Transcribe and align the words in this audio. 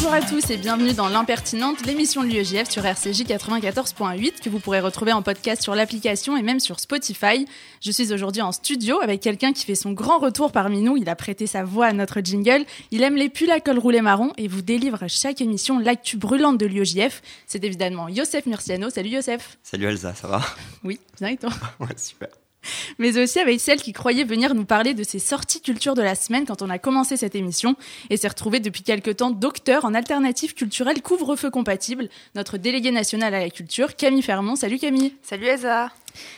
Bonjour 0.00 0.14
à 0.14 0.20
tous 0.20 0.50
et 0.50 0.56
bienvenue 0.56 0.92
dans 0.92 1.08
l'impertinente, 1.08 1.84
l'émission 1.84 2.22
de 2.22 2.28
l'UEJF 2.28 2.70
sur 2.70 2.86
RCJ 2.86 3.22
94.8 3.24 4.40
que 4.40 4.48
vous 4.48 4.60
pourrez 4.60 4.78
retrouver 4.78 5.12
en 5.12 5.22
podcast 5.22 5.60
sur 5.60 5.74
l'application 5.74 6.36
et 6.36 6.42
même 6.42 6.60
sur 6.60 6.78
Spotify. 6.78 7.46
Je 7.80 7.90
suis 7.90 8.12
aujourd'hui 8.12 8.40
en 8.40 8.52
studio 8.52 9.00
avec 9.00 9.20
quelqu'un 9.20 9.52
qui 9.52 9.64
fait 9.64 9.74
son 9.74 9.90
grand 9.90 10.20
retour 10.20 10.52
parmi 10.52 10.82
nous. 10.82 10.96
Il 10.96 11.08
a 11.08 11.16
prêté 11.16 11.48
sa 11.48 11.64
voix 11.64 11.86
à 11.86 11.92
notre 11.92 12.20
jingle. 12.20 12.64
Il 12.92 13.02
aime 13.02 13.16
les 13.16 13.28
pulls 13.28 13.50
à 13.50 13.58
col 13.58 13.80
roulé 13.80 14.00
marron 14.00 14.32
et 14.36 14.46
vous 14.46 14.62
délivre 14.62 15.08
chaque 15.08 15.40
émission 15.40 15.80
l'actu 15.80 16.16
brûlante 16.16 16.58
de 16.58 16.66
l'UEJF. 16.66 17.20
C'est 17.48 17.64
évidemment 17.64 18.06
Youssef 18.08 18.46
Murciano. 18.46 18.90
Salut 18.90 19.10
Youssef. 19.10 19.58
Salut 19.64 19.86
Elsa, 19.86 20.14
ça 20.14 20.28
va? 20.28 20.42
Oui, 20.84 21.00
bien 21.18 21.30
et 21.30 21.36
toi? 21.38 21.50
Ouais, 21.80 21.88
super 21.96 22.28
mais 22.98 23.18
aussi 23.18 23.38
avec 23.38 23.60
celle 23.60 23.80
qui 23.80 23.92
croyait 23.92 24.24
venir 24.24 24.54
nous 24.54 24.64
parler 24.64 24.94
de 24.94 25.02
ses 25.02 25.18
sorties 25.18 25.60
culture 25.60 25.94
de 25.94 26.02
la 26.02 26.14
semaine 26.14 26.46
quand 26.46 26.62
on 26.62 26.70
a 26.70 26.78
commencé 26.78 27.16
cette 27.16 27.34
émission 27.34 27.76
et 28.10 28.16
s'est 28.16 28.28
retrouvée 28.28 28.60
depuis 28.60 28.82
quelque 28.82 29.10
temps 29.10 29.30
docteur 29.30 29.84
en 29.84 29.94
alternative 29.94 30.54
culturelle 30.54 31.02
couvre-feu 31.02 31.50
compatible, 31.50 32.08
notre 32.34 32.58
délégué 32.58 32.90
national 32.90 33.34
à 33.34 33.40
la 33.40 33.50
culture, 33.50 33.96
Camille 33.96 34.22
Fermont. 34.22 34.56
Salut 34.56 34.78
Camille. 34.78 35.14
Salut 35.22 35.46
Elsa. 35.46 35.90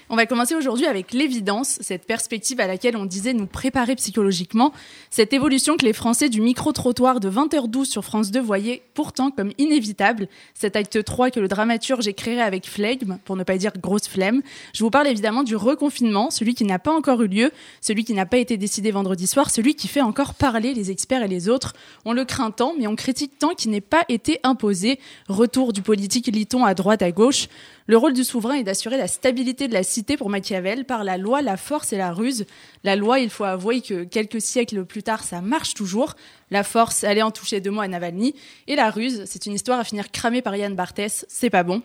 On 0.09 0.16
va 0.16 0.27
commencer 0.27 0.55
aujourd'hui 0.55 0.87
avec 0.87 1.12
l'évidence, 1.12 1.79
cette 1.80 2.07
perspective 2.07 2.61
à 2.61 2.66
laquelle 2.66 2.97
on 2.97 3.07
disait 3.07 3.33
nous 3.33 3.47
préparer 3.47 3.97
psychologiquement, 3.97 4.73
cette 5.11 5.33
évolution 5.33 5.77
que 5.77 5.84
les 5.84 5.93
Français 5.93 6.29
du 6.29 6.41
micro-trottoir 6.41 7.20
de 7.20 7.30
20h12 7.30 7.87
sur 7.87 8.05
France 8.05 8.30
2 8.30 8.41
voyaient 8.41 8.83
pourtant 8.95 9.30
comme 9.30 9.53
inévitable, 9.59 10.29
cet 10.55 10.77
acte 10.77 11.03
3 11.03 11.30
que 11.30 11.41
le 11.41 11.48
dramaturge 11.48 12.11
créé 12.12 12.41
avec 12.41 12.66
flegme, 12.66 13.19
pour 13.25 13.37
ne 13.37 13.45
pas 13.45 13.59
dire 13.59 13.73
grosse 13.79 14.09
flemme. 14.09 14.43
Je 14.75 14.84
vous 14.84 14.91
parle 14.91 15.09
évidemment 15.09 15.43
du 15.43 15.56
reconfinement, 15.56 16.31
celui 16.31 16.55
qui 16.55 16.65
n'a 16.65 16.78
pas 16.78 16.92
encore 16.92 17.23
eu 17.23 17.28
lieu, 17.28 17.51
celui 17.81 18.05
qui 18.05 18.15
n'a 18.15 18.27
pas 18.27 18.39
été 18.39 18.56
décidé 18.56 18.91
vendredi 18.91 19.27
soir, 19.27 19.50
celui 19.50 19.75
qui 19.75 19.89
fait 19.89 20.00
encore 20.00 20.34
parler 20.34 20.75
les 20.75 20.91
experts 20.91 21.22
et 21.22 21.28
les 21.28 21.48
autres. 21.48 21.75
On 22.05 22.12
le 22.12 22.25
craint 22.25 22.50
tant, 22.50 22.75
mais 22.78 22.87
on 22.87 22.97
critique 22.97 23.39
tant 23.39 23.55
qu'il 23.55 23.70
n'ait 23.70 23.81
pas 23.81 24.05
été 24.09 24.41
imposé. 24.42 24.98
Retour 25.28 25.72
du 25.72 25.83
politique 25.83 26.27
liton 26.27 26.65
à 26.65 26.75
droite 26.75 27.03
à 27.03 27.11
gauche. 27.11 27.48
Le 27.86 27.97
rôle 27.97 28.12
du 28.12 28.25
souverain 28.25 28.55
est 28.55 28.62
d'assurer 28.62 28.97
la 28.97 29.09
stabilité 29.09 29.69
de 29.69 29.73
la 29.73 29.83
cité 29.83 30.17
pour 30.17 30.31
Machiavel 30.31 30.84
par 30.84 31.05
la 31.05 31.19
loi, 31.19 31.42
la 31.42 31.56
force 31.56 31.92
et 31.92 31.97
la 31.97 32.12
ruse. 32.12 32.47
La 32.84 32.97
loi, 32.97 33.19
il 33.19 33.31
faut 33.31 33.45
avouer 33.45 33.81
que 33.81 34.05
quelques 34.05 34.41
siècles 34.41 34.84
plus 34.84 35.03
tard, 35.03 35.25
ça 35.25 35.41
marche 35.41 35.75
toujours. 35.75 36.14
La 36.50 36.62
force, 36.62 37.05
est 37.05 37.22
en 37.22 37.31
toucher 37.31 37.61
deux 37.61 37.70
mots 37.70 37.81
à 37.81 37.89
Navalny. 37.89 38.34
Et 38.67 38.77
la 38.77 38.91
ruse, 38.91 39.25
c'est 39.27 39.47
une 39.47 39.55
histoire 39.55 39.81
à 39.81 39.84
finir 39.84 40.11
cramée 40.11 40.42
par 40.42 40.56
Yann 40.56 40.75
Barthès. 40.75 41.27
C'est 41.28 41.50
pas 41.50 41.62
bon. 41.62 41.83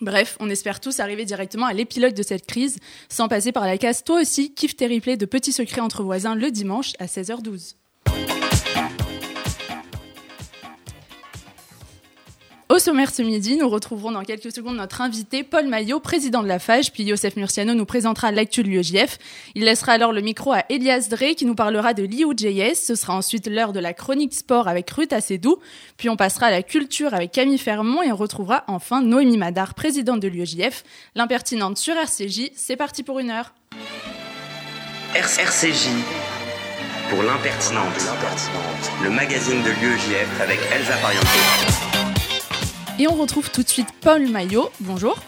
Bref, 0.00 0.36
on 0.40 0.50
espère 0.50 0.80
tous 0.80 0.98
arriver 1.00 1.24
directement 1.24 1.66
à 1.66 1.72
l'épilogue 1.72 2.14
de 2.14 2.22
cette 2.22 2.46
crise, 2.46 2.78
sans 3.08 3.28
passer 3.28 3.52
par 3.52 3.64
la 3.64 3.78
case 3.78 4.02
toi 4.02 4.20
aussi, 4.20 4.52
kiff 4.52 4.76
tes 4.76 4.88
de 4.88 5.26
petits 5.26 5.52
secrets 5.52 5.80
entre 5.80 6.02
voisins 6.02 6.34
le 6.34 6.50
dimanche 6.50 6.92
à 6.98 7.06
16h12. 7.06 7.74
Au 12.74 12.80
sommaire 12.80 13.14
ce 13.14 13.22
midi, 13.22 13.56
nous 13.56 13.68
retrouverons 13.68 14.10
dans 14.10 14.24
quelques 14.24 14.52
secondes 14.52 14.78
notre 14.78 15.00
invité 15.00 15.44
Paul 15.44 15.68
Maillot, 15.68 16.00
président 16.00 16.42
de 16.42 16.48
la 16.48 16.58
FAGE, 16.58 16.90
puis 16.90 17.04
Youssef 17.04 17.36
Murciano 17.36 17.72
nous 17.72 17.84
présentera 17.84 18.32
l'actu 18.32 18.64
de 18.64 18.68
l'UEJF. 18.68 19.18
Il 19.54 19.62
laissera 19.62 19.92
alors 19.92 20.12
le 20.12 20.20
micro 20.20 20.52
à 20.52 20.64
Elias 20.68 21.06
Drey 21.08 21.36
qui 21.36 21.44
nous 21.44 21.54
parlera 21.54 21.94
de 21.94 22.02
l'IUJS. 22.02 22.74
Ce 22.74 22.96
sera 22.96 23.14
ensuite 23.14 23.46
l'heure 23.46 23.72
de 23.72 23.78
la 23.78 23.94
chronique 23.94 24.34
sport 24.34 24.66
avec 24.66 24.90
Ruth 24.90 25.12
Assedou, 25.12 25.60
puis 25.96 26.08
on 26.08 26.16
passera 26.16 26.46
à 26.46 26.50
la 26.50 26.64
culture 26.64 27.14
avec 27.14 27.30
Camille 27.30 27.58
Fermont 27.58 28.02
et 28.02 28.10
on 28.10 28.16
retrouvera 28.16 28.64
enfin 28.66 29.02
Noémie 29.02 29.38
Madar, 29.38 29.74
présidente 29.74 30.18
de 30.18 30.26
l'UEJF. 30.26 30.82
L'impertinente 31.14 31.78
sur 31.78 31.94
RCJ, 31.94 32.50
c'est 32.56 32.74
parti 32.74 33.04
pour 33.04 33.20
une 33.20 33.30
heure. 33.30 33.54
RCJ 35.14 35.90
pour 37.08 37.22
l'impertinente, 37.22 38.02
le 39.04 39.10
magazine 39.10 39.62
de 39.62 39.70
l'UEJF 39.70 40.40
avec 40.40 40.58
Elsa 40.72 40.96
Parianto. 40.96 41.93
Et 43.00 43.08
on 43.08 43.14
retrouve 43.14 43.50
tout 43.50 43.64
de 43.64 43.68
suite 43.68 43.88
Paul 44.00 44.28
Maillot. 44.28 44.70
Bonjour. 44.78 45.18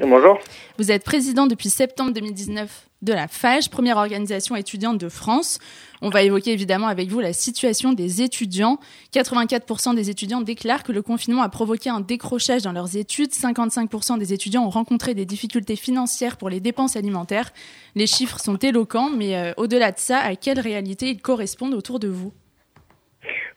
Bonjour. 0.00 0.40
Vous 0.76 0.90
êtes 0.90 1.04
président 1.04 1.46
depuis 1.46 1.68
septembre 1.68 2.12
2019 2.12 2.88
de 3.02 3.12
la 3.12 3.28
FAGE, 3.28 3.70
première 3.70 3.96
organisation 3.96 4.56
étudiante 4.56 4.98
de 4.98 5.08
France. 5.08 5.60
On 6.02 6.10
va 6.10 6.24
évoquer 6.24 6.52
évidemment 6.52 6.88
avec 6.88 7.08
vous 7.08 7.20
la 7.20 7.32
situation 7.32 7.92
des 7.92 8.22
étudiants. 8.22 8.80
84% 9.14 9.94
des 9.94 10.10
étudiants 10.10 10.40
déclarent 10.40 10.82
que 10.82 10.90
le 10.90 11.00
confinement 11.00 11.42
a 11.42 11.48
provoqué 11.48 11.90
un 11.90 12.00
décrochage 12.00 12.62
dans 12.62 12.72
leurs 12.72 12.96
études. 12.96 13.30
55% 13.30 14.18
des 14.18 14.32
étudiants 14.32 14.64
ont 14.64 14.70
rencontré 14.70 15.14
des 15.14 15.26
difficultés 15.26 15.76
financières 15.76 16.36
pour 16.36 16.50
les 16.50 16.58
dépenses 16.58 16.96
alimentaires. 16.96 17.52
Les 17.94 18.08
chiffres 18.08 18.40
sont 18.40 18.56
éloquents, 18.56 19.10
mais 19.10 19.36
euh, 19.36 19.52
au-delà 19.58 19.92
de 19.92 19.98
ça, 19.98 20.18
à 20.18 20.34
quelle 20.34 20.58
réalité 20.58 21.10
ils 21.10 21.22
correspondent 21.22 21.74
autour 21.74 22.00
de 22.00 22.08
vous? 22.08 22.32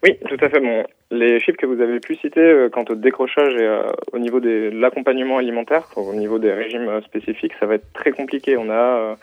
Oui, 0.04 0.18
tout 0.30 0.38
à 0.40 0.50
fait. 0.50 0.59
Bon, 0.59 0.84
les 1.12 1.40
chiffres 1.40 1.58
que 1.58 1.66
vous 1.66 1.81
avez 1.81 2.00
pu 2.00 2.16
citer 2.16 2.42
euh, 2.42 2.70
quant 2.70 2.86
au 2.90 2.96
décrochage 2.96 3.53
et 3.56 3.66
euh, 3.66 3.81
au 4.14 4.20
niveau 4.20 4.40
de 4.40 4.70
l'accompagnement 4.74 5.38
alimentaire, 5.38 5.88
au 5.96 6.14
niveau 6.14 6.40
des 6.40 6.53
régimes 6.53 6.88
euh, 6.88 7.02
spécifiques, 7.02 7.53
ça 7.59 7.66
va 7.66 7.75
être 7.75 7.92
très 7.94 8.12
compliqué. 8.12 8.58
On 8.58 8.70
a, 8.70 9.16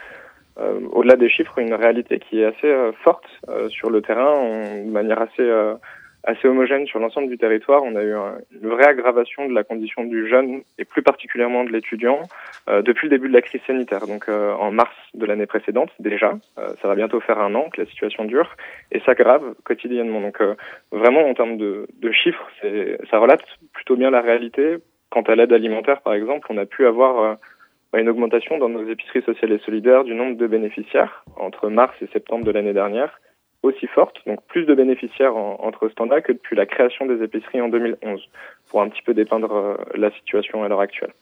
au-delà 0.92 1.16
des 1.16 1.28
chiffres, 1.28 1.58
une 1.58 1.74
réalité 1.74 2.18
qui 2.18 2.40
est 2.40 2.46
assez 2.46 2.74
forte 3.04 3.26
sur 3.68 3.90
le 3.90 4.00
terrain, 4.00 4.82
de 4.84 4.90
manière 4.90 5.20
assez 5.20 5.46
assez 6.26 6.48
homogène 6.48 6.86
sur 6.86 6.98
l'ensemble 6.98 7.28
du 7.28 7.38
territoire. 7.38 7.82
On 7.84 7.94
a 7.96 8.02
eu 8.02 8.12
une 8.12 8.68
vraie 8.68 8.86
aggravation 8.86 9.48
de 9.48 9.54
la 9.54 9.64
condition 9.64 10.04
du 10.04 10.28
jeune 10.28 10.62
et 10.78 10.84
plus 10.84 11.02
particulièrement 11.02 11.64
de 11.64 11.70
l'étudiant 11.70 12.20
euh, 12.68 12.82
depuis 12.82 13.08
le 13.08 13.16
début 13.16 13.28
de 13.28 13.32
la 13.32 13.42
crise 13.42 13.60
sanitaire. 13.66 14.06
Donc 14.06 14.28
euh, 14.28 14.52
en 14.54 14.72
mars 14.72 14.94
de 15.14 15.24
l'année 15.24 15.46
précédente 15.46 15.90
déjà, 16.00 16.36
euh, 16.58 16.68
ça 16.82 16.88
va 16.88 16.96
bientôt 16.96 17.20
faire 17.20 17.38
un 17.38 17.54
an 17.54 17.70
que 17.70 17.80
la 17.80 17.86
situation 17.86 18.24
dure 18.24 18.56
et 18.90 19.00
s'aggrave 19.00 19.54
quotidiennement. 19.64 20.20
Donc 20.20 20.42
vraiment 20.90 21.28
en 21.28 21.34
termes 21.34 21.56
de, 21.56 21.86
de 22.00 22.12
chiffres, 22.12 22.50
ça 23.10 23.18
relate 23.18 23.44
plutôt 23.72 23.96
bien 23.96 24.10
la 24.10 24.20
réalité. 24.20 24.76
Quant 25.10 25.22
à 25.22 25.36
l'aide 25.36 25.52
alimentaire 25.52 26.02
par 26.02 26.14
exemple, 26.14 26.48
on 26.50 26.58
a 26.58 26.66
pu 26.66 26.86
avoir 26.86 27.38
une 27.94 28.08
augmentation 28.08 28.58
dans 28.58 28.68
nos 28.68 28.86
épiceries 28.88 29.22
sociales 29.22 29.52
et 29.52 29.58
solidaires 29.58 30.04
du 30.04 30.14
nombre 30.14 30.36
de 30.36 30.46
bénéficiaires 30.46 31.24
entre 31.36 31.68
mars 31.68 31.94
et 32.02 32.08
septembre 32.12 32.44
de 32.44 32.50
l'année 32.50 32.72
dernière 32.72 33.20
aussi 33.66 33.86
forte, 33.86 34.16
donc 34.26 34.42
plus 34.46 34.64
de 34.64 34.74
bénéficiaires 34.74 35.36
entre 35.36 35.88
standards 35.88 36.22
que 36.22 36.32
depuis 36.32 36.56
la 36.56 36.66
création 36.66 37.06
des 37.06 37.22
épiceries 37.22 37.60
en 37.60 37.68
2011, 37.68 38.20
pour 38.70 38.80
un 38.82 38.88
petit 38.88 39.02
peu 39.02 39.14
dépeindre 39.14 39.52
euh, 39.52 39.76
la 39.94 40.10
situation 40.12 40.62
à 40.64 40.68
l'heure 40.68 40.80
actuelle. 40.80 41.12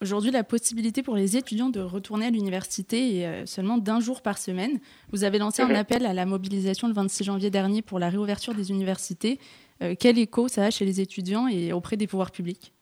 Aujourd'hui, 0.00 0.30
la 0.30 0.44
possibilité 0.44 1.02
pour 1.02 1.14
les 1.14 1.36
étudiants 1.36 1.70
de 1.70 1.80
retourner 1.80 2.26
à 2.26 2.30
l'université 2.30 3.20
est 3.20 3.26
euh, 3.26 3.46
seulement 3.46 3.78
d'un 3.78 4.00
jour 4.00 4.22
par 4.22 4.38
semaine. 4.38 4.80
Vous 5.12 5.24
avez 5.24 5.38
lancé 5.38 5.62
un 5.62 5.68
mhm. 5.68 5.76
appel 5.76 6.06
à 6.06 6.12
la 6.12 6.26
mobilisation 6.26 6.88
le 6.88 6.94
26 6.94 7.24
janvier 7.24 7.50
dernier 7.50 7.80
pour 7.80 7.98
la 7.98 8.10
réouverture 8.10 8.54
des 8.54 8.70
universités. 8.70 9.38
Euh, 9.82 9.94
quel 9.98 10.18
écho 10.18 10.48
ça 10.48 10.64
a 10.64 10.70
chez 10.70 10.84
les 10.84 11.00
étudiants 11.00 11.48
et 11.48 11.72
auprès 11.72 11.96
des 11.96 12.06
pouvoirs 12.06 12.32
publics? 12.32 12.74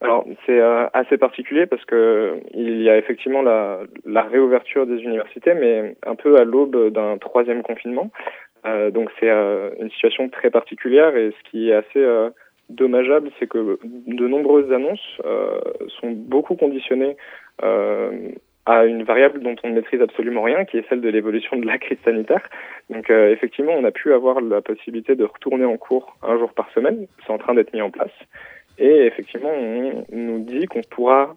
Alors 0.00 0.24
c'est 0.46 0.58
euh, 0.58 0.86
assez 0.94 1.18
particulier 1.18 1.66
parce 1.66 1.84
que 1.84 2.40
il 2.54 2.80
y 2.82 2.88
a 2.88 2.96
effectivement 2.96 3.42
la, 3.42 3.82
réouverture 4.22 4.86
des 4.86 5.02
universités, 5.02 5.54
mais 5.54 5.96
un 6.06 6.14
peu 6.14 6.38
à 6.38 6.44
l'aube 6.44 6.92
d'un 6.92 7.18
troisième 7.18 7.62
confinement. 7.62 8.10
Euh, 8.66 8.90
donc 8.90 9.10
c'est 9.18 9.30
euh, 9.30 9.70
une 9.78 9.90
situation 9.90 10.28
très 10.28 10.50
particulière 10.50 11.16
et 11.16 11.30
ce 11.30 11.50
qui 11.50 11.70
est 11.70 11.74
assez 11.74 12.06
dommageable, 12.70 13.30
c'est 13.38 13.46
que 13.46 13.78
de 13.84 14.28
nombreuses 14.28 14.72
annonces 14.72 15.20
sont 16.00 16.10
beaucoup 16.10 16.56
conditionnées 16.56 17.16
à 18.66 18.84
une 18.84 19.02
variable 19.02 19.40
dont 19.40 19.56
on 19.64 19.70
ne 19.70 19.74
maîtrise 19.74 20.00
absolument 20.00 20.42
rien, 20.42 20.64
qui 20.64 20.76
est 20.76 20.88
celle 20.88 21.00
de 21.00 21.08
l'évolution 21.08 21.56
de 21.56 21.66
la 21.66 21.78
crise 21.78 21.98
sanitaire. 22.04 22.48
Donc 22.88 23.10
effectivement, 23.10 23.72
on 23.72 23.84
a 23.84 23.90
pu 23.90 24.14
avoir 24.14 24.40
la 24.40 24.62
possibilité 24.62 25.16
de 25.16 25.24
retourner 25.24 25.64
en 25.64 25.76
cours 25.76 26.16
un 26.22 26.38
jour 26.38 26.52
par 26.52 26.70
semaine. 26.70 27.06
C'est 27.26 27.32
en 27.32 27.38
train 27.38 27.54
d'être 27.54 27.72
mis 27.72 27.82
en 27.82 27.90
place. 27.90 28.12
Et 28.80 29.06
effectivement, 29.06 29.52
on 29.52 30.04
nous 30.10 30.38
dit 30.40 30.66
qu'on 30.66 30.80
pourra, 30.80 31.36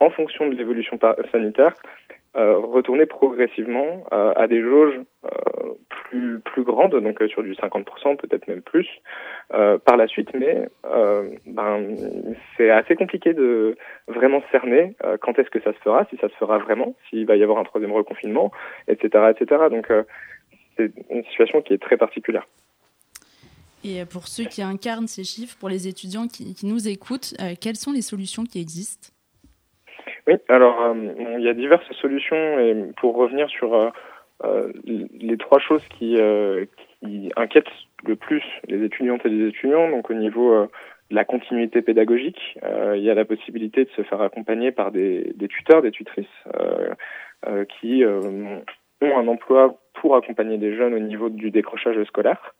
en 0.00 0.10
fonction 0.10 0.48
de 0.48 0.54
l'évolution 0.54 0.98
sanitaire, 1.30 1.74
euh, 2.36 2.56
retourner 2.56 3.06
progressivement 3.06 4.04
euh, 4.12 4.32
à 4.34 4.48
des 4.48 4.60
jauges 4.60 4.98
euh, 5.24 5.28
plus 5.88 6.40
plus 6.40 6.64
grandes, 6.64 6.98
donc 7.00 7.22
sur 7.28 7.44
du 7.44 7.52
50%, 7.52 8.16
peut-être 8.16 8.48
même 8.48 8.62
plus, 8.62 8.88
par 9.50 9.96
la 9.96 10.08
suite. 10.08 10.30
Mais 10.34 10.68
ben, 11.46 11.96
c'est 12.56 12.70
assez 12.70 12.96
compliqué 12.96 13.34
de 13.34 13.76
vraiment 14.08 14.42
cerner 14.50 14.96
quand 15.20 15.38
est-ce 15.38 15.50
que 15.50 15.60
ça 15.60 15.72
se 15.72 15.78
fera, 15.78 16.06
si 16.10 16.16
ça 16.16 16.28
se 16.28 16.34
fera 16.34 16.58
vraiment, 16.58 16.96
s'il 17.08 17.26
va 17.26 17.36
y 17.36 17.42
avoir 17.42 17.58
un 17.58 17.64
troisième 17.64 17.92
reconfinement, 17.92 18.50
etc., 18.88 19.30
etc. 19.30 19.62
Donc 19.70 19.86
c'est 20.76 20.92
une 21.10 21.24
situation 21.24 21.62
qui 21.62 21.74
est 21.74 21.82
très 21.82 21.96
particulière. 21.96 22.46
Et 23.84 24.02
pour 24.06 24.26
ceux 24.26 24.44
qui 24.44 24.62
incarnent 24.62 25.06
ces 25.06 25.24
chiffres, 25.24 25.56
pour 25.60 25.68
les 25.68 25.86
étudiants 25.86 26.26
qui, 26.26 26.56
nous 26.64 26.88
écoutent, 26.88 27.34
euh, 27.40 27.52
quelles 27.60 27.76
sont 27.76 27.92
les 27.92 28.00
solutions 28.00 28.44
qui 28.44 28.58
existent? 28.58 29.10
Oui, 30.26 30.34
alors 30.48 30.80
euh, 30.80 30.94
il 31.38 31.44
y 31.44 31.48
a 31.48 31.52
diverses 31.52 31.90
solutions 32.00 32.58
et 32.58 32.74
pour 32.96 33.14
revenir 33.14 33.46
sur 33.50 33.74
euh, 33.74 34.72
les 34.84 35.36
trois 35.36 35.58
choses 35.58 35.86
qui, 35.88 36.16
qui, 37.02 37.30
inquiètent 37.36 37.66
le 38.06 38.16
plus 38.16 38.42
les 38.68 38.82
étudiantes 38.82 39.24
et 39.26 39.28
les 39.28 39.48
étudiants, 39.48 39.90
donc 39.90 40.10
au 40.10 40.14
niveau 40.14 40.66
la 41.10 41.24
continuité 41.24 41.82
pédagogique. 41.82 42.58
il 42.94 43.02
y 43.02 43.10
a 43.10 43.14
la 43.14 43.24
possibilité 43.26 43.84
de 43.84 43.90
se 43.90 44.02
faire 44.02 44.22
accompagner 44.22 44.72
par 44.72 44.90
des, 44.92 45.32
des 45.34 45.48
tuteurs, 45.48 45.82
des 45.82 45.92
tutrices 45.92 46.26
qui 47.80 48.04
ont 48.04 49.18
un 49.18 49.28
emploi 49.28 49.78
pour 49.94 50.16
accompagner 50.16 50.58
des 50.58 50.74
jeunes 50.74 50.94
au 50.94 50.98
niveau 50.98 51.28
du 51.28 51.50
décrochage 51.50 52.02
scolaire. 52.04 52.54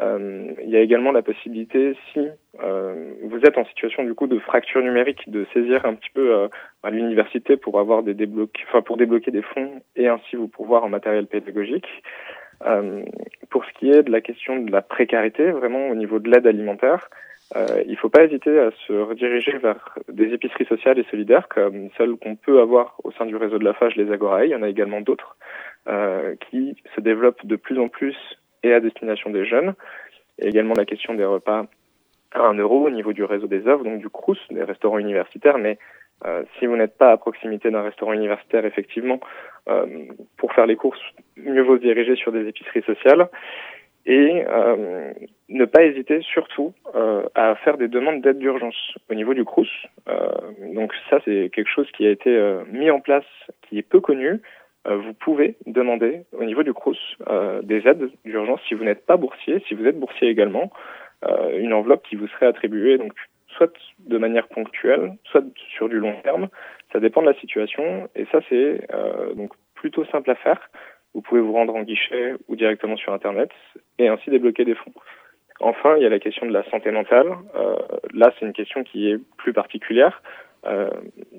Euh, 0.00 0.52
il 0.62 0.70
y 0.70 0.76
a 0.76 0.80
également 0.80 1.12
la 1.12 1.22
possibilité, 1.22 1.96
si 2.12 2.28
euh, 2.62 3.14
vous 3.22 3.38
êtes 3.40 3.56
en 3.56 3.64
situation 3.64 4.04
du 4.04 4.14
coup 4.14 4.26
de 4.26 4.38
fracture 4.38 4.82
numérique, 4.82 5.30
de 5.30 5.46
saisir 5.54 5.86
un 5.86 5.94
petit 5.94 6.10
peu 6.12 6.34
euh, 6.34 6.48
l'université 6.90 7.56
pour 7.56 7.78
avoir 7.78 8.02
des 8.02 8.14
débloquer, 8.14 8.62
enfin 8.68 8.82
pour 8.82 8.96
débloquer 8.96 9.30
des 9.30 9.42
fonds 9.42 9.80
et 9.94 10.08
ainsi 10.08 10.36
vous 10.36 10.48
pourvoir 10.48 10.84
en 10.84 10.88
matériel 10.88 11.26
pédagogique. 11.26 11.88
Euh, 12.66 13.04
pour 13.50 13.64
ce 13.64 13.72
qui 13.78 13.90
est 13.90 14.02
de 14.02 14.10
la 14.10 14.20
question 14.20 14.60
de 14.60 14.70
la 14.70 14.82
précarité, 14.82 15.50
vraiment 15.50 15.88
au 15.88 15.94
niveau 15.94 16.18
de 16.18 16.30
l'aide 16.30 16.46
alimentaire, 16.46 17.08
euh, 17.54 17.82
il 17.84 17.92
ne 17.92 17.96
faut 17.96 18.08
pas 18.08 18.24
hésiter 18.24 18.58
à 18.58 18.70
se 18.86 18.92
rediriger 18.92 19.56
vers 19.58 19.98
des 20.08 20.32
épiceries 20.32 20.64
sociales 20.66 20.98
et 20.98 21.04
solidaires 21.10 21.48
comme 21.48 21.90
celles 21.96 22.16
qu'on 22.16 22.34
peut 22.34 22.60
avoir 22.60 22.96
au 23.04 23.12
sein 23.12 23.24
du 23.24 23.36
réseau 23.36 23.58
de 23.58 23.64
la 23.64 23.74
FAGE, 23.74 23.96
les 23.96 24.10
Agorae. 24.10 24.46
Il 24.46 24.50
y 24.50 24.54
en 24.54 24.62
a 24.62 24.68
également 24.68 25.00
d'autres 25.00 25.36
qui 26.50 26.76
se 26.96 27.00
développent 27.00 27.46
de 27.46 27.54
plus 27.54 27.78
en 27.78 27.86
plus 27.86 28.16
à 28.72 28.80
destination 28.80 29.30
des 29.30 29.44
jeunes. 29.44 29.74
Et 30.38 30.48
également 30.48 30.74
la 30.76 30.84
question 30.84 31.14
des 31.14 31.24
repas 31.24 31.66
à 32.32 32.40
1 32.40 32.54
euro 32.54 32.86
au 32.86 32.90
niveau 32.90 33.12
du 33.12 33.24
réseau 33.24 33.46
des 33.46 33.66
œuvres, 33.66 33.84
donc 33.84 34.00
du 34.00 34.08
CRUS, 34.08 34.38
des 34.50 34.62
restaurants 34.62 34.98
universitaires. 34.98 35.58
Mais 35.58 35.78
euh, 36.24 36.44
si 36.58 36.66
vous 36.66 36.76
n'êtes 36.76 36.96
pas 36.96 37.12
à 37.12 37.16
proximité 37.16 37.70
d'un 37.70 37.82
restaurant 37.82 38.12
universitaire, 38.12 38.64
effectivement, 38.64 39.20
euh, 39.68 39.86
pour 40.36 40.52
faire 40.52 40.66
les 40.66 40.76
courses, 40.76 41.00
mieux 41.36 41.62
vaut 41.62 41.76
se 41.76 41.82
diriger 41.82 42.16
sur 42.16 42.32
des 42.32 42.46
épiceries 42.46 42.82
sociales. 42.82 43.28
Et 44.08 44.44
euh, 44.48 45.12
ne 45.48 45.64
pas 45.64 45.82
hésiter 45.82 46.20
surtout 46.22 46.72
à 47.34 47.56
faire 47.56 47.76
des 47.76 47.88
demandes 47.88 48.20
d'aide 48.20 48.38
d'urgence 48.38 48.96
au 49.10 49.14
niveau 49.14 49.34
du 49.34 49.44
CRUS. 49.44 49.68
Donc 50.74 50.92
ça, 51.10 51.18
c'est 51.24 51.50
quelque 51.52 51.68
chose 51.68 51.90
qui 51.90 52.06
a 52.06 52.10
été 52.10 52.60
mis 52.70 52.88
en 52.88 53.00
place, 53.00 53.24
qui 53.62 53.78
est 53.78 53.82
peu 53.82 53.98
connu, 53.98 54.40
vous 54.94 55.14
pouvez 55.14 55.56
demander 55.66 56.22
au 56.32 56.44
niveau 56.44 56.62
du 56.62 56.72
CRUS 56.72 56.98
euh, 57.28 57.62
des 57.62 57.86
aides 57.88 58.10
d'urgence 58.24 58.60
si 58.68 58.74
vous 58.74 58.84
n'êtes 58.84 59.04
pas 59.06 59.16
boursier, 59.16 59.62
si 59.66 59.74
vous 59.74 59.86
êtes 59.86 59.98
boursier 59.98 60.28
également, 60.28 60.70
euh, 61.24 61.58
une 61.58 61.72
enveloppe 61.72 62.06
qui 62.08 62.16
vous 62.16 62.28
serait 62.28 62.46
attribuée 62.46 62.98
donc 62.98 63.12
soit 63.56 63.72
de 64.00 64.18
manière 64.18 64.48
ponctuelle, 64.48 65.14
soit 65.24 65.42
sur 65.74 65.88
du 65.88 65.98
long 65.98 66.14
terme. 66.22 66.48
Ça 66.92 67.00
dépend 67.00 67.22
de 67.22 67.26
la 67.26 67.40
situation 67.40 68.08
et 68.14 68.26
ça 68.30 68.40
c'est 68.48 68.86
donc 69.34 69.52
plutôt 69.74 70.04
simple 70.06 70.30
à 70.30 70.34
faire. 70.34 70.70
Vous 71.14 71.22
pouvez 71.22 71.40
vous 71.40 71.54
rendre 71.54 71.74
en 71.74 71.82
guichet 71.82 72.34
ou 72.48 72.56
directement 72.56 72.96
sur 72.96 73.14
Internet 73.14 73.50
et 73.98 74.08
ainsi 74.08 74.28
débloquer 74.28 74.66
des 74.66 74.74
fonds. 74.74 74.92
Enfin, 75.60 75.96
il 75.96 76.02
y 76.02 76.06
a 76.06 76.10
la 76.10 76.18
question 76.18 76.46
de 76.46 76.52
la 76.52 76.62
santé 76.70 76.90
mentale. 76.90 77.32
Euh, 77.54 77.76
là, 78.12 78.32
c'est 78.38 78.44
une 78.44 78.52
question 78.52 78.84
qui 78.84 79.10
est 79.10 79.18
plus 79.38 79.52
particulière. 79.52 80.22
Euh, 80.66 80.90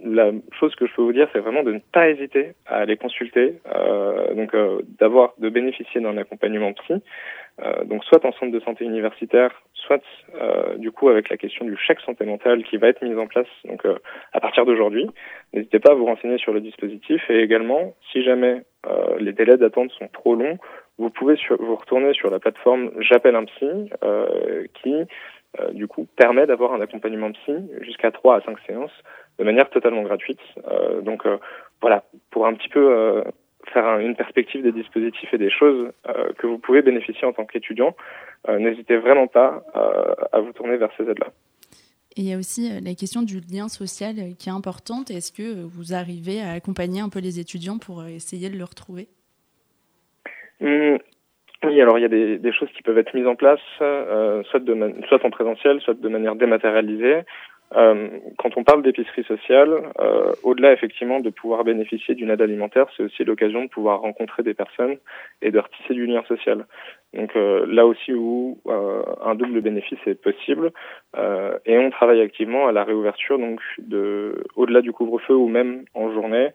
la 0.03 0.31
chose 0.59 0.75
que 0.75 0.87
je 0.87 0.93
peux 0.93 1.01
vous 1.01 1.13
dire, 1.13 1.27
c'est 1.33 1.39
vraiment 1.39 1.63
de 1.63 1.73
ne 1.73 1.79
pas 1.79 2.09
hésiter 2.09 2.53
à 2.65 2.77
aller 2.77 2.97
consulter, 2.97 3.55
euh, 3.75 4.33
donc 4.33 4.53
euh, 4.53 4.79
d'avoir, 4.99 5.33
de 5.37 5.49
bénéficier 5.49 6.01
d'un 6.01 6.17
accompagnement 6.17 6.73
psy, 6.73 6.93
euh, 7.63 7.83
donc 7.85 8.03
soit 8.05 8.23
en 8.25 8.31
centre 8.33 8.51
de 8.51 8.59
santé 8.59 8.85
universitaire, 8.85 9.51
soit 9.73 10.01
du 10.77 10.91
coup 10.91 11.07
avec 11.07 11.29
la 11.29 11.37
question 11.37 11.63
du 11.63 11.77
chèque 11.77 12.01
santé 12.01 12.25
mentale 12.25 12.63
qui 12.63 12.77
va 12.77 12.89
être 12.89 13.01
mise 13.01 13.17
en 13.17 13.27
place 13.27 13.47
donc 13.63 13.83
à 14.33 14.39
partir 14.41 14.65
d'aujourd'hui. 14.65 15.07
N'hésitez 15.53 15.79
pas 15.79 15.91
à 15.91 15.95
vous 15.95 16.05
renseigner 16.05 16.37
sur 16.37 16.51
le 16.51 16.59
dispositif 16.59 17.21
et 17.29 17.39
également, 17.39 17.95
si 18.11 18.21
jamais 18.21 18.63
les 19.19 19.31
délais 19.31 19.55
d'attente 19.55 19.91
sont 19.91 20.09
trop 20.09 20.35
longs, 20.35 20.57
vous 20.97 21.09
pouvez 21.09 21.35
vous 21.59 21.75
retourner 21.75 22.11
sur 22.13 22.29
la 22.29 22.39
plateforme 22.39 22.91
J'appelle 22.99 23.35
un 23.35 23.45
psy 23.45 23.89
qui 24.81 24.93
euh, 25.59 25.71
du 25.71 25.87
coup, 25.87 26.07
permet 26.15 26.45
d'avoir 26.45 26.73
un 26.73 26.81
accompagnement 26.81 27.31
psy 27.31 27.53
jusqu'à 27.81 28.11
3 28.11 28.37
à 28.37 28.41
5 28.41 28.57
séances 28.67 28.91
de 29.39 29.43
manière 29.43 29.69
totalement 29.69 30.03
gratuite. 30.03 30.39
Euh, 30.67 31.01
donc 31.01 31.25
euh, 31.25 31.37
voilà, 31.81 32.03
pour 32.31 32.47
un 32.47 32.53
petit 32.53 32.69
peu 32.69 33.23
faire 33.71 33.99
une 33.99 34.15
perspective 34.15 34.63
des 34.63 34.71
dispositifs 34.71 35.31
et 35.33 35.37
des 35.37 35.51
choses 35.51 35.91
que 36.37 36.47
vous 36.47 36.57
pouvez 36.57 36.81
bénéficier 36.81 37.27
en 37.27 37.33
tant 37.33 37.45
qu'étudiant, 37.45 37.95
n'hésitez 38.47 38.97
vraiment 38.97 39.27
pas 39.27 39.61
à 40.31 40.39
vous 40.39 40.53
tourner 40.53 40.77
vers 40.77 40.89
ces 40.97 41.03
aides-là. 41.03 41.27
Et 42.15 42.21
il 42.21 42.23
y 42.23 42.33
a 42.33 42.37
aussi 42.37 42.79
la 42.81 42.95
question 42.95 43.21
du 43.21 43.41
lien 43.41 43.67
social 43.67 44.15
qui 44.39 44.49
est 44.49 44.51
importante. 44.51 45.11
Est-ce 45.11 45.31
que 45.31 45.63
vous 45.65 45.93
arrivez 45.93 46.41
à 46.41 46.53
accompagner 46.53 47.01
un 47.01 47.09
peu 47.09 47.19
les 47.19 47.39
étudiants 47.39 47.77
pour 47.77 48.03
essayer 48.05 48.49
de 48.49 48.57
le 48.57 48.63
retrouver? 48.63 49.07
Mmh, 50.59 50.97
oui, 51.63 51.81
alors 51.81 51.97
il 51.97 52.01
y 52.01 52.05
a 52.05 52.09
des, 52.09 52.37
des, 52.37 52.53
choses 52.53 52.69
qui 52.75 52.83
peuvent 52.83 52.97
être 52.97 53.13
mises 53.13 53.27
en 53.27 53.35
place, 53.35 53.59
euh, 53.81 54.43
soit, 54.43 54.59
de 54.59 54.93
soit 55.07 55.25
en 55.25 55.29
présentiel, 55.29 55.81
soit 55.81 55.99
de 55.99 56.09
manière 56.09 56.35
dématérialisée. 56.35 57.23
Euh, 57.75 58.07
quand 58.37 58.55
on 58.55 58.63
parle 58.63 58.81
d'épicerie 58.81 59.25
sociale, 59.25 59.91
euh, 59.99 60.31
au-delà 60.43 60.71
effectivement 60.71 61.19
de 61.19 61.29
pouvoir 61.29 61.65
bénéficier 61.65 62.15
d'une 62.15 62.29
aide 62.29 62.41
alimentaire, 62.41 62.87
c'est 62.95 63.03
aussi 63.03 63.25
l'occasion 63.25 63.65
de 63.65 63.69
pouvoir 63.69 63.99
rencontrer 64.01 64.41
des 64.41 64.53
personnes 64.53 64.97
et 65.41 65.51
de 65.51 65.59
retisser 65.59 65.93
du 65.93 66.05
lien 66.05 66.23
social. 66.27 66.65
Donc 67.13 67.35
euh, 67.35 67.65
là 67.67 67.85
aussi 67.85 68.13
où 68.13 68.61
euh, 68.67 69.03
un 69.21 69.35
double 69.35 69.59
bénéfice 69.61 69.99
est 70.05 70.21
possible, 70.21 70.71
euh, 71.17 71.57
et 71.65 71.77
on 71.77 71.89
travaille 71.89 72.21
activement 72.21 72.67
à 72.67 72.71
la 72.71 72.85
réouverture 72.85 73.37
donc 73.37 73.59
de 73.79 74.45
au-delà 74.55 74.81
du 74.81 74.93
couvre-feu 74.93 75.35
ou 75.35 75.47
même 75.47 75.83
en 75.93 76.11
journée 76.11 76.51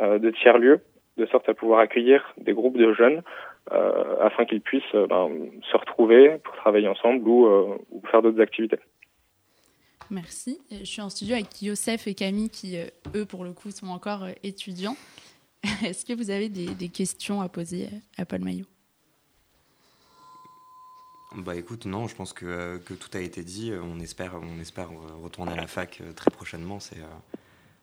de 0.00 0.30
tiers 0.30 0.58
lieux, 0.58 0.80
de 1.16 1.26
sorte 1.26 1.48
à 1.48 1.54
pouvoir 1.54 1.80
accueillir 1.80 2.32
des 2.36 2.52
groupes 2.52 2.76
de 2.76 2.92
jeunes 2.92 3.22
afin 3.70 4.44
qu'ils 4.44 4.60
puissent 4.60 4.82
euh, 4.94 5.06
ben, 5.06 5.28
se 5.70 5.76
retrouver 5.76 6.38
pour 6.38 6.54
travailler 6.56 6.88
ensemble 6.88 7.26
ou, 7.28 7.46
euh, 7.46 7.76
ou 7.90 8.02
faire 8.10 8.22
d'autres 8.22 8.40
activités. 8.40 8.78
Merci. 10.10 10.58
Je 10.70 10.84
suis 10.84 11.02
en 11.02 11.10
studio 11.10 11.34
avec 11.34 11.60
Youssef 11.60 12.06
et 12.06 12.14
Camille 12.14 12.48
qui, 12.48 12.78
eux, 13.14 13.26
pour 13.26 13.44
le 13.44 13.52
coup, 13.52 13.70
sont 13.70 13.88
encore 13.88 14.26
étudiants. 14.42 14.96
Est-ce 15.84 16.06
que 16.06 16.14
vous 16.14 16.30
avez 16.30 16.48
des, 16.48 16.74
des, 16.74 16.88
questions 16.88 17.42
à 17.42 17.48
poser 17.48 17.88
à 18.16 18.24
Paul 18.24 18.40
Maillot? 18.40 18.64
Bah 21.36 21.56
écoute, 21.56 21.84
non, 21.84 22.06
je 22.06 22.16
pense 22.16 22.32
que, 22.32 22.78
que, 22.78 22.94
tout 22.94 23.10
a 23.12 23.20
été 23.20 23.42
dit. 23.42 23.72
On 23.82 24.00
espère, 24.00 24.40
on 24.40 24.58
espère 24.60 24.88
retourner 25.22 25.52
à 25.52 25.56
la 25.56 25.66
fac 25.66 26.00
très 26.16 26.30
prochainement. 26.30 26.80
C'est 26.80 26.96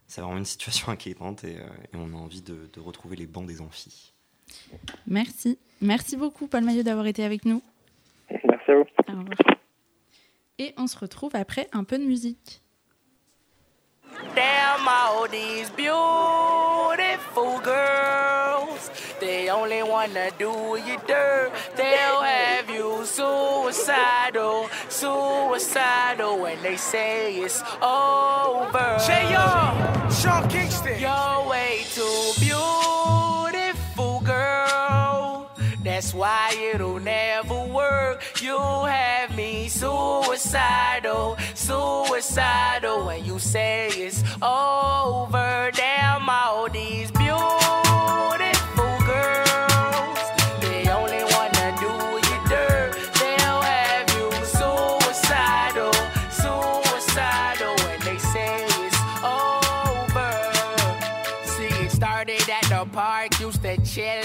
c'est 0.08 0.22
vraiment 0.22 0.38
une 0.38 0.46
situation 0.46 0.92
inquiétante 0.92 1.44
et, 1.44 1.58
et 1.58 1.96
on 1.96 2.12
a 2.14 2.18
envie 2.18 2.42
de, 2.42 2.68
de 2.74 2.80
retrouver 2.80 3.16
les 3.18 3.28
bancs 3.28 3.46
des 3.46 3.62
amphis. 3.62 4.15
Merci. 5.08 5.58
Merci 5.82 6.16
beaucoup, 6.16 6.48
Paul 6.48 6.64
Maillot, 6.64 6.84
d'avoir 6.84 7.06
été 7.08 7.24
avec 7.24 7.46
nous. 7.46 7.62
Merci 8.30 8.72
à 9.08 9.14
vous. 9.14 9.26
Et 10.58 10.74
on 10.78 10.88
se 10.88 10.98
retrouve 10.98 11.36
après 11.36 11.68
un 11.74 11.84
peu 11.84 11.98
de 11.98 12.04
musique. 12.04 12.62
Damn 14.34 14.88
all 14.88 15.28
these 15.28 15.70
beautiful 15.72 17.60
girls. 17.64 18.90
They 19.20 19.50
only 19.50 19.84
wanna 19.84 20.30
do 20.38 20.78
you 20.78 20.98
dirt. 21.08 21.52
They'll 21.75 22.22
have 22.22 22.70
you 22.70 23.06
suicidal, 23.06 24.70
suicidal 24.90 26.40
when 26.40 26.62
they 26.62 26.78
say 26.78 27.36
it's 27.38 27.62
over. 27.82 28.98
J.R. 29.06 30.12
Sean 30.12 30.48
Kingston. 30.50 31.00
You're 31.00 31.50
way 31.50 31.84
too 31.94 32.34
That's 36.06 36.14
why 36.14 36.56
it'll 36.72 37.00
never 37.00 37.66
work. 37.66 38.22
You 38.40 38.60
have 38.60 39.36
me 39.36 39.68
suicidal, 39.68 41.36
suicidal 41.56 43.08
when 43.08 43.26
you 43.26 43.40
say 43.40 43.88
it's 43.88 44.22
over. 44.40 45.72
Damn 45.74 46.30
all 46.30 46.70
these 46.70 47.10
beautiful 47.10 47.42
girls. 49.10 50.20
They 50.62 50.88
only 50.94 51.24
wanna 51.34 51.68
do 51.82 51.92
you 52.30 52.38
dirt. 52.54 52.94
They'll 53.20 53.62
have 53.74 54.08
you 54.14 54.30
suicidal, 54.46 55.94
suicidal 56.30 57.74
when 57.84 58.00
they 58.02 58.20
say 58.20 58.64
it's 58.86 59.00
over. 59.24 60.34
See, 61.46 61.74
it 61.84 61.92
started 61.92 62.48
at 62.48 62.70
the 62.70 62.86
park, 62.94 63.40
used 63.40 63.64
to 63.64 63.76
chill 63.82 64.25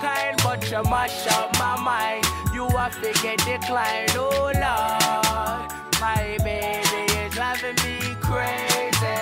kind, 0.00 0.36
but 0.42 0.70
you 0.70 0.82
mash 0.84 1.26
up 1.28 1.52
my 1.58 1.78
mind. 1.80 2.24
You 2.54 2.68
have 2.76 3.00
to 3.02 3.12
get 3.22 3.38
declined, 3.44 4.12
oh 4.16 4.50
Lord. 4.64 5.70
My 6.00 6.38
baby, 6.42 7.12
is 7.20 7.34
driving 7.34 7.76
me 7.84 7.98
crazy. 8.20 9.20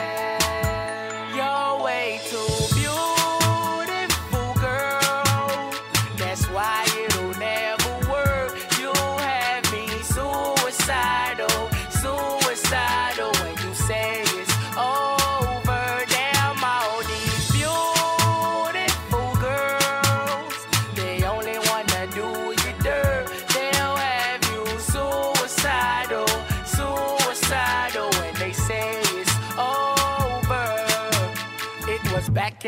You're 1.37 1.83
way 1.83 2.21
too 2.31 2.53
beautiful, 2.79 4.55
girl. 4.61 5.73
That's 6.17 6.45
why 6.55 6.87
it'll 7.05 7.35
never 7.39 7.95
work. 8.11 8.55
You 8.79 8.93
have 8.95 9.65
me 9.73 9.89
suicidal, 10.15 11.49
suicidal 11.91 12.38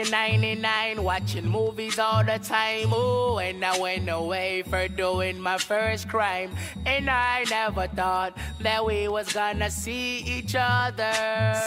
in 0.01 0.11
99, 0.11 1.03
watching 1.03 1.47
movies 1.47 1.99
all 1.99 2.25
the 2.25 2.39
time. 2.39 2.93
Ooh, 2.93 3.39
and 3.39 3.63
I 3.65 3.79
went 3.79 4.09
away 4.09 4.63
for 4.63 4.89
doing 4.89 5.39
my 5.39 5.59
first 5.59 6.09
crime. 6.09 6.51
And 6.87 7.11
I 7.11 7.45
never 7.51 7.87
thought 7.89 8.37
that 8.61 8.85
we 8.85 9.09
was 9.09 9.33
gonna 9.33 9.71
see 9.71 10.19
each 10.21 10.55
other. 10.59 11.13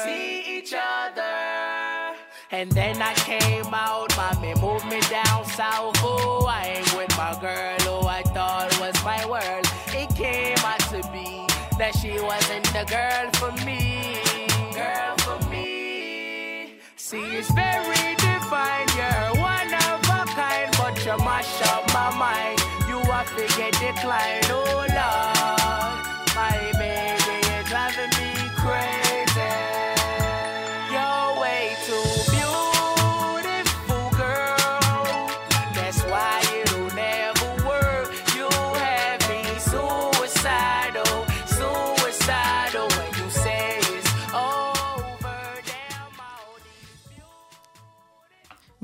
See 0.03 0.57
each 0.57 0.73
other. 0.73 2.17
And 2.51 2.71
then 2.71 3.01
I 3.01 3.13
came 3.13 3.73
out, 3.73 4.15
mommy 4.17 4.53
moved 4.55 4.85
me 4.85 5.01
down 5.01 5.45
south. 5.45 6.03
Ooh, 6.03 6.45
I 6.45 6.77
ain't 6.77 6.97
with 6.97 7.15
my 7.17 7.37
girl 7.39 7.77
who 7.85 8.07
I 8.07 8.23
thought 8.23 8.79
was 8.79 8.95
my 9.03 9.25
world. 9.25 9.65
It 9.89 10.09
came 10.15 10.57
out 10.65 10.79
to 10.91 11.01
be 11.11 11.45
that 11.77 11.95
she 11.99 12.19
wasn't 12.19 12.65
the 12.73 12.85
girl 12.89 13.29
for 13.39 13.51
me. 13.65 14.17
Girl 14.73 15.17
for 15.17 15.49
me. 15.49 16.79
See, 16.95 17.37
it's 17.37 17.51
very 17.51 18.22
you 21.05 21.17
mash 21.17 21.61
up 21.63 21.85
my 21.93 22.15
mind. 22.17 22.59
You 22.87 22.99
have 23.11 23.29
to 23.35 23.57
get 23.57 23.73
declined. 23.73 24.45
Oh, 24.49 24.85
Lord. 24.89 25.32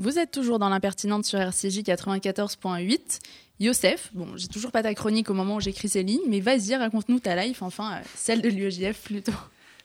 Vous 0.00 0.18
êtes 0.18 0.30
toujours 0.30 0.58
dans 0.58 0.70
l'impertinente 0.70 1.26
sur 1.26 1.38
RCJ 1.38 1.80
94.8. 1.80 3.20
Youssef, 3.58 4.08
bon, 4.14 4.28
j'ai 4.34 4.48
toujours 4.48 4.72
pas 4.72 4.82
ta 4.82 4.94
chronique 4.94 5.28
au 5.28 5.34
moment 5.34 5.56
où 5.56 5.60
j'écris 5.60 5.90
ces 5.90 6.02
lignes, 6.02 6.24
mais 6.26 6.40
vas-y, 6.40 6.74
raconte-nous 6.74 7.20
ta 7.20 7.36
life, 7.36 7.60
enfin, 7.60 7.92
euh, 7.92 8.02
celle 8.14 8.40
de 8.40 8.48
l'UEJF 8.48 8.98
plutôt. 9.02 9.34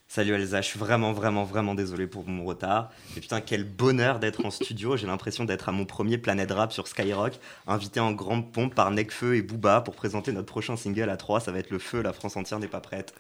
Salut 0.08 0.32
Elsa, 0.32 0.62
je 0.62 0.68
suis 0.68 0.80
vraiment, 0.80 1.12
vraiment, 1.12 1.44
vraiment 1.44 1.76
désolé 1.76 2.08
pour 2.08 2.26
mon 2.30 2.46
retard. 2.46 2.94
Mais 3.14 3.20
putain, 3.20 3.42
quel 3.42 3.66
bonheur 3.66 4.20
d'être 4.20 4.46
en 4.46 4.52
studio. 4.52 4.96
J'ai 4.96 5.06
l'impression 5.06 5.44
d'être 5.44 5.68
à 5.68 5.74
mon 5.74 5.84
premier 5.84 6.18
Planète 6.18 6.52
Rap 6.54 6.72
sur 6.72 6.88
Skyrock, 6.88 7.38
invité 7.68 8.00
en 8.00 8.14
grande 8.14 8.54
pompe 8.54 8.74
par 8.74 8.92
Necfeu 8.92 9.36
et 9.36 9.42
Booba 9.42 9.82
pour 9.82 9.96
présenter 9.96 10.32
notre 10.32 10.48
prochain 10.48 10.78
single 10.78 11.10
à 11.10 11.18
3. 11.18 11.42
Ça 11.42 11.52
va 11.52 11.60
être 11.60 11.72
le 11.72 11.80
feu, 11.80 12.02
la 12.02 12.14
France 12.14 12.38
entière 12.38 12.60
n'est 12.60 12.70
pas 12.70 12.80
prête. 12.80 13.14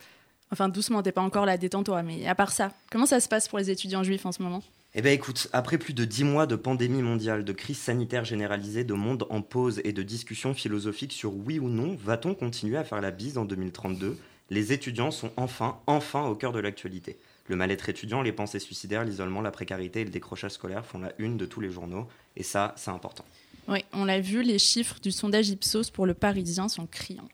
Enfin, 0.49 0.69
doucement, 0.69 1.03
t'es 1.03 1.11
pas 1.11 1.19
encore 1.19 1.45
là, 1.45 1.57
détends-toi, 1.57 2.03
mais 2.03 2.25
à 2.25 2.35
part 2.35 2.53
ça, 2.53 2.71
comment 2.89 3.05
ça 3.05 3.19
se 3.19 3.27
passe 3.27 3.49
pour 3.49 3.59
les 3.59 3.69
étudiants 3.69 4.03
juifs 4.03 4.25
en 4.25 4.31
ce 4.31 4.41
moment? 4.41 4.63
Eh 4.97 5.01
ben 5.01 5.11
écoute, 5.11 5.49
après 5.51 5.77
plus 5.77 5.93
de 5.93 6.05
10 6.05 6.23
mois 6.23 6.47
de 6.47 6.55
pandémie 6.55 7.01
mondiale, 7.01 7.43
de 7.43 7.51
crise 7.51 7.77
sanitaire 7.77 8.23
généralisée, 8.23 8.85
de 8.85 8.93
monde 8.93 9.27
en 9.29 9.41
pause 9.41 9.81
et 9.83 9.91
de 9.91 10.01
discussions 10.01 10.53
philosophiques 10.53 11.11
sur 11.11 11.33
oui 11.33 11.59
ou 11.59 11.67
non, 11.67 11.97
va-t-on 12.01 12.33
continuer 12.33 12.77
à 12.77 12.85
faire 12.85 13.01
la 13.01 13.11
bise 13.11 13.37
en 13.37 13.43
2032 13.43 14.17
Les 14.51 14.71
étudiants 14.71 15.11
sont 15.11 15.31
enfin, 15.35 15.79
enfin 15.85 16.25
au 16.27 16.35
cœur 16.35 16.53
de 16.53 16.59
l'actualité. 16.59 17.17
Le 17.49 17.57
mal-être 17.57 17.89
étudiant, 17.89 18.21
les 18.21 18.31
pensées 18.31 18.59
suicidaires, 18.59 19.03
l'isolement, 19.03 19.41
la 19.41 19.51
précarité 19.51 19.99
et 19.99 20.05
le 20.05 20.11
décrochage 20.11 20.51
scolaire 20.51 20.85
font 20.85 20.99
la 20.99 21.11
une 21.17 21.35
de 21.35 21.45
tous 21.45 21.59
les 21.59 21.71
journaux, 21.71 22.07
et 22.37 22.43
ça, 22.43 22.73
c'est 22.77 22.91
important. 22.91 23.25
Oui, 23.67 23.83
on 23.91 24.05
l'a 24.05 24.21
vu, 24.21 24.43
les 24.43 24.59
chiffres 24.59 25.01
du 25.01 25.11
sondage 25.11 25.49
Ipsos 25.49 25.89
pour 25.91 26.05
le 26.05 26.13
Parisien 26.13 26.69
sont 26.69 26.85
criants. 26.85 27.27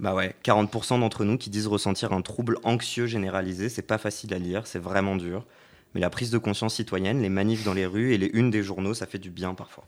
Bah 0.00 0.14
ouais, 0.14 0.34
40% 0.44 1.00
d'entre 1.00 1.24
nous 1.24 1.38
qui 1.38 1.48
disent 1.48 1.66
ressentir 1.66 2.12
un 2.12 2.20
trouble 2.20 2.58
anxieux 2.62 3.06
généralisé, 3.06 3.70
c'est 3.70 3.80
pas 3.80 3.96
facile 3.96 4.34
à 4.34 4.38
lire, 4.38 4.66
c'est 4.66 4.78
vraiment 4.78 5.16
dur. 5.16 5.46
Mais 5.94 6.00
la 6.00 6.10
prise 6.10 6.30
de 6.30 6.38
conscience 6.38 6.74
citoyenne, 6.74 7.22
les 7.22 7.28
manifs 7.28 7.64
dans 7.64 7.74
les 7.74 7.86
rues 7.86 8.12
et 8.12 8.18
les 8.18 8.30
unes 8.34 8.50
des 8.50 8.62
journaux, 8.62 8.94
ça 8.94 9.06
fait 9.06 9.18
du 9.18 9.30
bien 9.30 9.54
parfois. 9.54 9.86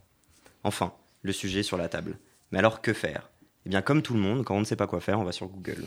Enfin, 0.62 0.92
le 1.22 1.32
sujet 1.32 1.62
sur 1.62 1.76
la 1.76 1.88
table. 1.88 2.18
Mais 2.52 2.58
alors 2.58 2.80
que 2.80 2.92
faire? 2.92 3.30
Eh 3.66 3.68
bien, 3.68 3.82
comme 3.82 4.02
tout 4.02 4.14
le 4.14 4.20
monde, 4.20 4.44
quand 4.44 4.56
on 4.56 4.60
ne 4.60 4.64
sait 4.64 4.76
pas 4.76 4.86
quoi 4.86 5.00
faire, 5.00 5.18
on 5.18 5.24
va 5.24 5.32
sur 5.32 5.48
Google. 5.48 5.84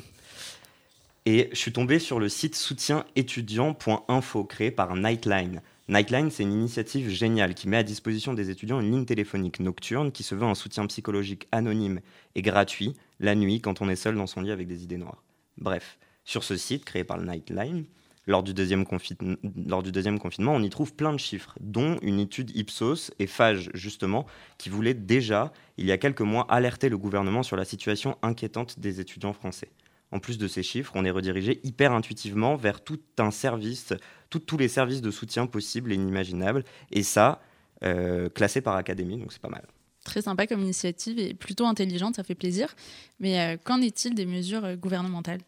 Et 1.25 1.49
je 1.51 1.57
suis 1.57 1.71
tombé 1.71 1.99
sur 1.99 2.19
le 2.19 2.27
site 2.27 2.55
soutienétudiant.info 2.55 4.43
créé 4.43 4.71
par 4.71 4.95
Nightline. 4.95 5.61
Nightline, 5.87 6.29
c'est 6.31 6.43
une 6.43 6.53
initiative 6.53 7.09
géniale 7.09 7.55
qui 7.55 7.67
met 7.67 7.77
à 7.77 7.83
disposition 7.83 8.33
des 8.33 8.49
étudiants 8.49 8.79
une 8.79 8.91
ligne 8.91 9.05
téléphonique 9.05 9.59
nocturne 9.59 10.11
qui 10.11 10.23
se 10.23 10.35
veut 10.35 10.43
un 10.43 10.55
soutien 10.55 10.85
psychologique 10.87 11.47
anonyme 11.51 12.01
et 12.35 12.41
gratuit 12.41 12.95
la 13.19 13.35
nuit 13.35 13.59
quand 13.59 13.81
on 13.81 13.89
est 13.89 13.95
seul 13.95 14.15
dans 14.15 14.27
son 14.27 14.41
lit 14.41 14.51
avec 14.51 14.67
des 14.67 14.83
idées 14.83 14.97
noires. 14.97 15.23
Bref, 15.57 15.97
sur 16.25 16.43
ce 16.43 16.57
site 16.57 16.85
créé 16.85 17.03
par 17.03 17.17
Nightline, 17.17 17.85
lors 18.27 18.43
du, 18.43 18.53
deuxième 18.53 18.85
confinement, 18.85 20.53
on 20.53 20.61
y 20.61 20.69
trouve 20.69 20.93
plein 20.93 21.13
de 21.13 21.17
chiffres, 21.17 21.55
dont 21.59 21.97
une 22.01 22.19
étude 22.19 22.55
Ipsos 22.55 23.11
et 23.17 23.27
Fage, 23.27 23.71
justement, 23.73 24.25
qui 24.57 24.69
voulait 24.69 24.93
déjà, 24.93 25.51
il 25.77 25.85
y 25.85 25.91
a 25.91 25.97
quelques 25.97 26.21
mois, 26.21 26.45
alerter 26.49 26.89
le 26.89 26.97
gouvernement 26.97 27.43
sur 27.43 27.55
la 27.55 27.65
situation 27.65 28.17
inquiétante 28.21 28.79
des 28.79 28.99
étudiants 28.99 29.33
français. 29.33 29.69
En 30.11 30.19
plus 30.19 30.37
de 30.37 30.47
ces 30.47 30.63
chiffres, 30.63 30.91
on 30.95 31.05
est 31.05 31.11
redirigé 31.11 31.59
hyper 31.63 31.91
intuitivement 31.91 32.55
vers 32.55 32.83
tout 32.83 32.99
un 33.17 33.31
service, 33.31 33.93
tous 34.29 34.57
les 34.57 34.67
services 34.67 35.01
de 35.01 35.11
soutien 35.11 35.47
possibles 35.47 35.91
et 35.91 35.95
inimaginables, 35.95 36.63
et 36.91 37.03
ça, 37.03 37.41
euh, 37.83 38.29
classé 38.29 38.61
par 38.61 38.75
académie, 38.75 39.17
donc 39.17 39.31
c'est 39.31 39.41
pas 39.41 39.49
mal. 39.49 39.65
Très 40.03 40.21
sympa 40.21 40.47
comme 40.47 40.61
initiative 40.61 41.19
et 41.19 41.33
plutôt 41.33 41.65
intelligente, 41.65 42.15
ça 42.15 42.23
fait 42.23 42.35
plaisir. 42.35 42.75
Mais 43.19 43.39
euh, 43.39 43.57
qu'en 43.63 43.81
est-il 43.81 44.15
des 44.15 44.25
mesures 44.25 44.75
gouvernementales? 44.77 45.41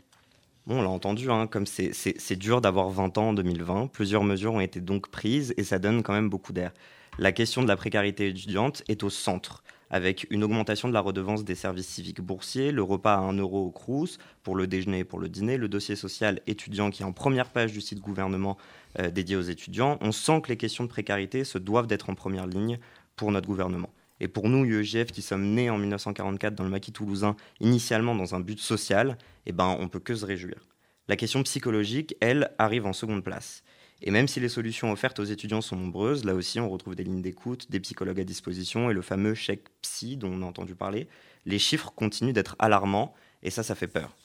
On 0.74 0.82
l'a 0.82 0.90
entendu, 0.90 1.30
hein, 1.30 1.48
comme 1.48 1.66
c'est 1.66 2.36
dur 2.38 2.62
d'avoir 2.62 2.90
20 2.90 3.18
ans 3.18 3.30
en 3.30 3.34
2020, 3.34 3.88
plusieurs 3.88 4.24
mesures 4.24 4.54
ont 4.54 4.62
été 4.62 4.80
donc 4.80 5.10
prises 5.10 5.54
et 5.58 5.66
ça 5.66 5.80
donne 5.80 6.02
quand 6.02 6.14
même 6.14 6.30
beaucoup 6.30 6.54
d'air. 6.54 6.72
La 7.20 7.34
question 7.34 7.62
de 7.62 7.68
la 7.68 7.76
précarité 7.76 8.30
étudiante 8.30 8.82
est 8.88 9.04
au 9.04 9.10
centre, 9.10 9.66
avec 9.90 10.28
une 10.30 10.46
augmentation 10.46 10.88
de 10.88 10.94
la 10.94 11.02
redevance 11.02 11.44
des 11.44 11.56
services 11.56 11.90
civiques 11.90 12.22
boursiers, 12.22 12.72
le 12.72 12.84
repas 12.84 13.16
à 13.16 13.20
1 13.20 13.34
euro 13.34 13.66
au 13.66 13.70
Crous 13.70 14.18
pour 14.44 14.56
le 14.56 14.66
déjeuner 14.66 15.00
et 15.00 15.04
pour 15.04 15.20
le 15.20 15.28
dîner, 15.28 15.58
le 15.58 15.68
dossier 15.68 15.98
social 15.98 16.40
étudiant 16.48 16.90
qui 16.90 17.02
est 17.02 17.06
en 17.06 17.12
première 17.12 17.50
page 17.50 17.74
du 17.74 17.82
site 17.82 18.00
gouvernement 18.00 18.56
euh, 18.98 19.12
dédié 19.12 19.36
aux 19.36 19.42
étudiants. 19.42 19.98
On 20.00 20.14
sent 20.14 20.40
que 20.42 20.48
les 20.48 20.58
questions 20.58 20.86
de 20.86 20.90
précarité 20.90 21.44
se 21.44 21.58
doivent 21.58 21.88
d'être 21.88 22.10
en 22.10 22.16
première 22.16 22.48
ligne 22.48 22.80
pour 23.18 23.34
notre 23.34 23.48
gouvernement. 23.48 23.90
Et 24.22 24.28
pour 24.28 24.50
nous, 24.50 24.64
UEJF, 24.64 25.12
qui 25.12 25.24
sommes 25.24 25.56
nés 25.56 25.72
en 25.72 25.80
1944 25.80 26.54
dans 26.54 26.64
le 26.64 26.70
maquis 26.70 26.92
toulousain, 26.92 27.36
initialement 27.60 28.14
dans 28.14 28.36
un 28.36 28.40
but 28.40 28.60
social, 28.60 29.18
eh 29.48 29.52
ben, 29.52 29.76
on 29.80 29.90
peut 29.90 30.00
que 30.00 30.14
se 30.14 30.26
réjouir. 30.26 30.68
La 31.08 31.16
question 31.16 31.42
psychologique, 31.42 32.16
elle, 32.22 32.52
arrive 32.60 32.86
en 32.86 32.94
seconde 32.94 33.24
place. 33.24 33.64
Et 34.04 34.12
même 34.12 34.28
si 34.28 34.40
les 34.40 34.48
solutions 34.48 34.92
offertes 34.92 35.20
aux 35.20 35.26
étudiants 35.26 35.62
sont 35.62 35.76
nombreuses, 35.76 36.24
là 36.24 36.36
aussi 36.36 36.60
on 36.60 36.70
retrouve 36.70 36.96
des 36.96 37.04
lignes 37.04 37.24
d'écoute, 37.24 37.70
des 37.72 37.80
psychologues 37.80 38.20
à 38.20 38.24
disposition 38.24 38.92
et 38.92 38.94
le 38.94 39.02
fameux 39.02 39.34
chèque 39.34 39.66
psy 39.82 40.18
dont 40.18 40.32
on 40.32 40.44
a 40.44 40.46
entendu 40.46 40.76
parler, 40.76 41.08
les 41.46 41.60
chiffres 41.60 41.92
continuent 41.96 42.34
d'être 42.34 42.56
alarmants 42.60 43.16
et 43.42 43.50
ça, 43.50 43.64
ça 43.64 43.74
fait 43.74 43.88
peur. 43.88 44.16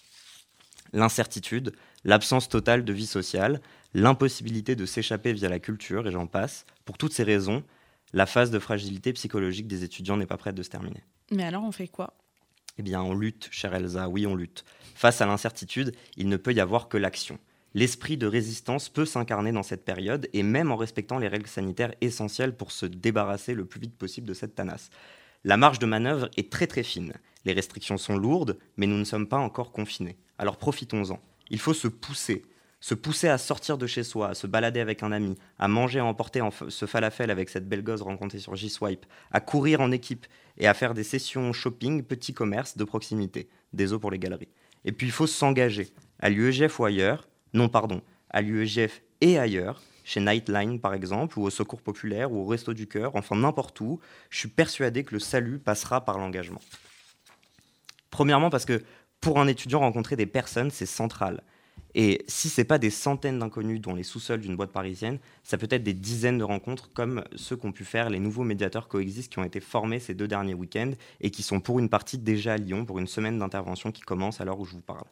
L'incertitude, 0.93 1.73
l'absence 2.05 2.49
totale 2.51 2.85
de 2.85 2.93
vie 2.93 3.07
sociale, 3.07 3.61
l'impossibilité 3.95 4.77
de 4.77 4.87
s'échapper 4.87 5.33
via 5.33 5.49
la 5.49 5.59
culture 5.59 6.07
et 6.07 6.13
j'en 6.13 6.27
passe, 6.27 6.67
pour 6.85 6.99
toutes 6.99 7.13
ces 7.13 7.25
raisons, 7.25 7.65
la 8.17 8.25
phase 8.25 8.51
de 8.51 8.59
fragilité 8.59 9.13
psychologique 9.13 9.69
des 9.69 9.85
étudiants 9.85 10.17
n'est 10.17 10.25
pas 10.25 10.39
prête 10.39 10.55
de 10.55 10.63
se 10.63 10.71
terminer. 10.71 11.05
Mais 11.31 11.45
alors, 11.45 11.63
on 11.65 11.71
fait 11.71 11.87
quoi? 11.87 12.15
Eh 12.79 12.83
bien, 12.83 13.03
on 13.03 13.15
lutte, 13.15 13.49
chère 13.51 13.75
Elsa, 13.75 14.09
oui, 14.09 14.27
on 14.27 14.35
lutte. 14.35 14.65
Face 14.95 15.21
à 15.21 15.27
l'incertitude, 15.27 15.95
il 16.17 16.31
ne 16.31 16.39
peut 16.39 16.55
y 16.55 16.61
avoir 16.61 16.89
que 16.89 16.97
l'action. 16.97 17.39
L'esprit 17.75 18.17
de 18.17 18.27
résistance 18.27 18.89
peut 18.89 19.05
s'incarner 19.05 19.53
dans 19.53 19.63
cette 19.63 19.85
période, 19.85 20.31
et 20.33 20.43
même 20.43 20.73
en 20.73 20.77
respectant 20.77 21.19
les 21.19 21.29
règles 21.29 21.47
sanitaires 21.47 21.93
essentielles 22.01 22.57
pour 22.57 22.73
se 22.73 22.87
débarrasser 22.87 23.53
le 23.53 23.67
plus 23.67 23.81
vite 23.81 23.99
possible 23.99 24.27
de 24.27 24.33
cette 24.33 24.55
tanasse. 24.55 24.89
La 25.45 25.59
marge 25.59 25.79
de 25.79 25.85
manœuvre 25.85 26.31
est 26.39 26.51
très 26.51 26.67
très 26.67 26.85
fine. 26.85 27.13
Les 27.45 27.53
restrictions 27.53 27.99
sont 27.99 28.17
lourdes, 28.17 28.57
mais 28.79 28.87
nous 28.87 28.97
ne 28.97 29.05
sommes 29.05 29.29
pas 29.29 29.37
encore 29.37 29.73
confinés. 29.73 30.17
Alors 30.39 30.57
profitons-en. 30.57 31.21
Il 31.51 31.59
faut 31.59 31.75
se 31.75 31.87
pousser. 31.87 32.47
Se 32.81 32.95
pousser 32.95 33.29
à 33.29 33.39
sortir 33.39 33.79
de 33.79 33.87
chez 33.87 34.05
soi, 34.05 34.31
à 34.31 34.35
se 34.35 34.47
balader 34.47 34.81
avec 34.81 35.03
un 35.03 35.11
ami, 35.11 35.37
à 35.59 35.67
manger, 35.67 35.99
à 35.99 36.05
emporter 36.05 36.41
ce 36.69 36.87
falafel 36.87 37.31
avec 37.31 37.49
cette 37.49 37.69
belle 37.69 37.83
gosse 37.83 38.03
rencontrée 38.03 38.39
sur 38.39 38.55
J-Swipe, 38.55 39.07
à 39.33 39.41
courir 39.41 39.81
en 39.81 39.91
équipe 39.91 40.27
et 40.59 40.67
à 40.67 40.75
faire 40.75 40.95
des 40.95 41.05
sessions 41.05 41.53
shopping, 41.53 42.03
petits 42.03 42.35
commerces 42.35 42.77
de 42.77 42.85
proximité, 42.85 43.49
des 43.73 43.93
eaux 43.93 43.99
pour 43.99 44.11
les 44.11 44.19
galeries. 44.19 44.51
Et 44.85 44.93
puis 44.93 45.07
il 45.07 45.13
faut 45.13 45.27
s'engager, 45.27 45.89
à 46.21 46.29
l'UEGF 46.29 46.79
ou 46.79 46.85
ailleurs, 46.85 47.29
non 47.55 47.69
pardon, 47.69 48.03
à 48.31 48.43
l'UEGF 48.43 49.03
et 49.21 49.39
ailleurs, 49.39 49.83
chez 50.05 50.21
Nightline 50.21 50.79
par 50.79 50.95
exemple, 50.95 51.39
ou 51.39 51.43
au 51.43 51.51
Secours 51.51 51.83
Populaire, 51.83 52.31
ou 52.31 52.43
au 52.43 52.47
Resto 52.47 52.75
du 52.75 52.87
Cœur, 52.87 53.17
enfin 53.17 53.37
n'importe 53.37 53.81
où, 53.81 54.01
je 54.31 54.39
suis 54.39 54.49
persuadé 54.49 55.03
que 55.03 55.15
le 55.15 55.21
salut 55.21 55.59
passera 55.59 56.05
par 56.05 56.19
l'engagement. 56.19 56.61
Premièrement 58.11 58.51
parce 58.51 58.65
que 58.65 58.85
pour 59.21 59.41
un 59.41 59.49
étudiant, 59.49 59.81
rencontrer 59.81 60.15
des 60.15 60.27
personnes, 60.27 60.71
c'est 60.71 60.87
central. 60.87 61.43
Et 61.95 62.25
si 62.29 62.51
ce 62.51 62.61
n'est 62.61 62.67
pas 62.67 62.79
des 62.79 62.91
centaines 62.91 63.39
d'inconnus 63.39 63.81
dans 63.81 63.95
les 63.95 64.03
sous-sols 64.03 64.41
d'une 64.41 64.55
boîte 64.55 64.71
parisienne, 64.71 65.19
ça 65.43 65.57
peut 65.57 65.69
être 65.71 65.83
des 65.83 65.95
dizaines 65.95 66.37
de 66.37 66.45
rencontres 66.45 66.93
comme 66.93 67.25
ceux 67.37 67.57
qu'ont 67.57 67.73
pu 67.73 67.85
faire 67.85 68.11
les 68.11 68.21
nouveaux 68.21 68.45
médiateurs 68.45 68.89
coexistent 68.89 69.33
qui 69.33 69.39
ont 69.39 69.45
été 69.45 69.61
formés 69.61 69.99
ces 69.99 70.13
deux 70.13 70.29
derniers 70.29 70.53
week-ends 70.53 70.93
et 71.23 71.31
qui 71.31 71.43
sont 71.43 71.61
pour 71.61 71.79
une 71.79 71.89
partie 71.89 72.19
déjà 72.19 72.53
à 72.53 72.57
Lyon 72.59 72.85
pour 72.85 72.99
une 72.99 73.07
semaine 73.07 73.39
d'intervention 73.39 73.93
qui 73.93 74.03
commence 74.03 74.43
à 74.43 74.45
l'heure 74.45 74.61
où 74.61 74.67
je 74.67 74.73
vous 74.73 74.83
parle. 74.83 75.07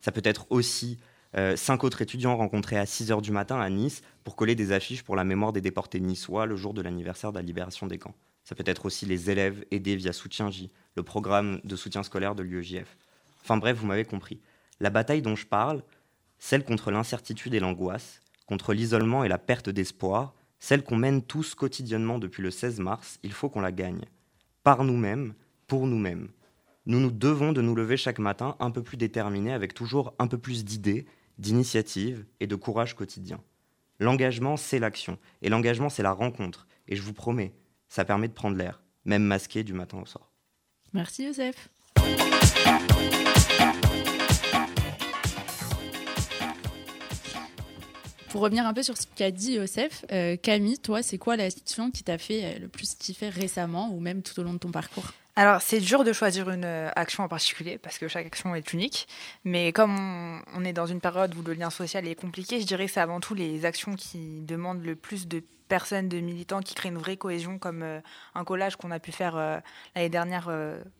Ça 0.00 0.12
peut 0.12 0.20
être 0.24 0.46
aussi 0.50 0.98
euh, 1.36 1.56
cinq 1.56 1.84
autres 1.84 2.02
étudiants 2.02 2.36
rencontrés 2.36 2.76
à 2.76 2.84
6 2.84 3.10
h 3.10 3.22
du 3.22 3.30
matin 3.30 3.58
à 3.58 3.70
Nice 3.70 4.02
pour 4.22 4.36
coller 4.36 4.54
des 4.54 4.72
affiches 4.72 5.02
pour 5.02 5.16
la 5.16 5.24
mémoire 5.24 5.52
des 5.52 5.62
déportés 5.62 6.00
niçois 6.00 6.44
le 6.44 6.56
jour 6.56 6.74
de 6.74 6.82
l'anniversaire 6.82 7.32
de 7.32 7.38
la 7.38 7.42
libération 7.42 7.86
des 7.86 7.98
camps. 7.98 8.14
Ça 8.44 8.54
peut 8.54 8.64
être 8.66 8.86
aussi 8.86 9.06
les 9.06 9.30
élèves 9.30 9.64
aidés 9.70 9.96
via 9.96 10.12
Soutien 10.12 10.50
J, 10.50 10.70
le 10.96 11.02
programme 11.02 11.60
de 11.64 11.76
soutien 11.76 12.02
scolaire 12.02 12.34
de 12.34 12.42
l'UEJF. 12.42 12.96
Enfin 13.42 13.56
bref, 13.56 13.76
vous 13.78 13.86
m'avez 13.86 14.04
compris. 14.04 14.40
La 14.80 14.90
bataille 14.90 15.22
dont 15.22 15.34
je 15.34 15.46
parle, 15.46 15.82
celle 16.38 16.64
contre 16.64 16.90
l'incertitude 16.90 17.54
et 17.54 17.60
l'angoisse, 17.60 18.20
contre 18.46 18.72
l'isolement 18.72 19.24
et 19.24 19.28
la 19.28 19.38
perte 19.38 19.70
d'espoir, 19.70 20.34
celle 20.58 20.82
qu'on 20.82 20.96
mène 20.96 21.22
tous 21.22 21.54
quotidiennement 21.54 22.18
depuis 22.18 22.42
le 22.42 22.50
16 22.50 22.80
mars, 22.80 23.18
il 23.22 23.32
faut 23.32 23.48
qu'on 23.48 23.60
la 23.60 23.72
gagne. 23.72 24.04
Par 24.62 24.84
nous-mêmes, 24.84 25.34
pour 25.66 25.86
nous-mêmes. 25.86 26.28
Nous 26.86 27.00
nous 27.00 27.10
devons 27.10 27.52
de 27.52 27.60
nous 27.60 27.74
lever 27.74 27.96
chaque 27.96 28.18
matin 28.18 28.56
un 28.60 28.70
peu 28.70 28.82
plus 28.82 28.96
déterminés, 28.96 29.52
avec 29.52 29.74
toujours 29.74 30.14
un 30.18 30.28
peu 30.28 30.38
plus 30.38 30.64
d'idées, 30.64 31.06
d'initiatives 31.38 32.24
et 32.40 32.46
de 32.46 32.54
courage 32.54 32.94
quotidien. 32.94 33.40
L'engagement, 33.98 34.56
c'est 34.56 34.78
l'action. 34.78 35.18
Et 35.42 35.48
l'engagement, 35.48 35.88
c'est 35.88 36.02
la 36.02 36.12
rencontre. 36.12 36.66
Et 36.88 36.96
je 36.96 37.02
vous 37.02 37.12
promets, 37.12 37.54
ça 37.88 38.04
permet 38.04 38.28
de 38.28 38.34
prendre 38.34 38.56
l'air, 38.56 38.82
même 39.04 39.24
masqué 39.24 39.64
du 39.64 39.72
matin 39.72 39.98
au 40.00 40.06
soir. 40.06 40.30
Merci 40.92 41.26
Joseph. 41.26 41.68
Pour 48.30 48.40
revenir 48.40 48.66
un 48.66 48.74
peu 48.74 48.82
sur 48.82 48.96
ce 48.96 49.06
qu'a 49.14 49.30
dit 49.30 49.56
Joseph, 49.56 50.04
euh, 50.10 50.36
Camille, 50.36 50.78
toi, 50.78 51.02
c'est 51.02 51.18
quoi 51.18 51.36
la 51.36 51.48
situation 51.48 51.90
qui 51.90 52.02
t'a 52.02 52.18
fait 52.18 52.44
euh, 52.44 52.58
le 52.60 52.68
plus 52.68 52.94
kiffer 52.94 53.28
récemment 53.28 53.90
ou 53.92 54.00
même 54.00 54.22
tout 54.22 54.38
au 54.40 54.42
long 54.42 54.54
de 54.54 54.58
ton 54.58 54.70
parcours? 54.70 55.12
Alors, 55.36 55.60
c'est 55.60 55.80
dur 55.80 56.02
de 56.02 56.12
choisir 56.12 56.50
une 56.50 56.64
euh, 56.64 56.90
action 56.96 57.22
en 57.22 57.28
particulier 57.28 57.78
parce 57.78 57.98
que 57.98 58.08
chaque 58.08 58.26
action 58.26 58.54
est 58.54 58.72
unique. 58.72 59.06
Mais 59.44 59.72
comme 59.72 60.42
on, 60.54 60.64
est 60.64 60.72
dans 60.72 60.86
une 60.86 61.00
période 61.00 61.34
où 61.36 61.42
le 61.42 61.52
lien 61.52 61.70
social 61.70 62.06
est 62.08 62.14
compliqué, 62.14 62.60
je 62.60 62.66
dirais 62.66 62.86
que 62.86 62.92
c'est 62.92 63.00
avant 63.00 63.20
tout 63.20 63.34
les 63.34 63.64
actions 63.64 63.94
qui 63.94 64.40
demandent 64.40 64.84
le 64.84 64.96
plus 64.96 65.28
de 65.28 65.42
personnes, 65.68 66.08
de 66.08 66.18
militants, 66.18 66.60
qui 66.60 66.74
créent 66.74 66.88
une 66.88 66.98
vraie 66.98 67.16
cohésion, 67.16 67.58
comme 67.58 67.84
un 68.34 68.44
collage 68.44 68.76
qu'on 68.76 68.92
a 68.92 69.00
pu 69.00 69.10
faire 69.10 69.34
l'année 69.96 70.08
dernière 70.08 70.48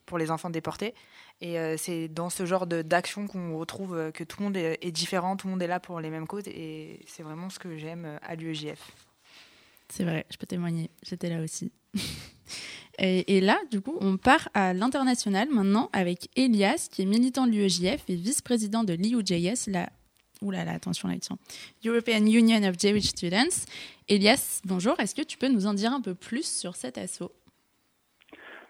pour 0.07 0.19
les 0.19 0.33
enfants 0.33 0.51
déportés. 0.51 0.93
Et 1.41 1.59
euh, 1.59 1.77
c'est 1.77 2.09
dans 2.09 2.31
ce 2.31 2.47
genre 2.47 2.67
d'action 2.67 3.27
qu'on 3.27 3.59
retrouve 3.59 3.97
euh, 3.97 4.11
que 4.11 4.25
tout 4.25 4.39
le 4.41 4.45
monde 4.47 4.57
est, 4.57 4.91
différent, 4.91 5.37
tout 5.37 5.47
le 5.47 5.53
monde 5.53 5.63
est 5.63 5.67
là 5.67 5.81
pour 5.81 6.01
les 6.01 6.09
mêmes 6.09 6.27
causes. 6.27 6.49
Et 6.49 7.01
c'est 7.07 7.23
vraiment 7.23 7.51
ce 7.51 7.59
que 7.59 7.77
j'aime 7.77 8.05
euh, 8.07 8.19
à 8.23 8.37
l'UEJF. 8.37 8.81
C'est 9.89 10.05
vrai, 10.05 10.25
je 10.31 10.37
peux 10.39 10.47
témoigner. 10.47 10.91
J'étais 11.03 11.29
là 11.29 11.43
aussi. 11.43 11.71
et, 12.99 13.41
là, 13.41 13.59
du 13.71 13.81
coup, 13.81 13.97
on 14.01 14.17
part 14.17 14.49
à 14.55 14.73
l'international 14.73 15.49
maintenant 15.51 15.91
avec 15.93 16.29
Elias, 16.37 16.89
qui 16.91 17.03
est 17.03 17.07
militant 17.07 17.47
de 17.47 17.53
l'UEJF 17.53 18.09
et 18.09 18.17
vice-président 18.17 18.83
de 18.83 18.95
l'IUJS, 18.95 19.71
la 19.71 19.89
Ouh 20.43 20.51
là 20.51 20.67
là, 20.67 20.73
attention 20.73 21.09
là, 21.09 21.15
European 21.87 22.27
Union 22.27 22.63
of 22.69 22.79
Jewish 22.79 23.07
Students. 23.07 23.65
Elias, 24.07 24.61
bonjour. 24.67 25.01
Est-ce 25.01 25.15
que 25.15 25.23
tu 25.23 25.39
peux 25.39 25.49
nous 25.49 25.67
en 25.67 25.73
dire 25.73 25.93
un 25.93 26.03
peu 26.03 26.15
plus 26.15 26.47
sur 26.47 26.77
cet 26.77 26.99
assaut? 26.99 27.33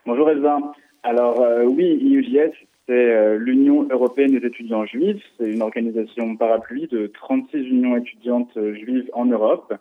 Bonjour 0.04 0.30
Elsa. 0.30 0.60
Alors 1.06 1.40
euh, 1.40 1.62
oui, 1.62 1.84
IUJS, 2.02 2.50
c'est 2.88 2.92
euh, 2.92 3.38
l'Union 3.38 3.86
européenne 3.92 4.36
des 4.36 4.44
étudiants 4.44 4.84
juifs. 4.86 5.22
C'est 5.38 5.48
une 5.48 5.62
organisation 5.62 6.34
parapluie 6.34 6.88
de 6.88 7.06
36 7.06 7.58
unions 7.58 7.96
étudiantes 7.96 8.50
euh, 8.56 8.74
juives 8.74 9.08
en 9.12 9.26
Europe. 9.26 9.72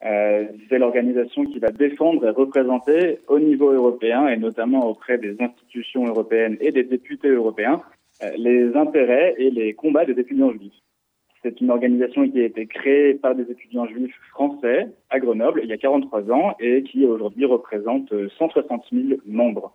c'est 0.00 0.78
l'organisation 0.78 1.44
qui 1.44 1.58
va 1.58 1.70
défendre 1.72 2.24
et 2.24 2.30
représenter 2.30 3.18
au 3.26 3.40
niveau 3.40 3.72
européen 3.72 4.28
et 4.28 4.36
notamment 4.36 4.88
auprès 4.88 5.18
des 5.18 5.34
institutions 5.42 6.06
européennes 6.06 6.56
et 6.60 6.70
des 6.70 6.84
députés 6.84 7.28
européens 7.28 7.82
les 8.36 8.76
intérêts 8.76 9.34
et 9.38 9.50
les 9.50 9.74
combats 9.74 10.04
des 10.04 10.18
étudiants 10.20 10.52
juifs. 10.52 10.80
C'est 11.42 11.60
une 11.60 11.70
organisation 11.70 12.28
qui 12.30 12.40
a 12.40 12.44
été 12.44 12.66
créée 12.66 13.14
par 13.14 13.34
des 13.34 13.50
étudiants 13.50 13.88
juifs 13.88 14.18
français 14.30 14.88
à 15.10 15.18
Grenoble 15.18 15.62
il 15.64 15.68
y 15.68 15.72
a 15.72 15.78
43 15.78 16.30
ans 16.30 16.54
et 16.60 16.84
qui 16.84 17.04
aujourd'hui 17.04 17.44
représente 17.44 18.08
160 18.38 18.84
000 18.92 19.20
membres. 19.26 19.74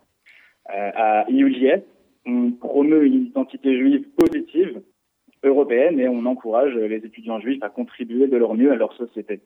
Euh, 0.73 0.91
à 0.95 1.25
IUJS, 1.29 1.83
on 2.25 2.51
promeut 2.51 3.05
une 3.05 3.25
identité 3.25 3.77
juive 3.77 4.07
positive 4.17 4.81
européenne 5.43 5.99
et 5.99 6.07
on 6.07 6.25
encourage 6.25 6.73
les 6.73 6.97
étudiants 6.97 7.39
juifs 7.39 7.61
à 7.61 7.69
contribuer 7.69 8.27
de 8.27 8.37
leur 8.37 8.55
mieux 8.55 8.71
à 8.71 8.75
leur 8.75 8.93
société. 8.93 9.41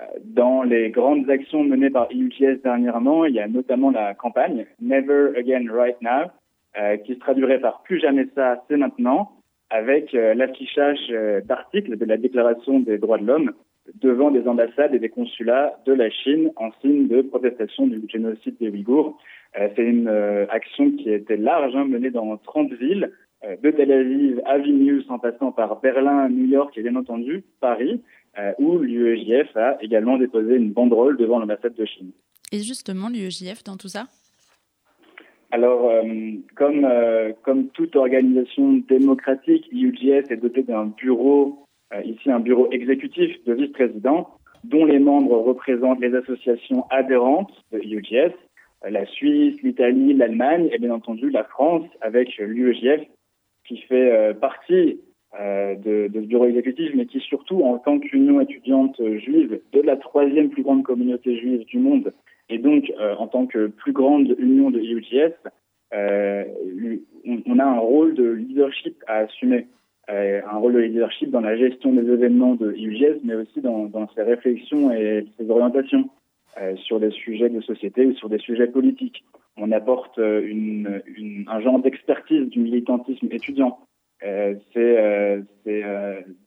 Euh, 0.00 0.04
dans 0.22 0.62
les 0.62 0.90
grandes 0.90 1.28
actions 1.30 1.64
menées 1.64 1.90
par 1.90 2.12
IUJS 2.12 2.62
dernièrement, 2.62 3.24
il 3.24 3.34
y 3.34 3.40
a 3.40 3.48
notamment 3.48 3.90
la 3.90 4.14
campagne 4.14 4.66
Never 4.80 5.38
Again 5.38 5.72
Right 5.72 6.00
Now, 6.02 6.30
euh, 6.78 6.98
qui 6.98 7.14
se 7.14 7.18
traduirait 7.20 7.60
par 7.60 7.82
Plus 7.82 7.98
jamais 7.98 8.26
ça, 8.34 8.62
c'est 8.68 8.76
maintenant, 8.76 9.32
avec 9.70 10.12
l'affichage 10.12 11.12
d'articles 11.44 11.98
de 11.98 12.04
la 12.06 12.16
Déclaration 12.16 12.80
des 12.80 12.96
droits 12.96 13.18
de 13.18 13.26
l'homme 13.26 13.52
devant 13.94 14.30
des 14.30 14.46
ambassades 14.46 14.94
et 14.94 14.98
des 14.98 15.08
consulats 15.08 15.78
de 15.86 15.92
la 15.92 16.10
Chine 16.10 16.50
en 16.56 16.70
signe 16.80 17.08
de 17.08 17.22
protestation 17.22 17.86
du 17.86 18.02
génocide 18.08 18.56
des 18.60 18.68
Ouïghours 18.68 19.18
euh, 19.56 19.68
c'est 19.76 19.82
une 19.82 20.08
euh, 20.08 20.46
action 20.50 20.90
qui 20.92 21.10
a 21.10 21.16
été 21.16 21.36
large, 21.36 21.74
hein, 21.74 21.84
menée 21.84 22.10
dans 22.10 22.36
30 22.36 22.72
villes, 22.74 23.12
euh, 23.44 23.56
de 23.62 23.70
Tel 23.70 23.90
Aviv 23.92 24.40
à 24.44 24.58
Vilnius, 24.58 25.04
en 25.08 25.18
passant 25.18 25.52
par 25.52 25.80
Berlin, 25.80 26.28
New 26.28 26.46
York 26.46 26.76
et 26.76 26.82
bien 26.82 26.96
entendu 26.96 27.44
Paris, 27.60 28.02
où 28.60 28.78
l'UEJF 28.78 29.56
a 29.56 29.82
également 29.82 30.16
déposé 30.16 30.54
une 30.54 30.70
banderole 30.70 31.16
devant 31.16 31.40
l'ambassade 31.40 31.74
de 31.74 31.84
Chine. 31.84 32.12
Et 32.52 32.60
justement, 32.60 33.08
l'UEJF 33.08 33.64
dans 33.64 33.76
tout 33.76 33.88
ça? 33.88 34.06
Alors, 35.50 35.90
comme, 36.54 36.86
comme 37.42 37.66
toute 37.70 37.96
organisation 37.96 38.74
démocratique, 38.88 39.66
l'UEJF 39.72 40.30
est 40.30 40.36
doté 40.36 40.62
d'un 40.62 40.86
bureau, 40.86 41.66
ici 42.04 42.30
un 42.30 42.40
bureau 42.40 42.70
exécutif 42.70 43.42
de 43.44 43.54
vice-président, 43.54 44.28
dont 44.64 44.84
les 44.84 44.98
membres 44.98 45.38
représentent 45.38 46.00
les 46.00 46.14
associations 46.14 46.84
adhérentes 46.90 47.52
de 47.72 47.78
l'UEJF, 47.78 48.34
la 48.88 49.06
Suisse, 49.06 49.60
l'Italie, 49.62 50.14
l'Allemagne 50.14 50.68
et 50.72 50.78
bien 50.78 50.92
entendu 50.92 51.30
la 51.30 51.44
France 51.44 51.86
avec 52.00 52.36
l'UEJF 52.38 53.02
qui 53.68 53.78
fait 53.82 54.10
euh, 54.12 54.34
partie 54.34 55.00
euh, 55.38 55.74
de, 55.74 56.08
de, 56.08 56.22
ce 56.22 56.26
bureau 56.26 56.46
exécutif, 56.46 56.90
mais 56.94 57.06
qui 57.06 57.20
surtout, 57.20 57.62
en 57.62 57.78
tant 57.78 57.98
qu'union 57.98 58.40
étudiante 58.40 58.96
juive 59.18 59.60
de 59.72 59.80
la 59.82 59.96
troisième 59.96 60.48
plus 60.48 60.62
grande 60.62 60.84
communauté 60.84 61.38
juive 61.38 61.64
du 61.66 61.78
monde, 61.78 62.12
et 62.48 62.58
donc 62.58 62.90
euh, 62.98 63.14
en 63.16 63.26
tant 63.26 63.46
que 63.46 63.66
plus 63.66 63.92
grande 63.92 64.34
union 64.38 64.70
de 64.70 64.80
UGS, 64.80 65.34
on, 65.92 67.58
a 67.58 67.64
un 67.64 67.78
rôle 67.78 68.14
de 68.14 68.30
leadership 68.30 68.96
à 69.06 69.18
assumer, 69.18 69.66
de 70.82 70.86
leadership 70.86 71.30
dans 71.30 71.40
la 71.40 71.56
gestion 71.56 71.92
des 71.92 72.10
événements 72.10 72.54
de 72.54 72.72
UGS, 72.72 73.20
mais 73.24 73.34
aussi 73.34 73.60
dans, 73.60 73.90
ses 74.14 74.22
réflexions 74.22 74.92
et 74.92 75.26
ses 75.38 75.50
orientations. 75.50 76.08
Euh, 76.60 76.74
sur 76.76 76.98
des 76.98 77.10
sujets 77.10 77.50
de 77.50 77.60
société 77.60 78.04
ou 78.06 78.14
sur 78.14 78.28
des 78.28 78.38
sujets 78.38 78.66
politiques. 78.66 79.22
On 79.58 79.70
apporte 79.70 80.18
euh, 80.18 81.00
un 81.46 81.60
genre 81.60 81.78
d'expertise 81.78 82.48
du 82.48 82.58
militantisme 82.58 83.28
étudiant. 83.30 83.78
Euh, 84.24 84.54
c'est 84.72 85.44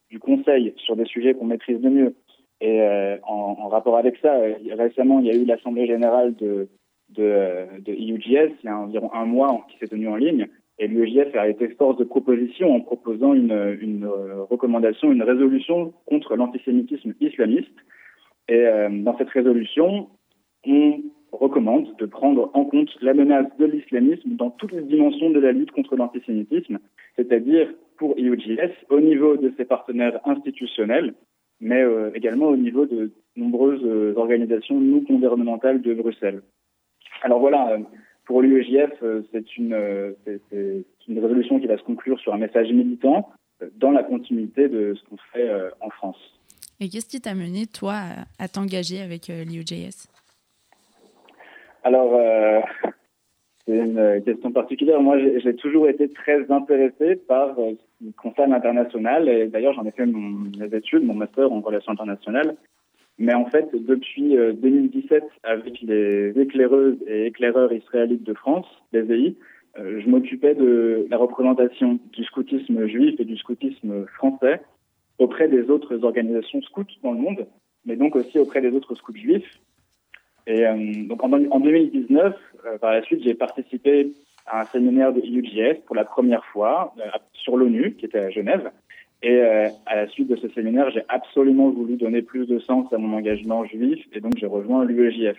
du 0.10 0.20
conseil 0.20 0.74
sur 0.78 0.98
des 0.98 1.06
sujets 1.06 1.34
qu'on 1.34 1.46
maîtrise 1.46 1.80
de 1.80 1.88
mieux. 1.88 2.16
Et 2.60 2.82
en, 3.24 3.70
rapport 3.70 3.98
avec 3.98 4.18
ça, 4.22 4.38
récemment, 4.78 5.20
il 5.20 5.28
y 5.28 5.32
a 5.32 5.36
eu 5.36 5.46
l'Assemblée 5.46 5.88
générale 5.88 6.36
de, 6.36 6.68
de, 7.10 7.68
il 7.88 8.32
y 8.32 8.38
a 8.38 8.78
environ 8.78 9.14
un 9.14 9.26
mois, 9.26 9.66
qui 9.70 9.78
s'est 9.78 9.88
tenue 9.88 10.10
en 10.10 10.18
ligne. 10.18 10.48
Et 10.80 10.88
l'UEJF 10.88 11.36
a 11.36 11.48
été 11.48 11.68
force 11.70 11.98
de 11.98 12.04
proposition 12.04 12.74
en 12.74 12.82
proposant 12.82 13.34
une, 13.34 13.78
une 13.82 14.08
recommandation, 14.50 15.12
une 15.12 15.24
résolution 15.24 15.94
contre 16.06 16.36
l'antisémitisme 16.36 17.14
islamiste 17.20 17.76
et 18.52 18.66
euh, 18.66 18.90
dans 18.90 19.18
cette 19.18 19.30
résolution, 19.30 20.10
on 20.66 21.02
recommande 21.32 21.96
de 21.98 22.06
prendre 22.06 22.52
en 22.54 22.66
compte 22.66 22.90
la 23.02 23.14
menace 23.14 23.48
de 23.58 23.66
l'islamisme 23.66 24.36
dans 24.36 24.50
toutes 24.52 24.74
les 24.74 24.82
dimensions 24.82 25.30
de 25.30 25.40
la 25.40 25.54
lutte 25.54 25.72
contre 25.72 25.96
l'antisémitisme, 25.96 26.80
c'est-à-dire 27.16 27.70
pour 27.98 28.18
IUGS 28.20 28.72
au 28.90 29.00
niveau 29.00 29.38
de 29.38 29.54
ses 29.56 29.64
partenaires 29.64 30.20
institutionnels, 30.26 31.14
mais 31.62 31.82
euh, 31.82 32.12
également 32.14 32.48
au 32.48 32.58
niveau 32.58 32.86
de 32.86 33.14
nombreuses 33.38 33.86
euh, 33.86 34.14
organisations 34.18 34.80
non 34.80 34.98
gouvernementales 34.98 35.82
de 35.82 35.94
Bruxelles. 35.94 36.42
Alors 37.22 37.40
voilà, 37.40 37.78
pour 38.32 38.42
l'UEJF, 38.42 39.04
c'est 39.34 39.58
une, 39.58 39.76
une 41.10 41.20
résolution 41.20 41.60
qui 41.60 41.68
va 41.68 41.78
se 41.78 41.84
conclure 41.84 42.18
sur 42.18 42.34
un 42.34 42.38
message 42.38 42.72
militant 42.72 43.30
dans 43.76 43.92
la 43.92 44.04
continuité 44.04 44.70
de 44.70 44.94
ce 44.96 45.04
qu'on 45.10 45.18
fait 45.34 45.52
en 45.82 45.90
France. 45.90 46.40
Et 46.80 46.88
qu'est-ce 46.88 47.10
qui 47.10 47.20
t'a 47.20 47.36
mené, 47.36 47.68
toi, 47.68 47.96
à, 48.40 48.48
t'engager 48.48 49.02
avec 49.02 49.30
euh, 49.30 49.44
l'IUJS 49.44 50.08
Alors, 51.84 52.16
euh, 52.16 52.62
c'est 53.68 53.78
une 53.78 54.24
question 54.24 54.54
particulière. 54.54 55.02
Moi, 55.02 55.18
j'ai 55.20 55.54
toujours 55.58 55.90
été 55.90 56.08
très 56.08 56.50
intéressé 56.50 57.18
par 57.18 57.60
euh, 57.60 57.74
ce 57.74 58.06
qui 58.06 58.14
concerne 58.14 58.52
l'international. 58.52 59.28
Et 59.28 59.48
d'ailleurs, 59.48 59.74
j'en 59.74 59.84
ai 59.84 59.92
fait 59.92 60.06
mes 60.06 60.74
études, 60.74 61.04
mon 61.04 61.16
master 61.16 61.52
en 61.52 61.60
relations 61.60 61.92
internationales. 61.92 62.56
Mais 63.22 63.34
en 63.34 63.46
fait, 63.46 63.70
depuis 63.74 64.36
2017, 64.36 65.24
avec 65.44 65.80
les 65.82 66.30
éclaireuses 66.40 66.98
et 67.06 67.28
éclaireurs 67.28 67.72
israélites 67.72 68.24
de 68.24 68.34
France, 68.34 68.66
les 68.94 69.12
EI, 69.12 69.36
je 69.78 70.10
m'occupais 70.10 70.56
de 70.56 71.06
la 71.10 71.18
représentation 71.18 72.00
du 72.12 72.24
scoutisme 72.24 72.88
juif 72.88 73.20
et 73.20 73.26
du 73.26 73.38
scoutisme 73.38 74.08
français 74.08 74.62
auprès 75.20 75.48
des 75.48 75.70
autres 75.70 76.04
organisations 76.04 76.62
scouts 76.64 76.98
dans 77.04 77.12
le 77.12 77.20
monde, 77.20 77.48
mais 77.86 77.96
donc 77.96 78.16
aussi 78.16 78.40
auprès 78.40 78.60
des 78.60 78.72
autres 78.76 78.96
scouts 78.96 79.16
juifs. 79.16 79.60
Et 80.48 80.66
euh, 80.66 80.76
donc 81.08 81.24
en, 81.24 81.30
2019, 81.30 82.36
euh, 82.66 82.78
par 82.80 82.92
la 82.92 83.04
suite, 83.04 83.22
j'ai 83.24 83.36
participé 83.36 84.12
à 84.48 84.62
un 84.62 84.66
séminaire 84.66 85.14
de 85.14 85.22
UGS 85.22 85.82
pour 85.86 85.96
la 85.96 86.06
première 86.06 86.44
fois 86.46 86.94
euh, 86.98 87.04
sur 87.34 87.58
l'ONU, 87.58 87.94
qui 87.96 88.06
était 88.06 88.20
à 88.20 88.30
Genève. 88.32 88.72
Et 89.24 89.40
à 89.40 89.96
la 89.96 90.08
suite 90.08 90.30
de 90.30 90.36
ce 90.36 90.50
séminaire, 90.50 90.90
j'ai 90.90 91.04
absolument 91.08 91.70
voulu 91.70 91.96
donner 91.96 92.24
plus 92.24 92.48
de 92.48 92.58
sens 92.60 92.92
à 92.92 92.98
mon 92.98 93.16
engagement 93.16 93.64
juif, 93.66 94.00
et 94.14 94.20
donc 94.20 94.34
j'ai 94.38 94.48
rejoint 94.48 94.84
l'UEJF. 94.84 95.38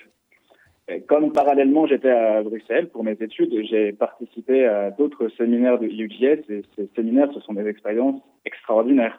Comme 1.09 1.33
parallèlement 1.33 1.87
j'étais 1.87 2.11
à 2.11 2.43
Bruxelles 2.43 2.89
pour 2.91 3.03
mes 3.03 3.17
études, 3.21 3.53
j'ai 3.69 3.93
participé 3.93 4.67
à 4.67 4.93
d'autres 4.93 5.29
séminaires 5.37 5.81
de 5.81 5.87
UGS, 5.87 6.49
et 6.49 6.63
ces 6.77 6.89
séminaires, 6.95 7.33
ce 7.35 7.41
sont 7.41 7.55
des 7.55 7.67
expériences 7.67 8.21
extraordinaires. 8.45 9.19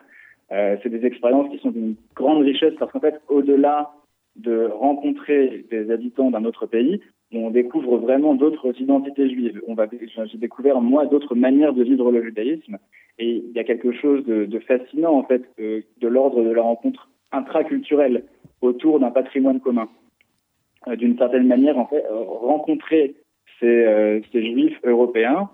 Euh, 0.52 0.76
c'est 0.82 0.90
des 0.90 1.04
expériences 1.06 1.50
qui 1.50 1.58
sont 1.58 1.70
d'une 1.70 1.96
grande 2.14 2.42
richesse 2.42 2.74
parce 2.78 2.92
qu'en 2.92 3.00
fait, 3.00 3.20
au-delà 3.28 3.90
de 4.36 4.66
rencontrer 4.66 5.64
des 5.70 5.90
habitants 5.90 6.30
d'un 6.30 6.44
autre 6.44 6.66
pays, 6.66 7.00
on 7.32 7.50
découvre 7.50 7.96
vraiment 7.96 8.34
d'autres 8.34 8.80
identités 8.80 9.28
juives. 9.28 9.60
J'ai 10.26 10.38
découvert 10.38 10.80
moi 10.80 11.06
d'autres 11.06 11.34
manières 11.34 11.72
de 11.72 11.82
vivre 11.82 12.12
le 12.12 12.22
judaïsme, 12.22 12.78
et 13.18 13.42
il 13.46 13.52
y 13.52 13.58
a 13.58 13.64
quelque 13.64 13.92
chose 13.92 14.24
de, 14.24 14.44
de 14.44 14.58
fascinant 14.60 15.14
en 15.14 15.24
fait 15.24 15.42
euh, 15.60 15.82
de 16.00 16.08
l'ordre 16.08 16.42
de 16.42 16.50
la 16.50 16.62
rencontre 16.62 17.08
intraculturelle 17.32 18.24
autour 18.60 19.00
d'un 19.00 19.10
patrimoine 19.10 19.60
commun. 19.60 19.88
Euh, 20.88 20.96
d'une 20.96 21.16
certaine 21.16 21.46
manière, 21.46 21.78
en 21.78 21.86
fait, 21.86 22.04
rencontrer 22.10 23.14
ces, 23.60 24.20
ces 24.32 24.52
juifs 24.52 24.78
européens, 24.84 25.48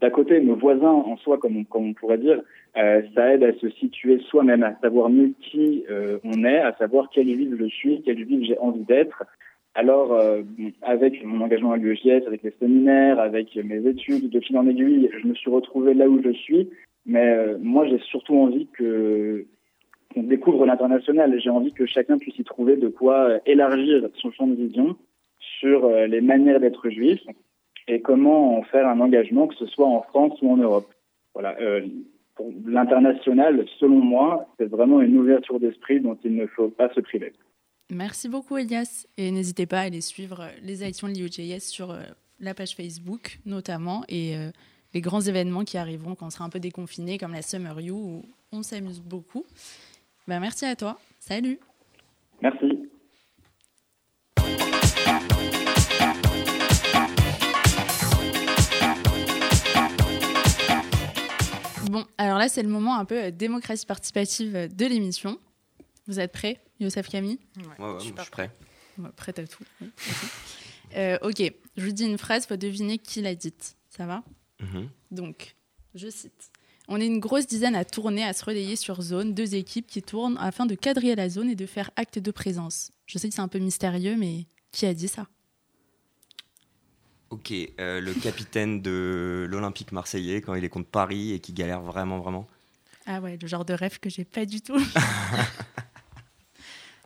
d'à 0.00 0.10
côté 0.10 0.40
nos 0.40 0.56
voisins 0.56 0.86
en 0.86 1.16
soi, 1.16 1.38
comme 1.38 1.64
on 1.74 1.94
pourrait 1.94 2.18
dire, 2.18 2.40
euh, 2.76 3.02
ça 3.14 3.34
aide 3.34 3.42
à 3.42 3.52
se 3.54 3.68
situer 3.70 4.18
soi-même, 4.28 4.62
à 4.62 4.76
savoir 4.80 5.08
mieux 5.08 5.32
qui 5.40 5.84
euh, 5.90 6.18
on 6.24 6.44
est, 6.44 6.58
à 6.58 6.74
savoir 6.76 7.10
quelle 7.10 7.26
ville 7.26 7.56
je 7.58 7.66
suis, 7.66 8.02
quelle 8.02 8.22
ville 8.24 8.44
j'ai 8.44 8.58
envie 8.58 8.84
d'être. 8.84 9.24
Alors, 9.78 10.12
euh, 10.12 10.42
avec 10.82 11.24
mon 11.24 11.40
engagement 11.40 11.70
à 11.70 11.76
l'UEJS, 11.76 12.26
avec 12.26 12.42
les 12.42 12.52
séminaires, 12.58 13.20
avec 13.20 13.54
mes 13.54 13.86
études 13.86 14.28
de 14.28 14.40
fil 14.40 14.58
en 14.58 14.66
aiguille, 14.66 15.08
je 15.22 15.28
me 15.28 15.34
suis 15.34 15.50
retrouvé 15.50 15.94
là 15.94 16.08
où 16.08 16.20
je 16.20 16.30
suis. 16.30 16.68
Mais 17.06 17.54
moi, 17.60 17.86
j'ai 17.86 18.00
surtout 18.00 18.34
envie 18.34 18.66
qu'on 18.76 20.22
découvre 20.22 20.66
l'international. 20.66 21.40
J'ai 21.40 21.50
envie 21.50 21.72
que 21.72 21.86
chacun 21.86 22.18
puisse 22.18 22.36
y 22.40 22.42
trouver 22.42 22.76
de 22.76 22.88
quoi 22.88 23.38
élargir 23.46 24.08
son 24.14 24.32
champ 24.32 24.48
de 24.48 24.56
vision 24.56 24.96
sur 25.60 25.88
les 25.88 26.20
manières 26.20 26.58
d'être 26.58 26.90
juif 26.90 27.20
et 27.86 28.00
comment 28.00 28.58
en 28.58 28.62
faire 28.64 28.88
un 28.88 28.98
engagement, 28.98 29.46
que 29.46 29.54
ce 29.54 29.66
soit 29.66 29.86
en 29.86 30.02
France 30.02 30.36
ou 30.42 30.50
en 30.50 30.56
Europe. 30.56 30.92
Voilà 31.34 31.56
l'international, 32.66 33.64
selon 33.78 33.98
moi, 33.98 34.46
c'est 34.58 34.68
vraiment 34.68 35.00
une 35.00 35.18
ouverture 35.18 35.60
d'esprit 35.60 36.00
dont 36.00 36.18
il 36.24 36.34
ne 36.34 36.46
faut 36.46 36.68
pas 36.68 36.88
se 36.94 37.00
priver. 37.00 37.32
Merci 37.90 38.28
beaucoup, 38.28 38.58
Elias. 38.58 39.06
Et 39.16 39.30
n'hésitez 39.30 39.64
pas 39.64 39.80
à 39.80 39.84
aller 39.84 40.02
suivre 40.02 40.40
euh, 40.40 40.50
les 40.62 40.82
actions 40.82 41.08
de 41.08 41.14
l'IOJS 41.14 41.60
sur 41.60 41.90
euh, 41.90 42.02
la 42.38 42.52
page 42.52 42.76
Facebook, 42.76 43.40
notamment, 43.46 44.04
et 44.08 44.36
euh, 44.36 44.50
les 44.92 45.00
grands 45.00 45.22
événements 45.22 45.64
qui 45.64 45.78
arriveront 45.78 46.14
quand 46.14 46.26
on 46.26 46.30
sera 46.30 46.44
un 46.44 46.50
peu 46.50 46.60
déconfiné, 46.60 47.16
comme 47.16 47.32
la 47.32 47.40
Summer 47.40 47.80
You, 47.80 47.96
où 47.96 48.24
on 48.52 48.62
s'amuse 48.62 49.00
beaucoup. 49.00 49.46
Ben, 50.26 50.38
merci 50.38 50.66
à 50.66 50.76
toi. 50.76 51.00
Salut. 51.18 51.58
Merci. 52.42 52.88
Bon, 61.90 62.04
alors 62.18 62.36
là, 62.36 62.50
c'est 62.50 62.62
le 62.62 62.68
moment 62.68 62.98
un 62.98 63.06
peu 63.06 63.32
démocratie 63.32 63.86
participative 63.86 64.68
de 64.76 64.86
l'émission. 64.86 65.38
Vous 66.06 66.20
êtes 66.20 66.32
prêts, 66.32 66.60
Youssef 66.80 67.08
Camille 67.08 67.38
Ouais, 67.56 67.84
ouais, 67.84 67.94
je 67.98 68.04
suis 68.04 68.12
prêt. 68.12 68.50
prête 69.16 69.38
à 69.38 69.46
tout. 69.46 69.64
Euh, 70.96 71.18
ok, 71.20 71.42
je 71.76 71.84
vous 71.84 71.92
dis 71.92 72.04
une 72.04 72.16
phrase, 72.16 72.46
faut 72.46 72.56
deviner 72.56 72.96
qui 72.96 73.20
l'a 73.20 73.34
dite. 73.34 73.76
Ça 73.90 74.06
va? 74.06 74.24
Mhm. 74.58 74.88
Donc, 75.10 75.54
je 75.94 76.08
cite. 76.08 76.50
On 76.88 76.98
est 76.98 77.06
une 77.06 77.20
grosse 77.20 77.46
dizaine 77.46 77.74
à 77.76 77.84
tourner, 77.84 78.24
à 78.24 78.32
se 78.32 78.42
relayer 78.42 78.74
sur 78.74 79.02
zone, 79.02 79.34
deux 79.34 79.54
équipes 79.54 79.86
qui 79.86 80.00
tournent 80.00 80.38
afin 80.40 80.64
de 80.64 80.74
quadriller 80.74 81.14
la 81.14 81.28
zone 81.28 81.50
et 81.50 81.54
de 81.56 81.66
faire 81.66 81.90
acte 81.96 82.18
de 82.18 82.30
présence. 82.30 82.90
Je 83.04 83.18
sais 83.18 83.28
que 83.28 83.34
c'est 83.34 83.42
un 83.42 83.48
peu 83.48 83.58
mystérieux, 83.58 84.16
mais 84.16 84.46
qui 84.72 84.86
a 84.86 84.94
dit 84.94 85.08
ça? 85.08 85.26
Ok, 87.28 87.52
euh, 87.52 88.00
le 88.00 88.14
capitaine 88.14 88.80
de 88.80 89.46
l'Olympique 89.50 89.92
marseillais 89.92 90.40
quand 90.40 90.54
il 90.54 90.64
est 90.64 90.70
contre 90.70 90.88
Paris 90.88 91.32
et 91.34 91.40
qui 91.40 91.52
galère 91.52 91.82
vraiment, 91.82 92.18
vraiment. 92.18 92.48
Ah 93.04 93.20
ouais, 93.20 93.36
le 93.40 93.46
genre 93.46 93.66
de 93.66 93.74
rêve 93.74 93.98
que 94.00 94.08
j'ai 94.08 94.24
pas 94.24 94.46
du 94.46 94.62
tout. 94.62 94.78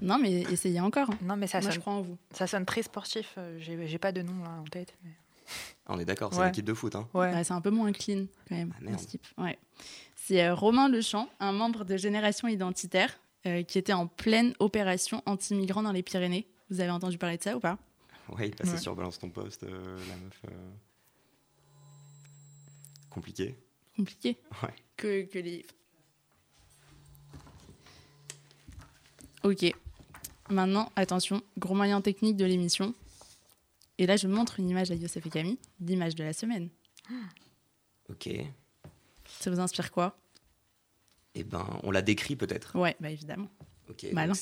non, 0.02 0.18
mais 0.18 0.42
essayez 0.42 0.80
encore. 0.80 1.10
Hein. 1.10 1.18
Non, 1.22 1.36
mais 1.36 1.46
ça 1.46 1.62
sonne, 1.62 1.72
je 1.72 1.80
crois 1.80 1.94
en 1.94 2.02
vous. 2.02 2.18
Ça 2.32 2.46
sonne 2.46 2.66
très 2.66 2.82
sportif. 2.82 3.34
Euh, 3.38 3.58
j'ai 3.58 3.98
pas 3.98 4.12
de 4.12 4.22
nom 4.22 4.42
là 4.42 4.50
en 4.60 4.64
tête. 4.64 4.94
On 5.86 5.98
est 5.98 6.04
d'accord, 6.04 6.32
c'est 6.32 6.40
une 6.40 6.48
équipe 6.48 6.64
de 6.64 6.74
foot. 6.74 6.94
Hein. 6.94 7.08
Ouais. 7.14 7.44
c'est 7.44 7.52
un 7.52 7.60
peu 7.60 7.70
moins 7.70 7.92
clean 7.92 8.26
quand 8.48 8.56
même. 8.56 8.74
Ah. 9.36 9.42
Ouais. 9.42 9.58
C'est 10.16 10.44
euh, 10.44 10.54
Romain 10.54 10.88
Lechamp, 10.88 11.28
un 11.40 11.52
membre 11.52 11.84
de 11.84 11.96
Génération 11.96 12.48
Identitaire, 12.48 13.18
qui 13.66 13.78
était 13.78 13.92
en 13.92 14.06
pleine 14.06 14.54
opération 14.60 15.22
anti-migrants 15.26 15.82
dans 15.82 15.90
les 15.92 16.02
Pyrénées. 16.04 16.46
Vous 16.70 16.80
avez 16.80 16.90
entendu 16.90 17.18
parler 17.18 17.36
de 17.36 17.42
ça 17.42 17.56
ou 17.56 17.60
pas? 17.60 17.76
Ouais, 18.28 18.48
il 18.48 18.54
passait 18.56 18.78
sur 18.78 18.94
Balance 18.94 19.18
ton 19.18 19.28
poste, 19.28 19.64
euh, 19.64 19.98
la 20.08 20.16
meuf. 20.16 20.40
Euh. 20.46 20.70
Compliqué. 23.10 23.56
Compliqué 23.96 24.38
Ouais. 24.62 24.74
Que, 24.96 25.22
que 25.22 25.38
les. 25.38 25.66
Ok. 29.42 29.74
Maintenant, 30.52 30.92
attention, 30.96 31.42
gros 31.58 31.74
moyen 31.74 32.00
technique 32.02 32.36
de 32.36 32.44
l'émission. 32.44 32.94
Et 33.98 34.06
là, 34.06 34.16
je 34.16 34.28
montre 34.28 34.60
une 34.60 34.68
image 34.68 34.90
à 34.90 34.94
Youssef 34.94 35.26
et 35.26 35.30
Camille, 35.30 35.58
l'image 35.80 36.14
de 36.14 36.24
la 36.24 36.32
semaine. 36.32 36.68
Ok. 38.10 38.28
Ça 39.40 39.50
vous 39.50 39.60
inspire 39.60 39.90
quoi? 39.90 40.16
Eh 41.34 41.44
ben, 41.44 41.66
on 41.82 41.90
l'a 41.90 42.02
décrit 42.02 42.36
peut-être. 42.36 42.78
Ouais, 42.78 42.94
bah 43.00 43.10
évidemment. 43.10 43.48
Malin. 44.12 44.32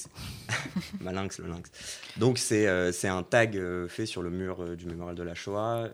Malinx, 1.01 1.39
le 1.39 1.49
lynx. 1.49 1.71
Donc, 2.17 2.39
c'est 2.39 2.67
euh, 2.69 2.93
un 3.05 3.23
tag 3.23 3.57
euh, 3.57 3.89
fait 3.89 4.07
sur 4.07 4.23
le 4.23 4.31
mur 4.31 4.63
euh, 4.63 4.77
du 4.77 4.87
mémorial 4.87 5.17
de 5.17 5.23
la 5.23 5.35
Shoah 5.35 5.91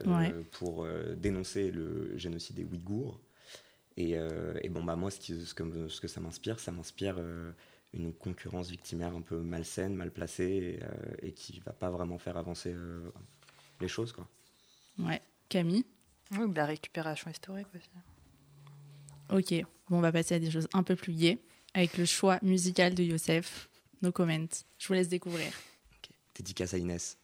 pour 0.53 0.87
dénoncer 1.17 1.71
le 1.71 2.17
génocide 2.17 2.57
des 2.57 2.65
Ouïghours. 2.65 3.21
Et, 3.99 4.13
et 4.63 4.69
bon, 4.69 4.85
bah, 4.85 4.97
moi, 4.97 5.11
ce, 5.11 5.45
ce, 5.45 5.55
que, 5.55 5.89
ce 5.89 6.01
que 6.01 6.09
ça 6.09 6.21
m'inspire, 6.21 6.61
ça 6.61 6.71
m'inspire 6.71 7.17
une 7.97 8.13
concurrence 8.13 8.71
victimaire 8.71 9.15
un 9.15 9.23
peu 9.23 9.39
malsaine, 9.41 9.95
mal 9.95 10.11
placée 10.11 10.79
et, 11.23 11.33
qui 11.33 11.61
va 11.61 11.73
pas 11.73 11.91
vraiment 11.91 12.19
faire 12.19 12.37
avancer 12.37 12.75
les 13.81 13.89
choses. 13.89 14.13
Quoi. 14.13 14.29
Ouais. 14.99 15.21
Camille? 15.49 15.85
Oui, 16.33 16.49
de 16.49 16.57
la 16.57 16.67
récupération 16.67 17.31
historique 17.31 17.69
aussi. 17.75 17.89
Ok, 19.31 19.67
bon, 19.89 19.99
on 19.99 20.01
va 20.01 20.13
passer 20.13 20.35
à 20.35 20.39
des 20.39 20.51
choses 20.51 20.69
un 20.73 20.83
peu 20.83 20.97
plus 20.97 21.13
gaies 21.13 21.39
avec 21.75 21.97
le 21.99 22.05
choix 22.05 22.39
musical 22.43 22.95
de 22.95 23.03
Youssef. 23.03 23.69
No 24.03 24.13
comment. 24.13 24.47
Je 24.79 24.89
vous 24.89 24.95
laisse 24.95 25.09
découvrir. 25.09 25.53
Okay. 25.99 26.15
Dédicace 26.35 26.75
à 26.75 26.79
Inès. 26.79 27.19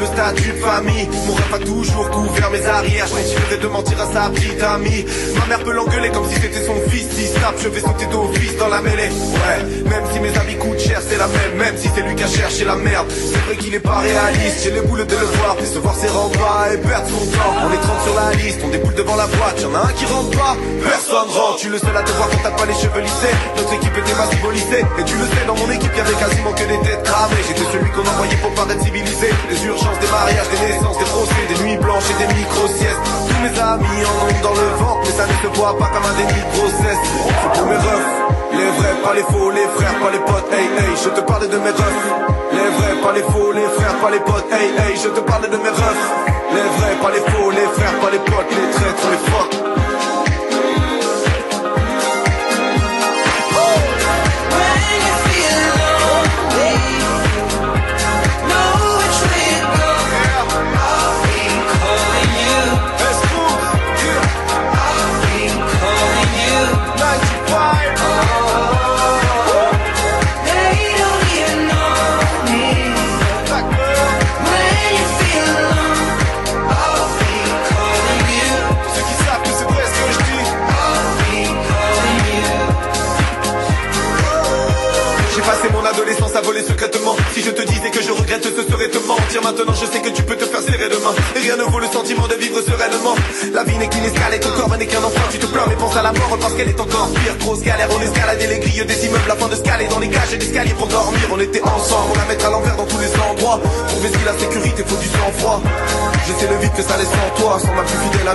Le 0.00 0.06
statut 0.06 0.52
de 0.52 0.58
famille. 0.58 1.08
Mon 1.26 1.34
rêve 1.34 1.54
a 1.54 1.58
toujours 1.58 2.10
couvert 2.10 2.50
mes 2.50 2.64
arrières. 2.66 3.06
Je 3.06 3.14
continuerai 3.14 3.56
de 3.58 3.68
mentir 3.68 4.00
à 4.00 4.12
sa 4.12 4.30
petite 4.30 4.62
amie. 4.62 5.04
Ma 5.38 5.46
mère 5.46 5.62
peut 5.62 5.72
l'engueuler 5.72 6.10
comme 6.10 6.28
si 6.28 6.40
c'était 6.40 6.64
son 6.64 6.76
fils. 6.88 7.06
Si 7.10 7.26
snap, 7.26 7.54
je 7.58 7.68
vais 7.68 7.80
sauter 7.80 8.06
d'office 8.06 8.56
dans 8.56 8.68
la 8.68 8.80
mêlée. 8.80 9.10
Ouais, 9.10 9.60
même 9.88 10.04
si 10.12 10.20
mes 10.20 10.36
amis 10.38 10.56
coûtent 10.56 10.80
cher, 10.80 11.00
c'est 11.06 11.18
la 11.18 11.26
même. 11.28 11.54
Même 11.56 11.76
si 11.76 11.88
c'est 11.94 12.02
lui 12.02 12.14
qui 12.14 12.24
a 12.24 12.28
cherché 12.28 12.64
la 12.64 12.76
merde. 12.76 13.06
C'est 13.10 13.38
vrai 13.44 13.56
qu'il 13.56 13.74
est 13.74 13.80
pas 13.80 13.98
réaliste. 13.98 14.64
J'ai 14.64 14.70
les 14.70 14.80
boules 14.80 15.06
de 15.06 15.16
le 15.16 15.26
voir. 15.36 15.56
voir 15.82 15.94
ses 15.94 16.08
pas 16.08 16.72
et 16.72 16.78
perdre 16.78 17.08
son 17.08 17.26
temps. 17.36 17.54
On 17.64 17.72
est 17.72 17.80
30 17.80 18.02
sur 18.04 18.14
la 18.14 18.32
liste, 18.32 18.60
on 18.64 18.68
déboule 18.68 18.94
devant 18.94 19.16
la 19.16 19.26
boîte. 19.26 19.60
Y'en 19.60 19.74
a 19.74 19.84
un 19.84 19.92
qui 19.92 20.06
rentre 20.06 20.30
pas, 20.30 20.56
personne 20.82 21.28
rentre. 21.28 21.56
Tu 21.56 21.68
le 21.68 21.78
seul 21.78 21.96
à 21.96 22.02
te 22.02 22.12
voir 22.12 22.28
quand 22.30 22.42
t'as 22.42 22.56
pas 22.56 22.66
les 22.66 22.74
cheveux 22.74 23.00
lissés. 23.00 23.34
Notre 23.56 23.74
équipe 23.74 23.96
était 23.96 24.16
pas 24.16 24.28
symbolisée. 24.30 24.84
Et 24.98 25.04
tu 25.04 25.16
le 25.16 25.26
sais, 25.28 25.44
dans 25.46 25.56
mon 25.56 25.70
équipe, 25.70 25.92
y'avait 25.96 26.16
quasiment 26.16 26.52
que 26.52 26.64
des 26.64 26.80
têtes 26.88 27.02
cramées. 27.04 27.42
J'étais 27.46 27.68
celui 27.72 27.90
qu'on 27.90 28.06
envoyait 28.06 28.40
pour 28.40 28.52
paraître 28.54 28.82
civilisé. 28.82 29.28
Les 29.50 29.66
urgences, 29.66 29.89
des 29.98 30.10
mariages, 30.10 30.48
des 30.50 30.60
naissances, 30.66 30.98
des 30.98 31.10
procès, 31.10 31.42
des 31.48 31.58
nuits 31.64 31.76
blanches 31.78 32.08
et 32.10 32.18
des 32.22 32.30
micro-siestes. 32.34 33.02
Tous 33.28 33.40
mes 33.42 33.54
amis 33.58 34.02
en 34.06 34.14
ont 34.26 34.42
dans 34.42 34.54
le 34.54 34.68
ventre, 34.78 35.00
mais 35.04 35.14
ça 35.16 35.26
ne 35.26 35.36
se 35.42 35.48
voit 35.58 35.76
pas 35.78 35.90
comme 35.90 36.06
un 36.06 36.16
déni 36.16 36.38
de 36.38 36.50
grossesse. 36.54 37.02
C'est 37.02 37.52
pour 37.58 37.66
mes 37.66 37.76
refs, 37.76 38.10
les 38.52 38.70
vrais, 38.78 38.96
pas 39.02 39.14
les 39.14 39.26
faux, 39.26 39.50
les 39.50 39.68
frères, 39.76 39.96
pas 39.98 40.10
les 40.10 40.22
potes. 40.22 40.48
Hey, 40.52 40.66
hey, 40.78 40.92
je 41.02 41.10
te 41.10 41.20
parle 41.20 41.48
de 41.48 41.58
mes 41.58 41.74
refs. 41.74 42.04
Les 42.52 42.68
vrais, 42.76 42.96
pas 43.02 43.12
les 43.12 43.22
faux, 43.22 43.52
les 43.52 43.68
frères, 43.76 43.96
pas 44.02 44.10
les 44.10 44.20
potes. 44.20 44.48
Hey, 44.52 44.68
hey, 44.78 44.96
je 44.96 45.08
te 45.08 45.20
parle 45.20 45.48
de 45.50 45.56
mes 45.56 45.74
refs. 45.74 46.06
Les 46.54 46.66
vrais, 46.76 46.96
pas 47.02 47.10
les 47.10 47.24
faux, 47.30 47.50
les 47.50 47.68
frères, 47.74 47.96
pas 48.00 48.10
les 48.10 48.18
potes, 48.18 48.50
les 48.50 48.70
traîtres, 48.74 49.06
les 49.10 49.22
fuck. 49.30 49.69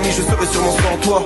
Je 0.03 0.21
serais 0.21 0.45
sûrement 0.45 0.71
sans 0.71 0.97
toi. 1.07 1.25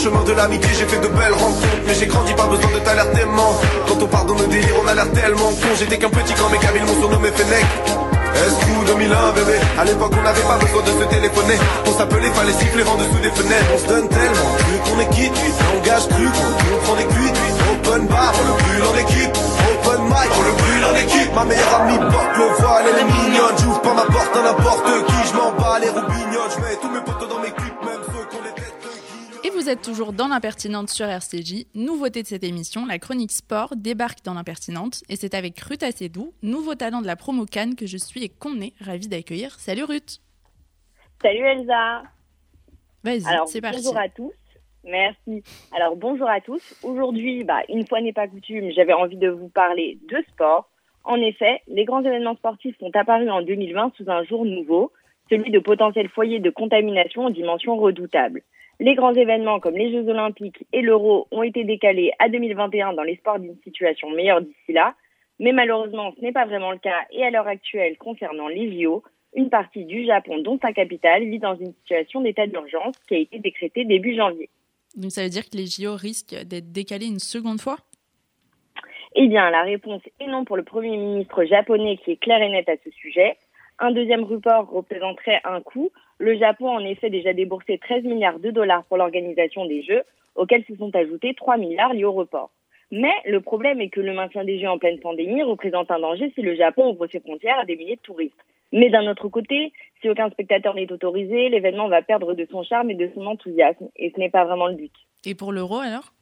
Chemin 0.00 0.24
de 0.24 0.32
l'amitié, 0.32 0.70
j'ai 0.78 0.86
fait 0.86 1.00
de 1.00 1.08
belles 1.08 1.32
rencontres. 1.32 1.68
Mais 1.86 1.94
j'ai 1.94 2.06
grandi, 2.06 2.32
pas 2.32 2.46
besoin 2.46 2.70
de 2.72 2.78
t'alertement. 2.80 3.52
Quand 3.86 4.02
on 4.02 4.06
part 4.06 4.24
dans 4.24 4.34
nos 4.34 4.46
délires, 4.46 4.76
on 4.82 4.88
a 4.88 4.94
l'air 4.94 5.10
tellement 5.12 5.52
con. 5.60 5.70
J'étais 5.78 5.98
qu'un 5.98 6.08
petit 6.08 6.32
quand 6.34 6.48
mes 6.48 6.58
cabines 6.58 6.86
m'ont 6.86 7.00
surnommé 7.00 7.28
Fennec. 7.30 7.66
Escou 8.30 8.84
2001 8.86 9.32
bébé? 9.32 9.58
À 9.76 9.84
l'époque 9.84 10.12
on 10.16 10.22
n'avait 10.22 10.40
pas 10.40 10.56
besoin 10.56 10.82
de 10.82 10.92
se 11.02 11.04
téléphoner 11.10 11.58
On 11.84 11.92
s'appelait, 11.92 12.30
fallait 12.30 12.52
siffler 12.52 12.84
en 12.84 12.94
dessous 12.96 13.20
des 13.20 13.28
fenêtres 13.28 13.70
On 13.74 13.78
se 13.78 13.86
donne 13.88 14.08
tellement, 14.08 14.50
plus 14.56 14.78
qu'on 14.86 15.00
est 15.00 15.10
quitte 15.10 15.34
Langage 15.74 16.08
cru, 16.08 16.24
on 16.24 16.84
prend 16.86 16.94
des 16.94 17.04
cuites 17.10 17.36
Open 17.74 18.06
bar, 18.06 18.32
on 18.32 18.44
le 18.46 18.54
brûle 18.62 18.84
en 18.86 18.96
équipe 19.02 19.34
Open 19.34 20.02
mic, 20.06 20.30
on 20.30 20.42
le 20.46 20.54
brûle 20.62 20.84
en 20.88 20.94
équipe 20.94 21.34
Ma 21.34 21.44
meilleure 21.44 21.74
amie 21.82 21.98
porte 21.98 22.34
le 22.38 22.46
voile, 22.62 22.84
elle 22.88 23.00
est 23.02 23.10
mignonne 23.10 23.56
J'ouvre 23.60 23.82
pas 23.82 23.94
ma 23.94 24.06
porte 24.06 24.36
à 24.36 24.42
n'importe 24.46 24.88
qui 25.08 25.18
Je 25.28 25.36
m'en 25.36 25.50
bats 25.60 25.78
les 25.82 25.90
roubignoles, 25.90 26.50
je 26.54 26.60
mets 26.62 26.78
tous 26.80 26.88
mes 26.88 27.02
potos 27.02 27.28
dans 27.28 27.40
mes 27.40 27.50
clips 27.50 27.80
vous 29.60 29.68
êtes 29.68 29.82
toujours 29.82 30.14
dans 30.14 30.28
l'impertinente 30.28 30.88
sur 30.88 31.04
RCJ. 31.04 31.66
Nouveauté 31.74 32.22
de 32.22 32.26
cette 32.26 32.44
émission, 32.44 32.86
la 32.86 32.98
chronique 32.98 33.30
sport 33.30 33.76
débarque 33.76 34.24
dans 34.24 34.32
l'impertinente 34.32 35.02
et 35.10 35.16
c'est 35.16 35.34
avec 35.34 35.60
Ruth 35.60 35.82
Assedou, 35.82 36.32
nouveau 36.42 36.74
talent 36.74 37.02
de 37.02 37.06
la 37.06 37.14
promo 37.14 37.44
Cannes 37.44 37.76
que 37.76 37.84
je 37.84 37.98
suis 37.98 38.24
et 38.24 38.30
qu'on 38.30 38.58
est 38.62 38.72
ravi 38.80 39.06
d'accueillir. 39.06 39.50
Salut 39.60 39.84
Ruth. 39.84 40.22
Salut 41.20 41.44
Elsa. 41.44 42.04
Vas-y, 43.04 43.22
c'est 43.48 43.60
parti. 43.60 43.82
Bonjour 43.84 43.98
à 43.98 44.08
tous. 44.08 44.32
Merci. 44.82 45.42
Alors 45.76 45.94
bonjour 45.94 46.30
à 46.30 46.40
tous. 46.40 46.62
Aujourd'hui, 46.82 47.44
bah, 47.44 47.60
une 47.68 47.86
fois 47.86 48.00
n'est 48.00 48.14
pas 48.14 48.28
coutume, 48.28 48.70
j'avais 48.72 48.94
envie 48.94 49.18
de 49.18 49.28
vous 49.28 49.50
parler 49.50 49.98
de 50.10 50.24
sport. 50.32 50.70
En 51.04 51.16
effet, 51.16 51.60
les 51.68 51.84
grands 51.84 52.02
événements 52.02 52.36
sportifs 52.36 52.78
sont 52.78 52.96
apparus 52.96 53.28
en 53.28 53.42
2020 53.42 53.92
sous 53.98 54.10
un 54.10 54.24
jour 54.24 54.46
nouveau, 54.46 54.90
celui 55.28 55.50
de 55.50 55.58
potentiels 55.58 56.08
foyers 56.08 56.40
de 56.40 56.48
contamination 56.48 57.26
aux 57.26 57.30
dimensions 57.30 57.76
redoutables. 57.76 58.40
Les 58.80 58.94
grands 58.94 59.12
événements 59.12 59.60
comme 59.60 59.76
les 59.76 59.92
Jeux 59.92 60.08
Olympiques 60.08 60.66
et 60.72 60.80
l'Euro 60.80 61.28
ont 61.30 61.42
été 61.42 61.64
décalés 61.64 62.12
à 62.18 62.30
2021 62.30 62.94
dans 62.94 63.02
l'espoir 63.02 63.38
d'une 63.38 63.58
situation 63.62 64.08
meilleure 64.08 64.40
d'ici 64.40 64.72
là. 64.72 64.94
Mais 65.38 65.52
malheureusement, 65.52 66.12
ce 66.16 66.22
n'est 66.22 66.32
pas 66.32 66.46
vraiment 66.46 66.72
le 66.72 66.78
cas. 66.78 67.02
Et 67.10 67.22
à 67.22 67.30
l'heure 67.30 67.46
actuelle, 67.46 67.98
concernant 67.98 68.48
les 68.48 68.82
JO, 68.82 69.02
une 69.34 69.50
partie 69.50 69.84
du 69.84 70.06
Japon, 70.06 70.38
dont 70.38 70.58
sa 70.62 70.72
capitale, 70.72 71.24
vit 71.24 71.38
dans 71.38 71.56
une 71.56 71.74
situation 71.74 72.22
d'état 72.22 72.46
d'urgence 72.46 72.96
qui 73.06 73.16
a 73.16 73.18
été 73.18 73.38
décrétée 73.38 73.84
début 73.84 74.16
janvier. 74.16 74.48
Donc 74.96 75.10
ça 75.10 75.22
veut 75.22 75.28
dire 75.28 75.48
que 75.50 75.58
les 75.58 75.66
JO 75.66 75.94
risquent 75.94 76.42
d'être 76.46 76.72
décalés 76.72 77.06
une 77.06 77.18
seconde 77.18 77.60
fois? 77.60 77.76
Eh 79.14 79.28
bien, 79.28 79.50
la 79.50 79.62
réponse 79.62 80.02
est 80.20 80.26
non 80.26 80.46
pour 80.46 80.56
le 80.56 80.62
Premier 80.62 80.96
ministre 80.96 81.44
japonais 81.44 81.98
qui 81.98 82.12
est 82.12 82.16
clair 82.16 82.40
et 82.40 82.48
net 82.48 82.66
à 82.70 82.76
ce 82.82 82.90
sujet. 82.90 83.36
Un 83.78 83.90
deuxième 83.90 84.24
report 84.24 84.70
représenterait 84.70 85.40
un 85.44 85.60
coût 85.60 85.90
le 86.20 86.36
Japon 86.36 86.68
a 86.68 86.80
en 86.80 86.84
effet 86.84 87.10
déjà 87.10 87.32
déboursé 87.32 87.78
13 87.78 88.04
milliards 88.04 88.38
de 88.38 88.50
dollars 88.50 88.84
pour 88.84 88.98
l'organisation 88.98 89.64
des 89.64 89.82
Jeux, 89.82 90.02
auxquels 90.36 90.64
se 90.68 90.76
sont 90.76 90.94
ajoutés 90.94 91.34
3 91.34 91.56
milliards 91.56 91.94
liés 91.94 92.04
au 92.04 92.12
report. 92.12 92.50
Mais 92.92 93.12
le 93.24 93.40
problème 93.40 93.80
est 93.80 93.88
que 93.88 94.00
le 94.00 94.12
maintien 94.12 94.44
des 94.44 94.60
Jeux 94.60 94.68
en 94.68 94.78
pleine 94.78 95.00
pandémie 95.00 95.42
représente 95.42 95.90
un 95.90 95.98
danger 95.98 96.30
si 96.34 96.42
le 96.42 96.54
Japon 96.54 96.92
ouvre 96.92 97.06
ses 97.06 97.20
frontières 97.20 97.58
à 97.58 97.64
des 97.64 97.76
milliers 97.76 97.96
de 97.96 98.02
touristes. 98.02 98.44
Mais 98.72 98.90
d'un 98.90 99.10
autre 99.10 99.28
côté, 99.28 99.72
si 100.00 100.10
aucun 100.10 100.28
spectateur 100.30 100.74
n'est 100.74 100.92
autorisé, 100.92 101.48
l'événement 101.48 101.88
va 101.88 102.02
perdre 102.02 102.34
de 102.34 102.46
son 102.50 102.62
charme 102.62 102.90
et 102.90 102.94
de 102.94 103.10
son 103.14 103.26
enthousiasme, 103.26 103.88
et 103.96 104.12
ce 104.14 104.20
n'est 104.20 104.30
pas 104.30 104.44
vraiment 104.44 104.66
le 104.68 104.74
but. 104.74 104.92
Et 105.24 105.34
pour 105.34 105.52
l'euro 105.52 105.78
alors? 105.78 106.12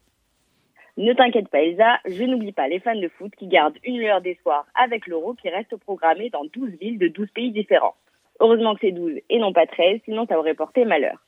Ne 0.96 1.12
t'inquiète 1.12 1.48
pas 1.48 1.62
Elsa, 1.62 1.98
je 2.06 2.24
n'oublie 2.24 2.52
pas 2.52 2.68
les 2.68 2.80
fans 2.80 2.98
de 2.98 3.08
foot 3.08 3.32
qui 3.36 3.46
gardent 3.46 3.78
une 3.84 3.98
lueur 3.98 4.20
d'espoir 4.20 4.66
avec 4.74 5.06
l'euro 5.06 5.34
qui 5.34 5.48
reste 5.48 5.76
programmé 5.76 6.30
dans 6.30 6.44
12 6.44 6.70
villes 6.80 6.98
de 6.98 7.08
12 7.08 7.30
pays 7.30 7.50
différents. 7.50 7.94
Heureusement 8.40 8.74
que 8.74 8.80
c'est 8.82 8.92
12 8.92 9.20
et 9.28 9.38
non 9.38 9.52
pas 9.52 9.66
13, 9.66 10.00
sinon 10.04 10.26
ça 10.26 10.38
aurait 10.38 10.54
porté 10.54 10.84
malheur. 10.84 11.18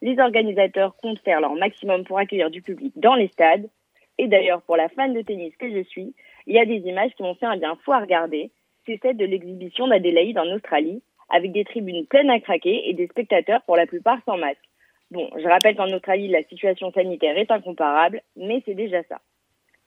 Les 0.00 0.18
organisateurs 0.18 0.96
comptent 0.96 1.20
faire 1.20 1.40
leur 1.40 1.54
maximum 1.54 2.04
pour 2.04 2.18
accueillir 2.18 2.50
du 2.50 2.62
public 2.62 2.92
dans 2.96 3.14
les 3.14 3.28
stades. 3.28 3.68
Et 4.18 4.28
d'ailleurs, 4.28 4.62
pour 4.62 4.76
la 4.76 4.88
fan 4.88 5.14
de 5.14 5.22
tennis 5.22 5.56
que 5.56 5.70
je 5.70 5.82
suis, 5.84 6.14
il 6.46 6.54
y 6.54 6.58
a 6.58 6.64
des 6.64 6.78
images 6.78 7.12
qui 7.16 7.22
m'ont 7.22 7.34
fait 7.34 7.46
un 7.46 7.56
bien 7.56 7.76
fou 7.84 7.92
à 7.92 8.00
regarder. 8.00 8.50
C'est 8.84 9.00
celle 9.00 9.16
de 9.16 9.24
l'exhibition 9.24 9.86
d'Adélaïde 9.86 10.38
en 10.38 10.50
Australie, 10.50 11.02
avec 11.30 11.52
des 11.52 11.64
tribunes 11.64 12.06
pleines 12.06 12.30
à 12.30 12.40
craquer 12.40 12.88
et 12.88 12.94
des 12.94 13.06
spectateurs 13.06 13.62
pour 13.62 13.76
la 13.76 13.86
plupart 13.86 14.18
sans 14.26 14.36
masque. 14.36 14.68
Bon, 15.10 15.28
je 15.36 15.46
rappelle 15.46 15.76
qu'en 15.76 15.92
Australie, 15.92 16.28
la 16.28 16.42
situation 16.42 16.90
sanitaire 16.92 17.36
est 17.36 17.50
incomparable, 17.50 18.22
mais 18.36 18.62
c'est 18.64 18.74
déjà 18.74 19.02
ça. 19.04 19.20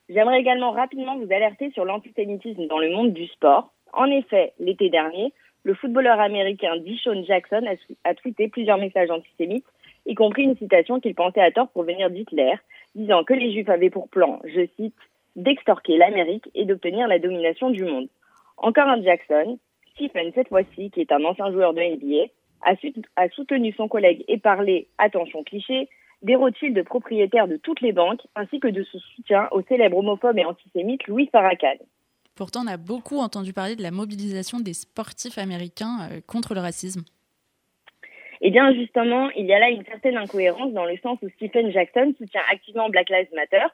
J'aimerais 0.08 0.40
également 0.40 0.70
rapidement 0.70 1.18
vous 1.18 1.32
alerter 1.32 1.70
sur 1.72 1.84
l'antisémitisme 1.84 2.66
dans 2.68 2.78
le 2.78 2.90
monde 2.90 3.12
du 3.12 3.26
sport. 3.26 3.72
En 3.92 4.06
effet, 4.06 4.52
l'été 4.58 4.88
dernier, 4.88 5.32
le 5.66 5.74
footballeur 5.74 6.20
américain 6.20 6.76
Dishon 6.76 7.24
Jackson 7.24 7.64
a, 8.04 8.14
tweeté 8.14 8.46
plusieurs 8.46 8.78
messages 8.78 9.10
antisémites, 9.10 9.66
y 10.06 10.14
compris 10.14 10.44
une 10.44 10.56
citation 10.56 11.00
qu'il 11.00 11.16
pensait 11.16 11.40
à 11.40 11.50
tort 11.50 11.70
pour 11.70 11.82
venir 11.82 12.08
d'Hitler, 12.08 12.54
disant 12.94 13.24
que 13.24 13.34
les 13.34 13.50
Juifs 13.52 13.68
avaient 13.68 13.90
pour 13.90 14.08
plan, 14.08 14.38
je 14.44 14.64
cite, 14.76 14.94
d'extorquer 15.34 15.98
l'Amérique 15.98 16.48
et 16.54 16.66
d'obtenir 16.66 17.08
la 17.08 17.18
domination 17.18 17.70
du 17.70 17.82
monde. 17.82 18.06
Encore 18.58 18.86
un 18.86 19.02
Jackson, 19.02 19.58
Stephen 19.94 20.30
cette 20.36 20.50
fois-ci, 20.50 20.92
qui 20.92 21.00
est 21.00 21.10
un 21.10 21.24
ancien 21.24 21.50
joueur 21.50 21.74
de 21.74 21.80
NBA, 21.80 22.30
a, 22.62 23.28
soutenu 23.30 23.72
son 23.72 23.88
collègue 23.88 24.24
et 24.28 24.38
parlé, 24.38 24.86
attention 24.98 25.42
cliché, 25.42 25.88
des 26.22 26.36
Rothschild 26.36 26.80
propriétaires 26.84 27.48
de 27.48 27.56
toutes 27.56 27.80
les 27.80 27.92
banques, 27.92 28.22
ainsi 28.36 28.60
que 28.60 28.68
de 28.68 28.84
ce 28.84 28.98
soutien 28.98 29.48
au 29.50 29.62
célèbre 29.62 29.98
homophobe 29.98 30.38
et 30.38 30.44
antisémite 30.44 31.08
Louis 31.08 31.28
Farrakhan. 31.32 31.78
Pourtant, 32.36 32.64
on 32.64 32.66
a 32.66 32.76
beaucoup 32.76 33.18
entendu 33.18 33.52
parler 33.54 33.76
de 33.76 33.82
la 33.82 33.90
mobilisation 33.90 34.60
des 34.60 34.74
sportifs 34.74 35.38
américains 35.38 36.08
euh, 36.10 36.20
contre 36.26 36.54
le 36.54 36.60
racisme. 36.60 37.02
Eh 38.42 38.50
bien, 38.50 38.74
justement, 38.74 39.30
il 39.30 39.46
y 39.46 39.54
a 39.54 39.58
là 39.58 39.70
une 39.70 39.84
certaine 39.84 40.18
incohérence 40.18 40.72
dans 40.72 40.84
le 40.84 40.98
sens 40.98 41.18
où 41.22 41.28
Stephen 41.30 41.72
Jackson 41.72 42.12
soutient 42.18 42.42
activement 42.52 42.90
Black 42.90 43.08
Lives 43.08 43.34
Matter. 43.34 43.64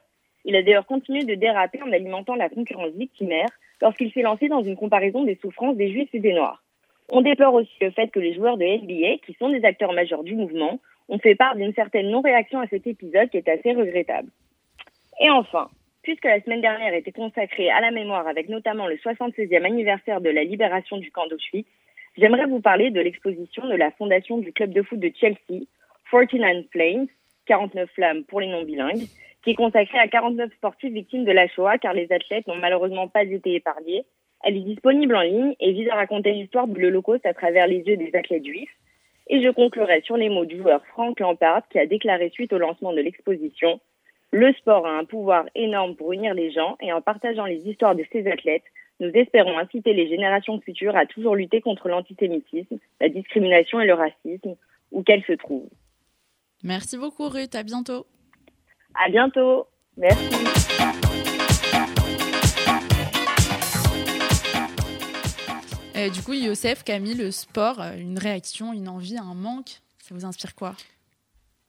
Il 0.45 0.55
a 0.55 0.63
d'ailleurs 0.63 0.85
continué 0.85 1.25
de 1.25 1.35
déraper 1.35 1.81
en 1.81 1.91
alimentant 1.91 2.35
la 2.35 2.47
concurrence 2.49 2.93
victimaire 2.93 3.49
lorsqu'il 3.81 4.11
s'est 4.13 4.21
lancé 4.21 4.47
dans 4.47 4.63
une 4.63 4.77
comparaison 4.77 5.25
des 5.25 5.37
souffrances 5.41 5.75
des 5.75 5.91
Juifs 5.91 6.13
et 6.13 6.19
des 6.19 6.33
Noirs. 6.33 6.63
On 7.09 7.21
déplore 7.21 7.53
aussi 7.53 7.73
le 7.81 7.91
fait 7.91 8.07
que 8.07 8.19
les 8.19 8.33
joueurs 8.33 8.57
de 8.57 8.63
NBA, 8.63 9.17
qui 9.25 9.33
sont 9.33 9.49
des 9.49 9.65
acteurs 9.65 9.91
majeurs 9.91 10.23
du 10.23 10.35
mouvement, 10.35 10.79
ont 11.09 11.19
fait 11.19 11.35
part 11.35 11.55
d'une 11.57 11.73
certaine 11.73 12.09
non-réaction 12.09 12.61
à 12.61 12.67
cet 12.67 12.87
épisode 12.87 13.29
qui 13.29 13.37
est 13.37 13.49
assez 13.49 13.73
regrettable. 13.73 14.29
Et 15.19 15.29
enfin, 15.29 15.67
puisque 16.03 16.25
la 16.25 16.41
semaine 16.41 16.61
dernière 16.61 16.93
était 16.93 17.11
consacrée 17.11 17.69
à 17.69 17.81
la 17.81 17.91
mémoire 17.91 18.27
avec 18.27 18.49
notamment 18.49 18.87
le 18.87 18.95
76e 18.97 19.65
anniversaire 19.65 20.21
de 20.21 20.29
la 20.29 20.43
libération 20.43 20.97
du 20.97 21.11
camp 21.11 21.27
d'Auschwitz, 21.27 21.67
j'aimerais 22.17 22.45
vous 22.45 22.59
parler 22.59 22.91
de 22.91 22.99
l'exposition 22.99 23.67
de 23.67 23.75
la 23.75 23.89
fondation 23.91 24.37
du 24.37 24.51
club 24.51 24.73
de 24.73 24.83
foot 24.83 24.99
de 24.99 25.11
Chelsea, 25.19 25.65
49 26.11 26.65
Flames, 26.71 27.07
49 27.47 27.89
flammes 27.95 28.23
pour 28.25 28.41
les 28.41 28.47
non-bilingues, 28.47 29.07
qui 29.43 29.51
est 29.51 29.55
consacrée 29.55 29.97
à 29.97 30.07
49 30.07 30.51
sportifs 30.53 30.93
victimes 30.93 31.25
de 31.25 31.31
la 31.31 31.47
Shoah 31.47 31.77
car 31.77 31.93
les 31.93 32.11
athlètes 32.11 32.47
n'ont 32.47 32.55
malheureusement 32.55 33.07
pas 33.07 33.23
été 33.23 33.55
épargnés. 33.55 34.05
Elle 34.43 34.57
est 34.57 34.61
disponible 34.61 35.15
en 35.15 35.21
ligne 35.21 35.55
et 35.59 35.71
vise 35.71 35.89
à 35.89 35.95
raconter 35.95 36.33
l'histoire 36.33 36.67
de 36.67 36.79
l'Holocauste 36.79 37.25
à 37.25 37.33
travers 37.33 37.65
les 37.65 37.79
yeux 37.79 37.97
des 37.97 38.13
athlètes 38.13 38.45
juifs. 38.45 38.75
Et 39.27 39.41
je 39.41 39.49
conclurai 39.49 40.01
sur 40.01 40.17
les 40.17 40.29
mots 40.29 40.45
du 40.45 40.57
joueur 40.57 40.85
Frank 40.87 41.19
Lampard 41.21 41.67
qui 41.69 41.79
a 41.79 41.85
déclaré 41.85 42.29
suite 42.29 42.51
au 42.51 42.57
lancement 42.57 42.91
de 42.91 42.99
l'exposition 42.99 43.79
Le 44.35 44.51
sport 44.53 44.87
a 44.87 44.97
un 44.97 45.05
pouvoir 45.05 45.45
énorme 45.53 45.95
pour 45.95 46.11
unir 46.11 46.33
les 46.33 46.51
gens 46.51 46.75
et 46.81 46.91
en 46.91 47.03
partageant 47.03 47.45
les 47.45 47.59
histoires 47.69 47.95
de 47.95 48.03
ces 48.11 48.25
athlètes, 48.25 48.63
nous 48.99 49.11
espérons 49.13 49.55
inciter 49.59 49.93
les 49.93 50.09
générations 50.09 50.59
futures 50.59 50.97
à 50.97 51.05
toujours 51.05 51.35
lutter 51.35 51.61
contre 51.61 51.87
l'antisémitisme, 51.87 52.79
la 52.99 53.09
discrimination 53.09 53.79
et 53.79 53.85
le 53.85 53.93
racisme, 53.93 54.55
où 54.91 55.03
qu'elles 55.03 55.23
se 55.25 55.33
trouvent. 55.33 55.69
Merci 56.63 56.97
beaucoup 56.97 57.29
Ruth, 57.29 57.53
à 57.53 57.61
bientôt. 57.61 58.07
À 58.95 59.07
bientôt. 59.07 59.67
Merci. 59.97 60.33
Euh, 65.95 66.09
du 66.09 66.23
coup, 66.23 66.33
Youssef, 66.33 66.83
Camille, 66.83 67.13
le 67.13 67.29
sport, 67.29 67.79
euh, 67.79 67.95
une 67.97 68.17
réaction, 68.17 68.73
une 68.73 68.89
envie, 68.89 69.15
un 69.15 69.35
manque, 69.35 69.79
ça 69.99 70.15
vous 70.15 70.25
inspire 70.25 70.55
quoi? 70.55 70.73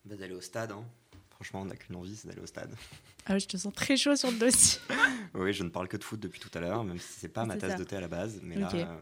Bah, 0.07 0.17
D'aller 0.17 0.35
au 0.35 0.41
stade. 0.41 0.73
Hein. 0.73 0.83
Franchement, 1.35 1.63
on 1.63 1.65
n'a 1.67 1.77
qu'une 1.77 1.97
envie, 1.97 2.17
c'est 2.17 2.29
d'aller 2.29 2.41
au 2.41 2.47
stade. 2.47 2.75
Ah, 3.27 3.39
je 3.39 3.47
te 3.47 3.57
sens 3.57 3.73
très 3.73 3.97
chaud 3.97 4.17
sur 4.17 4.31
le 4.31 4.39
dossier. 4.39 4.81
oui, 5.35 5.53
je 5.53 5.65
ne 5.65 5.69
parle 5.69 5.89
que 5.89 5.97
de 5.97 6.05
foot 6.05 6.21
depuis 6.21 6.41
tout 6.41 6.51
à 6.55 6.61
l'heure, 6.61 6.85
même 6.85 6.99
si 6.99 7.21
c'est 7.21 7.29
pas 7.29 7.45
ma 7.45 7.57
tasse 7.57 7.77
de 7.77 7.85
thé 7.85 7.97
à 7.97 8.01
la 8.01 8.09
base. 8.09 8.41
Mais 8.43 8.57
là, 8.57 8.71
euh, 8.75 8.97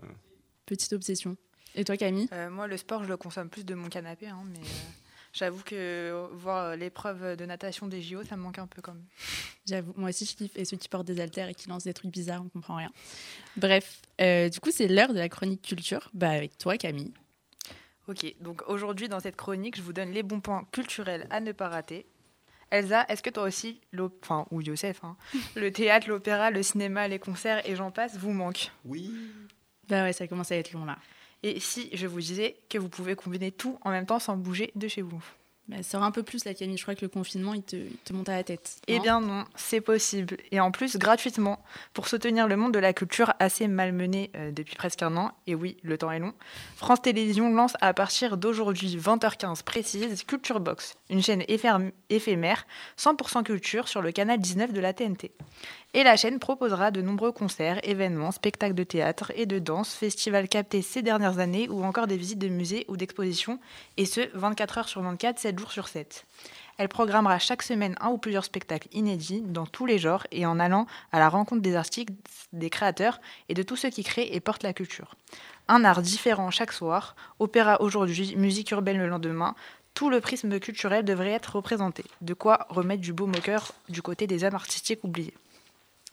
Petite 0.66 0.92
obsession. 0.92 1.36
Et 1.74 1.84
toi, 1.84 1.96
Camille? 1.96 2.28
Moi, 2.50 2.66
le 2.66 2.76
sport, 2.76 3.04
je 3.04 3.08
le 3.08 3.16
consomme 3.16 3.48
plus 3.48 3.64
de 3.64 3.74
mon 3.74 3.88
canapé, 3.88 4.28
hein, 4.28 4.44
mais 4.52 4.60
J'avoue 5.32 5.62
que 5.64 6.28
voir 6.32 6.76
l'épreuve 6.76 7.36
de 7.36 7.46
natation 7.46 7.86
des 7.86 8.02
JO, 8.02 8.22
ça 8.22 8.36
me 8.36 8.42
manque 8.42 8.58
un 8.58 8.66
peu 8.66 8.82
quand 8.82 8.92
même. 8.92 9.06
J'avoue, 9.66 9.94
moi 9.96 10.10
aussi 10.10 10.26
je 10.26 10.36
kiffe. 10.36 10.56
Et 10.56 10.66
ceux 10.66 10.76
qui 10.76 10.88
portent 10.90 11.06
des 11.06 11.20
haltères 11.20 11.48
et 11.48 11.54
qui 11.54 11.68
lancent 11.70 11.84
des 11.84 11.94
trucs 11.94 12.10
bizarres, 12.10 12.42
on 12.44 12.48
comprend 12.50 12.76
rien. 12.76 12.92
Bref, 13.56 14.02
euh, 14.20 14.50
du 14.50 14.60
coup, 14.60 14.70
c'est 14.70 14.88
l'heure 14.88 15.14
de 15.14 15.18
la 15.18 15.30
chronique 15.30 15.62
culture. 15.62 16.10
Bah, 16.12 16.30
avec 16.30 16.58
toi, 16.58 16.76
Camille. 16.76 17.12
Ok, 18.08 18.34
donc 18.40 18.62
aujourd'hui, 18.66 19.08
dans 19.08 19.20
cette 19.20 19.36
chronique, 19.36 19.76
je 19.76 19.82
vous 19.82 19.94
donne 19.94 20.10
les 20.10 20.22
bons 20.22 20.40
points 20.40 20.66
culturels 20.70 21.26
à 21.30 21.40
ne 21.40 21.52
pas 21.52 21.68
rater. 21.68 22.04
Elsa, 22.72 23.04
est-ce 23.08 23.22
que 23.22 23.28
toi 23.30 23.42
aussi, 23.44 23.80
enfin, 24.22 24.46
ou 24.50 24.62
Youssef, 24.62 25.04
hein, 25.04 25.16
le 25.56 25.70
théâtre, 25.70 26.08
l'opéra, 26.08 26.50
le 26.50 26.62
cinéma, 26.62 27.06
les 27.06 27.18
concerts 27.18 27.68
et 27.68 27.76
j'en 27.76 27.90
passe 27.90 28.16
vous 28.16 28.32
manquent 28.32 28.72
Oui. 28.86 29.12
Bah 29.88 30.04
ouais, 30.04 30.12
ça 30.14 30.26
commence 30.26 30.50
à 30.50 30.56
être 30.56 30.72
long 30.72 30.86
là. 30.86 30.96
Et 31.42 31.60
si 31.60 31.90
je 31.92 32.06
vous 32.06 32.20
disais 32.20 32.56
que 32.70 32.78
vous 32.78 32.88
pouvez 32.88 33.14
combiner 33.14 33.52
tout 33.52 33.78
en 33.82 33.90
même 33.90 34.06
temps 34.06 34.18
sans 34.18 34.36
bouger 34.36 34.72
de 34.74 34.88
chez 34.88 35.02
vous? 35.02 35.22
Bah, 35.68 35.82
sort 35.82 36.02
un 36.02 36.10
peu 36.10 36.22
plus 36.22 36.44
la 36.44 36.54
Camille. 36.54 36.76
Je 36.76 36.82
crois 36.82 36.94
que 36.94 37.02
le 37.02 37.08
confinement, 37.08 37.54
il 37.54 37.62
te, 37.62 37.76
te 38.04 38.12
monte 38.12 38.28
à 38.28 38.36
la 38.36 38.42
tête. 38.42 38.80
Eh 38.88 38.98
bien 38.98 39.20
non, 39.20 39.44
c'est 39.54 39.80
possible. 39.80 40.36
Et 40.50 40.60
en 40.60 40.72
plus, 40.72 40.96
gratuitement, 40.96 41.62
pour 41.94 42.08
soutenir 42.08 42.48
le 42.48 42.56
monde 42.56 42.74
de 42.74 42.78
la 42.78 42.92
culture 42.92 43.32
assez 43.38 43.68
malmené 43.68 44.30
euh, 44.34 44.50
depuis 44.50 44.74
presque 44.74 45.02
un 45.02 45.16
an. 45.16 45.32
Et 45.46 45.54
oui, 45.54 45.76
le 45.82 45.96
temps 45.96 46.10
est 46.10 46.18
long. 46.18 46.34
France 46.76 47.00
Télévisions 47.02 47.54
lance 47.54 47.74
à 47.80 47.94
partir 47.94 48.36
d'aujourd'hui 48.36 48.96
20h15 48.96 49.62
précise 49.62 50.24
Culture 50.24 50.60
Box, 50.60 50.96
une 51.10 51.22
chaîne 51.22 51.44
éphémère 51.48 52.66
100% 52.98 53.44
culture 53.44 53.88
sur 53.88 54.02
le 54.02 54.12
canal 54.12 54.40
19 54.40 54.72
de 54.72 54.80
la 54.80 54.92
TNT. 54.92 55.32
Et 55.94 56.04
la 56.04 56.16
chaîne 56.16 56.38
proposera 56.38 56.90
de 56.90 57.02
nombreux 57.02 57.32
concerts, 57.32 57.78
événements, 57.86 58.30
spectacles 58.30 58.74
de 58.74 58.82
théâtre 58.82 59.30
et 59.36 59.44
de 59.44 59.58
danse, 59.58 59.92
festivals 59.92 60.48
captés 60.48 60.80
ces 60.80 61.02
dernières 61.02 61.38
années 61.38 61.68
ou 61.68 61.84
encore 61.84 62.06
des 62.06 62.16
visites 62.16 62.38
de 62.38 62.48
musées 62.48 62.86
ou 62.88 62.96
d'expositions, 62.96 63.58
et 63.98 64.06
ce 64.06 64.22
24 64.32 64.78
heures 64.78 64.88
sur 64.88 65.02
24, 65.02 65.38
7 65.38 65.51
jours 65.58 65.72
sur 65.72 65.88
7. 65.88 66.24
Elle 66.78 66.88
programmera 66.88 67.38
chaque 67.38 67.62
semaine 67.62 67.96
un 68.00 68.08
ou 68.08 68.18
plusieurs 68.18 68.44
spectacles 68.44 68.88
inédits 68.92 69.42
dans 69.42 69.66
tous 69.66 69.86
les 69.86 69.98
genres 69.98 70.26
et 70.30 70.46
en 70.46 70.58
allant 70.58 70.86
à 71.12 71.18
la 71.18 71.28
rencontre 71.28 71.62
des 71.62 71.76
artistes, 71.76 72.08
des 72.52 72.70
créateurs 72.70 73.20
et 73.48 73.54
de 73.54 73.62
tous 73.62 73.76
ceux 73.76 73.90
qui 73.90 74.04
créent 74.04 74.34
et 74.34 74.40
portent 74.40 74.62
la 74.62 74.72
culture. 74.72 75.14
Un 75.68 75.84
art 75.84 76.02
différent 76.02 76.50
chaque 76.50 76.72
soir, 76.72 77.14
opéra 77.38 77.80
aujourd'hui, 77.80 78.34
musique 78.36 78.70
urbaine 78.70 78.98
le 78.98 79.08
lendemain, 79.08 79.54
tout 79.94 80.10
le 80.10 80.20
prisme 80.20 80.58
culturel 80.58 81.04
devrait 81.04 81.32
être 81.32 81.56
représenté. 81.56 82.04
De 82.20 82.34
quoi 82.34 82.66
remettre 82.70 83.02
du 83.02 83.12
beau 83.12 83.26
moqueur 83.26 83.72
du 83.88 84.02
côté 84.02 84.26
des 84.26 84.44
âmes 84.44 84.54
artistiques 84.54 85.04
oubliées. 85.04 85.34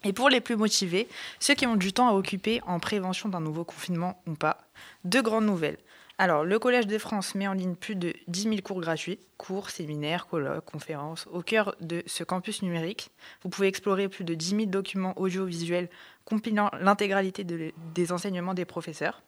Et 0.03 0.13
pour 0.13 0.29
les 0.29 0.39
plus 0.39 0.55
motivés, 0.55 1.07
ceux 1.39 1.55
qui 1.55 1.67
ont 1.67 1.75
du 1.75 1.91
temps 1.91 2.07
à 2.07 2.13
occuper 2.13 2.61
en 2.65 2.79
prévention 2.79 3.27
d'un 3.27 3.41
nouveau 3.41 3.65
confinement 3.65 4.21
ou 4.27 4.33
pas, 4.33 4.57
deux 5.03 5.21
grandes 5.21 5.45
nouvelles. 5.45 5.77
Alors, 6.21 6.43
le 6.43 6.59
Collège 6.59 6.85
de 6.85 6.97
France 6.97 7.33
met 7.33 7.47
en 7.47 7.53
ligne 7.53 7.75
plus 7.75 7.95
de 7.95 8.13
10 8.27 8.43
000 8.43 8.55
cours 8.57 8.81
gratuits, 8.81 9.19
cours, 9.37 9.69
séminaires, 9.69 10.27
colloques, 10.27 10.65
conférences, 10.65 11.25
au 11.31 11.41
cœur 11.41 11.77
de 11.79 12.03
ce 12.07 12.25
campus 12.25 12.61
numérique. 12.61 13.09
Vous 13.41 13.47
pouvez 13.47 13.69
explorer 13.69 14.09
plus 14.09 14.25
de 14.25 14.33
10 14.33 14.49
000 14.49 14.65
documents 14.65 15.17
audiovisuels 15.17 15.87
compilant 16.25 16.71
l'intégralité 16.81 17.45
des 17.45 18.11
enseignements 18.11 18.53
des 18.53 18.65
professeurs. 18.65 19.23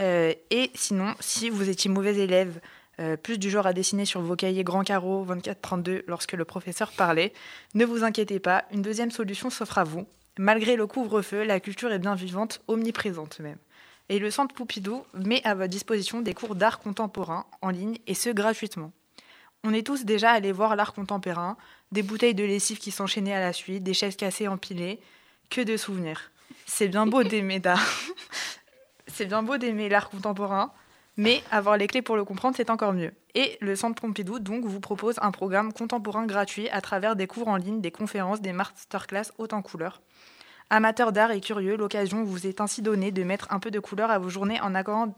Euh, 0.00 0.32
et 0.50 0.70
sinon, 0.74 1.14
si 1.18 1.50
vous 1.50 1.68
étiez 1.68 1.90
mauvais 1.90 2.16
élève, 2.16 2.60
euh, 3.00 3.16
plus 3.16 3.38
du 3.38 3.50
genre 3.50 3.66
à 3.66 3.72
dessiner 3.72 4.04
sur 4.04 4.20
vos 4.20 4.36
cahiers 4.36 4.62
grand 4.62 4.84
carreau 4.84 5.26
24-32 5.26 6.04
lorsque 6.06 6.34
le 6.34 6.44
professeur 6.44 6.92
parlait. 6.92 7.32
Ne 7.74 7.84
vous 7.84 8.04
inquiétez 8.04 8.38
pas, 8.38 8.66
une 8.70 8.82
deuxième 8.82 9.10
solution 9.10 9.50
s'offre 9.50 9.78
à 9.78 9.84
vous. 9.84 10.06
Malgré 10.38 10.76
le 10.76 10.86
couvre-feu, 10.86 11.42
la 11.42 11.58
culture 11.58 11.90
est 11.90 11.98
bien 11.98 12.14
vivante, 12.14 12.62
omniprésente 12.68 13.40
même. 13.40 13.58
Et 14.08 14.18
le 14.18 14.30
Centre 14.30 14.54
Poupidou 14.54 15.04
met 15.14 15.42
à 15.44 15.54
votre 15.54 15.70
disposition 15.70 16.20
des 16.20 16.34
cours 16.34 16.54
d'art 16.54 16.80
contemporain 16.80 17.46
en 17.60 17.70
ligne, 17.70 17.98
et 18.06 18.14
ce 18.14 18.30
gratuitement. 18.30 18.92
On 19.64 19.72
est 19.72 19.86
tous 19.86 20.04
déjà 20.04 20.30
allés 20.30 20.52
voir 20.52 20.74
l'art 20.74 20.92
contemporain, 20.92 21.56
des 21.92 22.02
bouteilles 22.02 22.34
de 22.34 22.44
lessive 22.44 22.78
qui 22.78 22.90
s'enchaînaient 22.90 23.34
à 23.34 23.40
la 23.40 23.52
suite, 23.52 23.84
des 23.84 23.94
chaises 23.94 24.16
cassées 24.16 24.48
empilées, 24.48 25.00
que 25.50 25.60
de 25.60 25.76
souvenirs. 25.76 26.32
C'est 26.66 26.88
bien 26.88 27.06
beau 27.06 27.22
d'aimer 27.22 27.60
C'est 29.06 29.26
bien 29.26 29.42
beau 29.42 29.56
d'aimer 29.56 29.88
l'art 29.88 30.10
contemporain, 30.10 30.72
mais 31.16 31.42
avoir 31.50 31.76
les 31.76 31.86
clés 31.86 32.02
pour 32.02 32.16
le 32.16 32.24
comprendre, 32.24 32.56
c'est 32.56 32.70
encore 32.70 32.92
mieux. 32.92 33.12
Et 33.34 33.58
le 33.60 33.76
Centre 33.76 34.00
Pompidou 34.00 34.38
donc 34.38 34.64
vous 34.64 34.80
propose 34.80 35.16
un 35.20 35.30
programme 35.30 35.72
contemporain 35.72 36.26
gratuit 36.26 36.68
à 36.70 36.80
travers 36.80 37.16
des 37.16 37.26
cours 37.26 37.48
en 37.48 37.56
ligne, 37.56 37.80
des 37.80 37.90
conférences, 37.90 38.40
des 38.40 38.52
masterclass 38.52 39.32
haute 39.38 39.52
en 39.52 39.62
couleurs. 39.62 40.00
Amateurs 40.74 41.12
d'art 41.12 41.32
et 41.32 41.42
curieux, 41.42 41.76
l'occasion 41.76 42.24
vous 42.24 42.46
est 42.46 42.62
ainsi 42.62 42.80
donnée 42.80 43.10
de 43.10 43.22
mettre 43.24 43.46
un 43.50 43.58
peu 43.58 43.70
de 43.70 43.78
couleur 43.78 44.10
à 44.10 44.18
vos 44.18 44.30
journées 44.30 44.58
en 44.62 44.74
acquérant, 44.74 45.14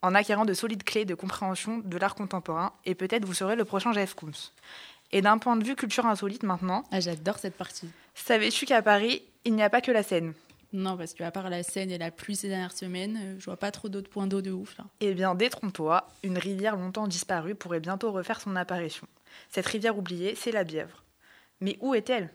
en 0.00 0.14
acquérant 0.14 0.46
de 0.46 0.54
solides 0.54 0.82
clés 0.82 1.04
de 1.04 1.14
compréhension 1.14 1.82
de 1.84 1.98
l'art 1.98 2.14
contemporain 2.14 2.72
et 2.86 2.94
peut-être 2.94 3.26
vous 3.26 3.34
serez 3.34 3.54
le 3.54 3.66
prochain 3.66 3.92
Jeff 3.92 4.14
Koons. 4.14 4.30
Et 5.12 5.20
d'un 5.20 5.36
point 5.36 5.56
de 5.56 5.64
vue 5.64 5.76
culture 5.76 6.06
insolite 6.06 6.42
maintenant. 6.42 6.84
Ah, 6.90 7.00
j'adore 7.00 7.36
cette 7.36 7.54
partie. 7.54 7.90
Savais-tu 8.14 8.64
qu'à 8.64 8.80
Paris, 8.80 9.22
il 9.44 9.54
n'y 9.54 9.62
a 9.62 9.68
pas 9.68 9.82
que 9.82 9.92
la 9.92 10.02
Seine 10.02 10.32
non, 10.72 10.96
parce 10.96 11.14
qu'à 11.14 11.30
part 11.30 11.50
la 11.50 11.62
Seine 11.62 11.92
et 11.92 11.98
la 11.98 12.10
pluie 12.10 12.34
ces 12.34 12.48
dernières 12.48 12.76
semaines, 12.76 13.16
euh, 13.22 13.36
je 13.38 13.44
vois 13.44 13.56
pas 13.56 13.70
trop 13.70 13.88
d'autres 13.88 14.10
points 14.10 14.26
d'eau 14.26 14.42
de 14.42 14.50
ouf. 14.50 14.76
Là. 14.76 14.86
Eh 14.98 15.14
bien, 15.14 15.36
détrompe-toi, 15.36 16.08
une 16.24 16.36
rivière 16.36 16.74
longtemps 16.74 17.06
disparue 17.06 17.54
pourrait 17.54 17.78
bientôt 17.78 18.10
refaire 18.10 18.40
son 18.40 18.56
apparition. 18.56 19.06
Cette 19.50 19.66
rivière 19.66 19.96
oubliée, 19.96 20.34
c'est 20.34 20.50
la 20.50 20.64
Bièvre. 20.64 21.04
Mais 21.60 21.78
où 21.80 21.94
est-elle? 21.94 22.30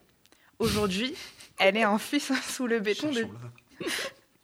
Aujourd'hui, 0.60 1.16
elle 1.58 1.78
est 1.78 1.86
en 1.86 1.98
fuite 1.98 2.32
sous 2.44 2.68
le 2.68 2.80
béton 2.80 3.12
de... 3.12 3.26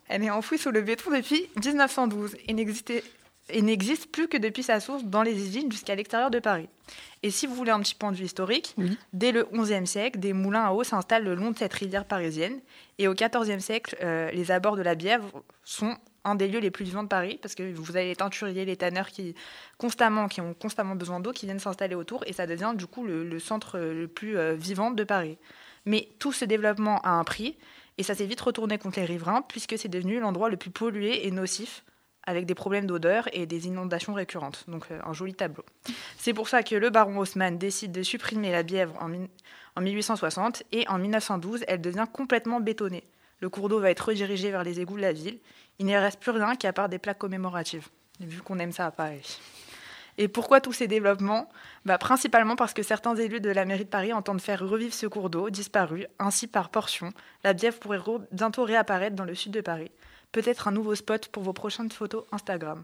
Elle 0.07 0.23
est 0.23 0.29
enfouie 0.29 0.59
sous 0.59 0.69
le 0.69 0.81
béton 0.81 1.09
depuis 1.09 1.47
1912 1.63 2.35
et 2.47 2.53
n'existait 2.53 3.03
et 3.49 3.61
n'existe 3.61 4.11
plus 4.11 4.27
que 4.27 4.37
depuis 4.37 4.63
sa 4.63 4.79
source 4.79 5.03
dans 5.03 5.21
les 5.23 5.33
usines 5.33 5.71
jusqu'à 5.71 5.93
l'extérieur 5.95 6.31
de 6.31 6.39
Paris. 6.39 6.67
Et 7.23 7.29
si 7.31 7.45
vous 7.47 7.53
voulez 7.53 7.69
un 7.71 7.79
petit 7.79 7.93
point 7.95 8.11
de 8.11 8.17
vue 8.17 8.25
historique, 8.25 8.73
Oui. 8.77 8.97
dès 9.13 9.31
le 9.31 9.47
XIe 9.51 9.85
siècle, 9.85 10.19
des 10.19 10.33
moulins 10.33 10.63
à 10.65 10.71
eau 10.73 10.83
s'installent 10.83 11.23
le 11.23 11.35
long 11.35 11.51
de 11.51 11.57
cette 11.57 11.73
rivière 11.73 12.05
parisienne. 12.05 12.59
Et 12.97 13.07
au 13.07 13.13
XIVe 13.13 13.59
siècle, 13.59 13.95
euh, 14.03 14.31
les 14.31 14.49
abords 14.51 14.75
de 14.77 14.81
la 14.83 14.95
Bièvre 14.95 15.43
sont 15.63 15.95
un 16.23 16.33
des 16.35 16.47
lieux 16.47 16.59
les 16.59 16.71
plus 16.71 16.85
vivants 16.85 17.03
de 17.03 17.07
Paris 17.07 17.37
parce 17.41 17.53
que 17.53 17.71
vous 17.73 17.95
avez 17.95 18.07
les 18.07 18.15
teinturiers, 18.15 18.65
les 18.65 18.77
tanneurs 18.77 19.09
qui 19.09 19.35
constamment, 19.77 20.27
qui 20.27 20.41
ont 20.41 20.53
constamment 20.55 20.95
besoin 20.95 21.19
d'eau, 21.19 21.31
qui 21.31 21.45
viennent 21.45 21.59
s'installer 21.59 21.93
autour 21.95 22.23
et 22.27 22.33
ça 22.33 22.47
devient 22.47 22.73
du 22.75 22.87
coup 22.87 23.05
le, 23.05 23.23
le 23.27 23.39
centre 23.39 23.77
euh, 23.77 23.93
le 23.93 24.07
plus 24.07 24.37
euh, 24.37 24.53
vivant 24.55 24.89
de 24.91 25.03
Paris. 25.03 25.37
Mais 25.85 26.09
tout 26.19 26.31
ce 26.33 26.45
développement 26.45 26.99
a 27.01 27.11
un 27.11 27.23
prix 27.23 27.57
et 27.97 28.03
ça 28.03 28.15
s'est 28.15 28.25
vite 28.25 28.41
retourné 28.41 28.77
contre 28.77 28.99
les 28.99 29.05
riverains 29.05 29.41
puisque 29.43 29.77
c'est 29.77 29.87
devenu 29.87 30.19
l'endroit 30.19 30.49
le 30.49 30.57
plus 30.57 30.71
pollué 30.71 31.25
et 31.27 31.31
nocif 31.31 31.83
avec 32.27 32.47
des 32.47 32.55
problèmes 32.55 32.87
d'odeur 32.87 33.27
et 33.33 33.45
des 33.45 33.67
inondations 33.67 34.13
récurrentes. 34.13 34.63
Donc 34.67 34.85
euh, 34.91 34.99
un 35.05 35.13
joli 35.13 35.35
tableau. 35.35 35.63
C'est 36.17 36.33
pour 36.33 36.49
ça 36.49 36.63
que 36.63 36.75
le 36.75 36.89
baron 36.89 37.19
Haussmann 37.19 37.57
décide 37.59 37.91
de 37.91 38.01
supprimer 38.01 38.51
la 38.51 38.63
Bièvre 38.63 38.95
en, 38.99 39.07
mi- 39.09 39.29
en 39.75 39.81
1860 39.81 40.63
et 40.71 40.87
en 40.87 40.97
1912, 40.97 41.63
elle 41.67 41.81
devient 41.81 42.07
complètement 42.11 42.59
bétonnée. 42.59 43.03
Le 43.41 43.49
cours 43.49 43.69
d'eau 43.69 43.79
va 43.79 43.91
être 43.91 43.99
redirigé 44.07 44.49
vers 44.49 44.63
les 44.63 44.79
égouts 44.79 44.95
de 44.97 45.01
la 45.01 45.13
ville. 45.13 45.37
Il 45.77 45.85
n'y 45.85 45.95
reste 45.95 46.19
plus 46.19 46.31
rien 46.31 46.55
qu'à 46.55 46.73
part 46.73 46.89
des 46.89 46.97
plaques 46.97 47.19
commémoratives, 47.19 47.89
vu 48.19 48.41
qu'on 48.41 48.57
aime 48.57 48.71
ça 48.71 48.87
à 48.87 48.91
Paris. 48.91 49.39
Et 50.17 50.27
pourquoi 50.27 50.61
tous 50.61 50.73
ces 50.73 50.87
développements? 50.87 51.49
Bah, 51.85 51.97
Principalement 51.97 52.55
parce 52.55 52.73
que 52.73 52.83
certains 52.83 53.15
élus 53.15 53.41
de 53.41 53.49
la 53.49 53.65
mairie 53.65 53.85
de 53.85 53.89
Paris 53.89 54.13
entendent 54.13 54.41
faire 54.41 54.65
revivre 54.67 54.93
ce 54.93 55.07
cours 55.07 55.29
d'eau 55.29 55.49
disparu, 55.49 56.05
ainsi 56.19 56.47
par 56.47 56.69
portion. 56.69 57.11
La 57.43 57.53
Bièvre 57.53 57.79
pourrait 57.79 57.99
bientôt 58.31 58.63
réapparaître 58.63 59.15
dans 59.15 59.25
le 59.25 59.35
sud 59.35 59.51
de 59.51 59.61
Paris. 59.61 59.91
Peut-être 60.31 60.67
un 60.67 60.71
nouveau 60.71 60.95
spot 60.95 61.27
pour 61.27 61.43
vos 61.43 61.53
prochaines 61.53 61.91
photos 61.91 62.25
Instagram. 62.31 62.83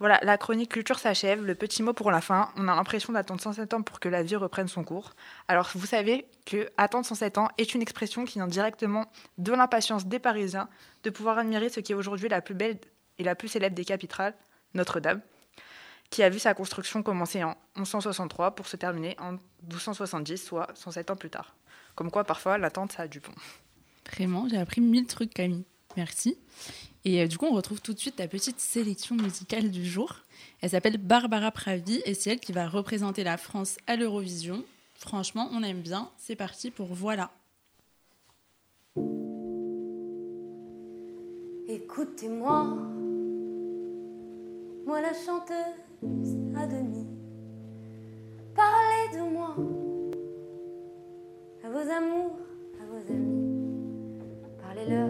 Voilà, 0.00 0.20
la 0.22 0.38
chronique 0.38 0.70
culture 0.70 0.98
s'achève. 0.98 1.44
Le 1.44 1.56
petit 1.56 1.82
mot 1.82 1.92
pour 1.92 2.12
la 2.12 2.20
fin. 2.20 2.50
On 2.56 2.68
a 2.68 2.76
l'impression 2.76 3.12
d'attendre 3.12 3.40
107 3.40 3.74
ans 3.74 3.82
pour 3.82 3.98
que 3.98 4.08
la 4.08 4.22
vie 4.22 4.36
reprenne 4.36 4.68
son 4.68 4.84
cours. 4.84 5.10
Alors, 5.48 5.70
vous 5.74 5.86
savez 5.86 6.26
que 6.46 6.70
attendre 6.76 7.04
107 7.04 7.38
ans 7.38 7.48
est 7.58 7.74
une 7.74 7.82
expression 7.82 8.24
qui 8.24 8.34
vient 8.34 8.46
directement 8.46 9.06
de 9.38 9.52
l'impatience 9.52 10.06
des 10.06 10.20
Parisiens 10.20 10.68
de 11.02 11.10
pouvoir 11.10 11.38
admirer 11.38 11.68
ce 11.68 11.80
qui 11.80 11.92
est 11.92 11.96
aujourd'hui 11.96 12.28
la 12.28 12.40
plus 12.40 12.54
belle 12.54 12.78
et 13.18 13.24
la 13.24 13.34
plus 13.34 13.48
célèbre 13.48 13.74
des 13.74 13.84
capitales, 13.84 14.34
Notre-Dame, 14.74 15.20
qui 16.10 16.22
a 16.22 16.30
vu 16.30 16.38
sa 16.38 16.54
construction 16.54 17.02
commencer 17.02 17.44
en 17.44 17.56
1163 17.76 18.54
pour 18.54 18.66
se 18.66 18.76
terminer 18.76 19.16
en 19.18 19.32
1270, 19.62 20.38
soit 20.38 20.68
107 20.74 21.10
ans 21.10 21.16
plus 21.16 21.30
tard. 21.30 21.54
Comme 21.94 22.10
quoi, 22.10 22.24
parfois, 22.24 22.58
l'attente, 22.58 22.92
ça 22.92 23.02
a 23.02 23.08
du 23.08 23.20
bon. 23.20 23.32
Vraiment, 24.10 24.48
j'ai 24.48 24.56
appris 24.56 24.80
mille 24.80 25.06
trucs, 25.06 25.34
Camille. 25.34 25.64
Merci. 25.96 26.38
Et 27.04 27.22
euh, 27.22 27.26
du 27.26 27.38
coup, 27.38 27.46
on 27.46 27.52
retrouve 27.52 27.80
tout 27.80 27.92
de 27.92 27.98
suite 27.98 28.16
ta 28.16 28.28
petite 28.28 28.60
sélection 28.60 29.16
musicale 29.16 29.70
du 29.70 29.84
jour. 29.84 30.16
Elle 30.60 30.70
s'appelle 30.70 30.98
Barbara 30.98 31.50
Pravi 31.50 32.02
et 32.04 32.14
c'est 32.14 32.30
elle 32.30 32.40
qui 32.40 32.52
va 32.52 32.68
représenter 32.68 33.24
la 33.24 33.36
France 33.36 33.76
à 33.86 33.96
l'Eurovision. 33.96 34.64
Franchement, 34.94 35.48
on 35.52 35.62
aime 35.62 35.80
bien. 35.80 36.10
C'est 36.18 36.36
parti 36.36 36.70
pour 36.70 36.94
Voilà. 36.94 37.30
Écoutez-moi, 41.68 42.64
moi 44.86 45.00
la 45.02 45.12
chanteuse 45.12 45.87
à 46.02 46.66
demi. 46.66 47.06
Parlez 48.54 49.16
de 49.16 49.32
moi 49.32 49.54
à 51.64 51.70
vos 51.70 51.90
amours, 51.90 52.38
à 52.80 52.84
vos 52.86 53.12
amis. 53.12 54.18
Parlez-leur 54.62 55.08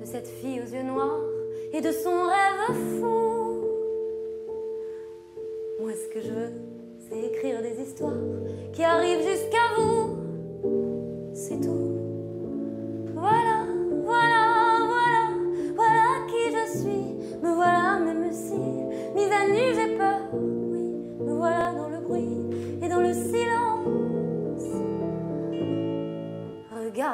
de 0.00 0.04
cette 0.04 0.28
fille 0.28 0.60
aux 0.60 0.74
yeux 0.74 0.82
noirs 0.82 1.20
et 1.72 1.80
de 1.80 1.92
son 1.92 2.24
rêve 2.24 2.76
fou. 3.00 3.64
Moi, 5.80 5.92
ce 5.92 6.14
que 6.14 6.20
je 6.20 6.32
veux, 6.32 6.52
c'est 6.98 7.20
écrire 7.20 7.62
des 7.62 7.80
histoires 7.80 8.12
qui 8.72 8.82
arrivent 8.82 9.26
jusqu'à 9.26 9.74
vous. 9.76 10.16
C'est 11.32 11.60
tout. 11.60 11.77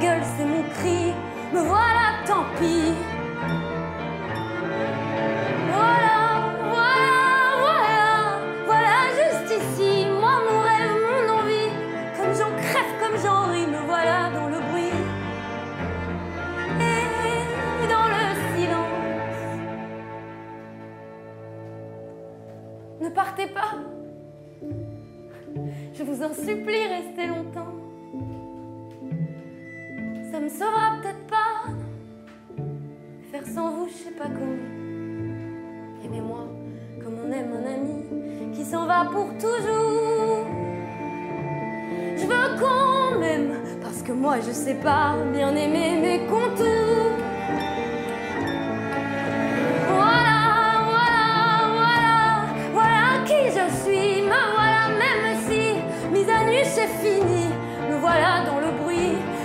C'est 0.00 0.44
mon 0.44 0.62
cri. 0.62 1.12
Me 1.52 1.60
voilà, 1.60 2.24
tant 2.26 2.44
pis. 2.58 2.94
Voilà, 5.72 6.18
voilà, 6.68 7.16
voilà, 7.64 8.38
voilà, 8.64 8.94
juste 9.18 9.50
ici, 9.60 10.06
moi, 10.18 10.34
mon 10.48 10.60
rêve, 10.60 10.96
mon 11.10 11.24
envie. 11.38 11.70
Comme 12.16 12.34
j'en 12.34 12.52
crève, 12.56 12.92
comme 13.00 13.18
j'en 13.22 13.52
ris, 13.52 13.66
me 13.66 13.80
voilà 13.86 14.30
dans 14.30 14.48
le 14.48 14.60
bruit 14.70 15.00
et 16.80 17.86
dans 17.88 18.08
le 18.08 18.22
silence. 18.56 19.38
Ne 23.00 23.08
partez 23.10 23.48
pas, 23.48 23.74
je 25.94 26.02
vous 26.02 26.22
en 26.22 26.32
supplie, 26.32 26.86
restez 26.86 27.26
longtemps. 27.26 27.79
Me 30.50 30.58
sauvera 30.58 30.98
peut-être 31.00 31.26
pas. 31.26 31.70
Faire 33.30 33.46
sans 33.46 33.70
vous, 33.70 33.88
je 33.88 33.92
sais 33.92 34.10
pas 34.10 34.24
comment. 34.24 36.04
Aimez-moi 36.04 36.48
comme 37.02 37.18
on 37.24 37.32
aime 37.32 37.52
un 37.52 37.66
ami 37.74 38.52
qui 38.52 38.64
s'en 38.64 38.86
va 38.86 39.04
pour 39.04 39.28
toujours. 39.38 40.46
Je 42.16 42.26
veux 42.26 42.58
qu'on 42.58 43.18
m'aime 43.20 43.60
parce 43.80 44.02
que 44.02 44.12
moi 44.12 44.40
je 44.40 44.50
sais 44.50 44.74
pas 44.74 45.14
bien 45.32 45.54
aimer 45.54 46.00
mes 46.00 46.26
contours. 46.26 47.19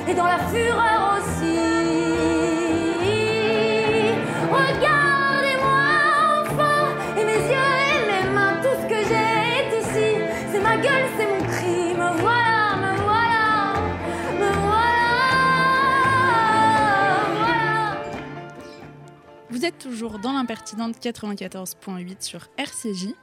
Et 0.07 0.13
dans 0.13 0.25
la 0.25 0.37
fureur 0.47 1.17
aussi. 1.17 1.57
Regardez-moi 4.51 5.87
enfin, 6.41 6.95
et 7.17 7.25
mes 7.25 7.41
yeux 7.49 7.71
et 7.91 8.01
mes 8.11 8.29
mains, 8.33 8.55
tout 8.61 8.75
ce 8.81 8.87
que 8.87 8.99
j'ai 9.09 9.27
est 9.59 9.71
ici. 9.81 10.09
C'est 10.51 10.61
ma 10.61 10.77
gueule, 10.77 11.07
c'est 11.17 11.27
mon 11.27 11.43
cri. 11.47 11.93
Me 11.95 12.09
voilà, 12.21 12.75
me 12.77 12.91
voilà, 13.01 13.43
me 14.39 14.49
voilà, 14.67 15.37
voilà. 17.33 17.97
Vous 19.49 19.65
êtes 19.65 19.79
toujours 19.79 20.19
dans 20.19 20.33
l'impertinente 20.33 20.97
94.8 20.97 22.21
sur 22.21 22.47
RCJ. 22.57 23.13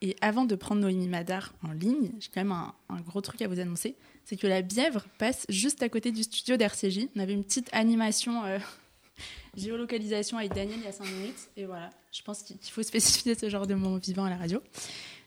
Et 0.00 0.16
avant 0.20 0.44
de 0.44 0.54
prendre 0.54 0.82
Noémie 0.82 1.08
Madar 1.08 1.54
en 1.66 1.72
ligne, 1.72 2.10
j'ai 2.18 2.28
quand 2.34 2.42
même 2.42 2.52
un, 2.52 2.74
un 2.90 3.00
gros 3.00 3.22
truc 3.22 3.40
à 3.40 3.48
vous 3.48 3.58
annoncer. 3.58 3.96
C'est 4.24 4.36
que 4.36 4.46
la 4.46 4.62
Bièvre 4.62 5.04
passe 5.18 5.44
juste 5.48 5.82
à 5.82 5.88
côté 5.88 6.10
du 6.10 6.22
studio 6.22 6.56
d'RCJ. 6.56 7.08
On 7.14 7.20
avait 7.20 7.34
une 7.34 7.44
petite 7.44 7.68
animation 7.72 8.44
euh, 8.44 8.58
géolocalisation 9.56 10.38
avec 10.38 10.54
Daniel 10.54 10.78
il 10.78 10.84
y 10.84 10.88
a 10.88 10.92
5 10.92 11.04
minutes. 11.04 11.48
Et 11.56 11.66
voilà, 11.66 11.90
je 12.12 12.22
pense 12.22 12.42
qu'il 12.42 12.58
faut 12.70 12.82
spécifier 12.82 13.34
ce 13.34 13.48
genre 13.50 13.66
de 13.66 13.74
moment 13.74 13.98
vivant 13.98 14.24
à 14.24 14.30
la 14.30 14.36
radio. 14.36 14.62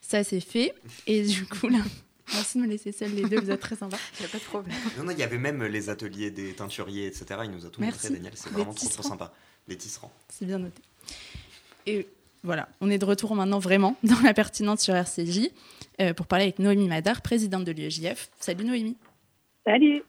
Ça, 0.01 0.23
c'est 0.23 0.39
fait. 0.39 0.73
Et 1.05 1.23
du 1.23 1.45
coup, 1.45 1.67
là, 1.67 1.79
merci 2.33 2.57
de 2.57 2.63
me 2.63 2.67
laisser 2.67 2.91
seule 2.91 3.13
les 3.13 3.23
deux, 3.23 3.39
vous 3.39 3.51
êtes 3.51 3.59
très 3.59 3.75
sympas. 3.75 3.97
Il 4.17 4.21
n'y 4.21 4.25
a 4.25 4.29
pas 4.29 4.39
de 4.39 4.43
problème. 4.43 4.75
Non, 4.97 5.03
non, 5.03 5.11
il 5.11 5.19
y 5.19 5.23
avait 5.23 5.37
même 5.37 5.63
les 5.63 5.89
ateliers 5.89 6.31
des 6.31 6.53
teinturiers, 6.53 7.05
etc. 7.07 7.41
Il 7.43 7.51
nous 7.51 7.65
a 7.65 7.69
tout 7.69 7.81
Merci. 7.81 7.97
montré, 8.07 8.15
Daniel. 8.15 8.33
C'est 8.35 8.49
vraiment 8.49 8.73
trop, 8.73 8.89
trop 8.89 9.03
sympa. 9.03 9.33
Les 9.67 9.77
tisserands. 9.77 10.11
C'est 10.29 10.45
bien 10.45 10.59
noté. 10.59 10.81
Et 11.85 12.07
voilà, 12.43 12.69
on 12.81 12.89
est 12.89 12.97
de 12.97 13.05
retour 13.05 13.35
maintenant 13.35 13.59
vraiment 13.59 13.95
dans 14.03 14.19
la 14.21 14.33
pertinente 14.33 14.79
sur 14.79 14.95
RCJ 14.95 15.49
euh, 16.01 16.13
pour 16.13 16.27
parler 16.27 16.45
avec 16.45 16.59
Noémie 16.59 16.87
Madar, 16.87 17.21
présidente 17.21 17.65
de 17.65 17.71
l'UEJF. 17.71 18.29
Salut 18.39 18.65
Noémie. 18.65 18.97
Salut. 19.65 20.03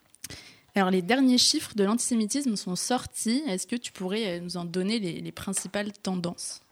Alors 0.74 0.90
les 0.90 1.02
derniers 1.02 1.38
chiffres 1.38 1.74
de 1.74 1.84
l'antisémitisme 1.84 2.56
sont 2.56 2.76
sortis. 2.76 3.42
Est-ce 3.48 3.66
que 3.66 3.76
tu 3.76 3.92
pourrais 3.92 4.40
nous 4.40 4.56
en 4.56 4.64
donner 4.64 4.98
les, 4.98 5.20
les 5.20 5.32
principales 5.32 5.92
tendances? 5.92 6.62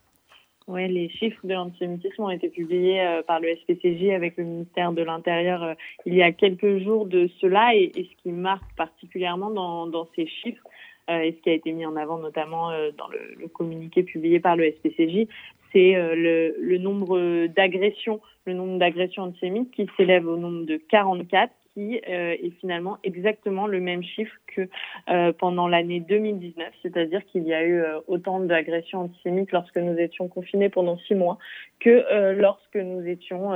Oui, 0.68 0.88
les 0.88 1.08
chiffres 1.10 1.46
de 1.46 1.54
l'antisémitisme 1.54 2.22
ont 2.22 2.30
été 2.30 2.48
publiés 2.48 3.00
euh, 3.00 3.22
par 3.22 3.38
le 3.38 3.54
SPCJ 3.54 4.10
avec 4.10 4.36
le 4.36 4.42
ministère 4.42 4.90
de 4.90 5.02
l'Intérieur 5.02 5.62
euh, 5.62 5.74
il 6.06 6.14
y 6.14 6.22
a 6.22 6.32
quelques 6.32 6.78
jours 6.78 7.06
de 7.06 7.28
cela. 7.40 7.72
Et, 7.76 7.92
et 7.94 8.10
ce 8.10 8.22
qui 8.22 8.30
marque 8.32 8.74
particulièrement 8.76 9.50
dans, 9.50 9.86
dans 9.86 10.08
ces 10.16 10.26
chiffres, 10.26 10.66
euh, 11.08 11.20
et 11.20 11.32
ce 11.32 11.42
qui 11.42 11.50
a 11.50 11.52
été 11.52 11.70
mis 11.70 11.86
en 11.86 11.94
avant 11.94 12.18
notamment 12.18 12.70
dans 12.98 13.06
le, 13.06 13.36
le, 13.38 13.46
communiqué 13.46 14.02
publié 14.02 14.40
par 14.40 14.56
le 14.56 14.72
SPCJ, 14.72 15.28
c'est 15.72 15.92
le, 15.94 16.56
le, 16.60 16.78
nombre 16.78 17.46
d'agressions, 17.46 18.20
le 18.46 18.54
nombre 18.54 18.78
d'agressions 18.78 19.24
antisémites 19.24 19.70
qui 19.72 19.88
s'élève 19.96 20.26
au 20.26 20.36
nombre 20.36 20.64
de 20.64 20.76
44 20.76 21.52
qui 21.76 22.00
euh, 22.08 22.34
est 22.42 22.58
finalement 22.58 22.96
exactement 23.04 23.66
le 23.66 23.80
même 23.80 24.02
chiffre 24.02 24.34
que 24.46 24.66
euh, 25.10 25.32
pendant 25.38 25.68
l'année 25.68 26.00
2019, 26.00 26.68
c'est-à-dire 26.82 27.22
qu'il 27.26 27.42
y 27.42 27.52
a 27.52 27.62
eu 27.64 27.80
euh, 27.80 28.00
autant 28.06 28.40
d'agressions 28.40 29.02
antisémites 29.02 29.52
lorsque 29.52 29.76
nous 29.76 29.98
étions 29.98 30.26
confinés 30.26 30.70
pendant 30.70 30.96
six 31.00 31.14
mois 31.14 31.36
que 31.80 32.32
lorsque 32.32 32.76
nous 32.76 33.06
étions 33.06 33.52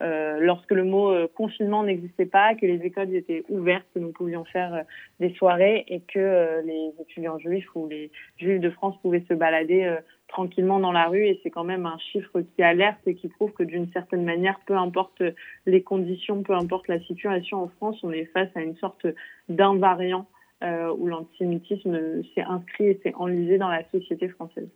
euh, 0.00 0.38
lorsque 0.40 0.70
le 0.70 0.84
mot 0.84 1.10
euh, 1.10 1.26
confinement 1.34 1.82
n'existait 1.82 2.26
pas, 2.26 2.54
que 2.54 2.64
les 2.64 2.80
écoles 2.86 3.12
étaient 3.14 3.44
ouvertes, 3.48 3.86
que 3.94 3.98
nous 3.98 4.12
pouvions 4.12 4.44
faire 4.44 4.74
euh, 4.74 4.82
des 5.18 5.34
soirées 5.34 5.84
et 5.88 6.00
que 6.00 6.62
les 6.64 6.92
étudiants 7.00 7.38
juifs 7.38 7.68
ou 7.74 7.88
les 7.88 8.12
juifs 8.36 8.60
de 8.60 8.70
France 8.70 8.94
pouvaient 9.02 9.24
se 9.28 9.34
balader 9.34 9.96
tranquillement 10.28 10.78
dans 10.78 10.92
la 10.92 11.08
rue. 11.08 11.26
Et 11.26 11.40
c'est 11.42 11.50
quand 11.50 11.64
même 11.64 11.86
un 11.86 11.98
chiffre 11.98 12.40
qui 12.40 12.62
alerte 12.62 13.00
et 13.06 13.14
qui 13.14 13.28
prouve 13.28 13.52
que 13.52 13.64
d'une 13.64 13.90
certaine 13.92 14.24
manière, 14.24 14.60
peu 14.66 14.76
importe 14.76 15.22
les 15.66 15.82
conditions, 15.82 16.42
peu 16.42 16.54
importe 16.54 16.86
la 16.86 17.00
situation 17.00 17.62
en 17.62 17.68
France, 17.68 17.98
on 18.02 18.12
est 18.12 18.26
face 18.26 18.50
à 18.54 18.60
une 18.60 18.76
sorte 18.76 19.06
d'invariant 19.48 20.26
où 20.62 21.06
l'antisémitisme 21.06 22.22
s'est 22.34 22.42
inscrit 22.42 22.86
et 22.86 23.00
s'est 23.02 23.14
enlisé 23.14 23.58
dans 23.58 23.68
la 23.68 23.88
société 23.90 24.28
française. 24.28 24.68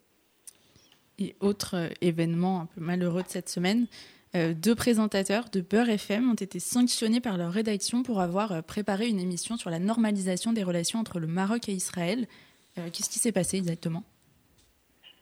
Et 1.18 1.36
autre 1.40 1.90
événement 2.00 2.62
un 2.62 2.66
peu 2.66 2.80
malheureux 2.80 3.22
de 3.22 3.28
cette 3.28 3.48
semaine, 3.48 3.86
euh, 4.34 4.54
deux 4.54 4.74
présentateurs 4.74 5.50
de 5.50 5.60
Beurre 5.60 5.90
FM 5.90 6.30
ont 6.30 6.34
été 6.34 6.58
sanctionnés 6.58 7.20
par 7.20 7.36
leur 7.36 7.52
rédaction 7.52 8.02
pour 8.02 8.20
avoir 8.20 8.52
euh, 8.52 8.62
préparé 8.62 9.08
une 9.08 9.20
émission 9.20 9.58
sur 9.58 9.68
la 9.68 9.78
normalisation 9.78 10.54
des 10.54 10.62
relations 10.62 10.98
entre 10.98 11.20
le 11.20 11.26
Maroc 11.26 11.68
et 11.68 11.72
Israël. 11.72 12.26
Euh, 12.78 12.88
qu'est-ce 12.90 13.10
qui 13.10 13.18
s'est 13.18 13.32
passé 13.32 13.58
exactement? 13.58 14.04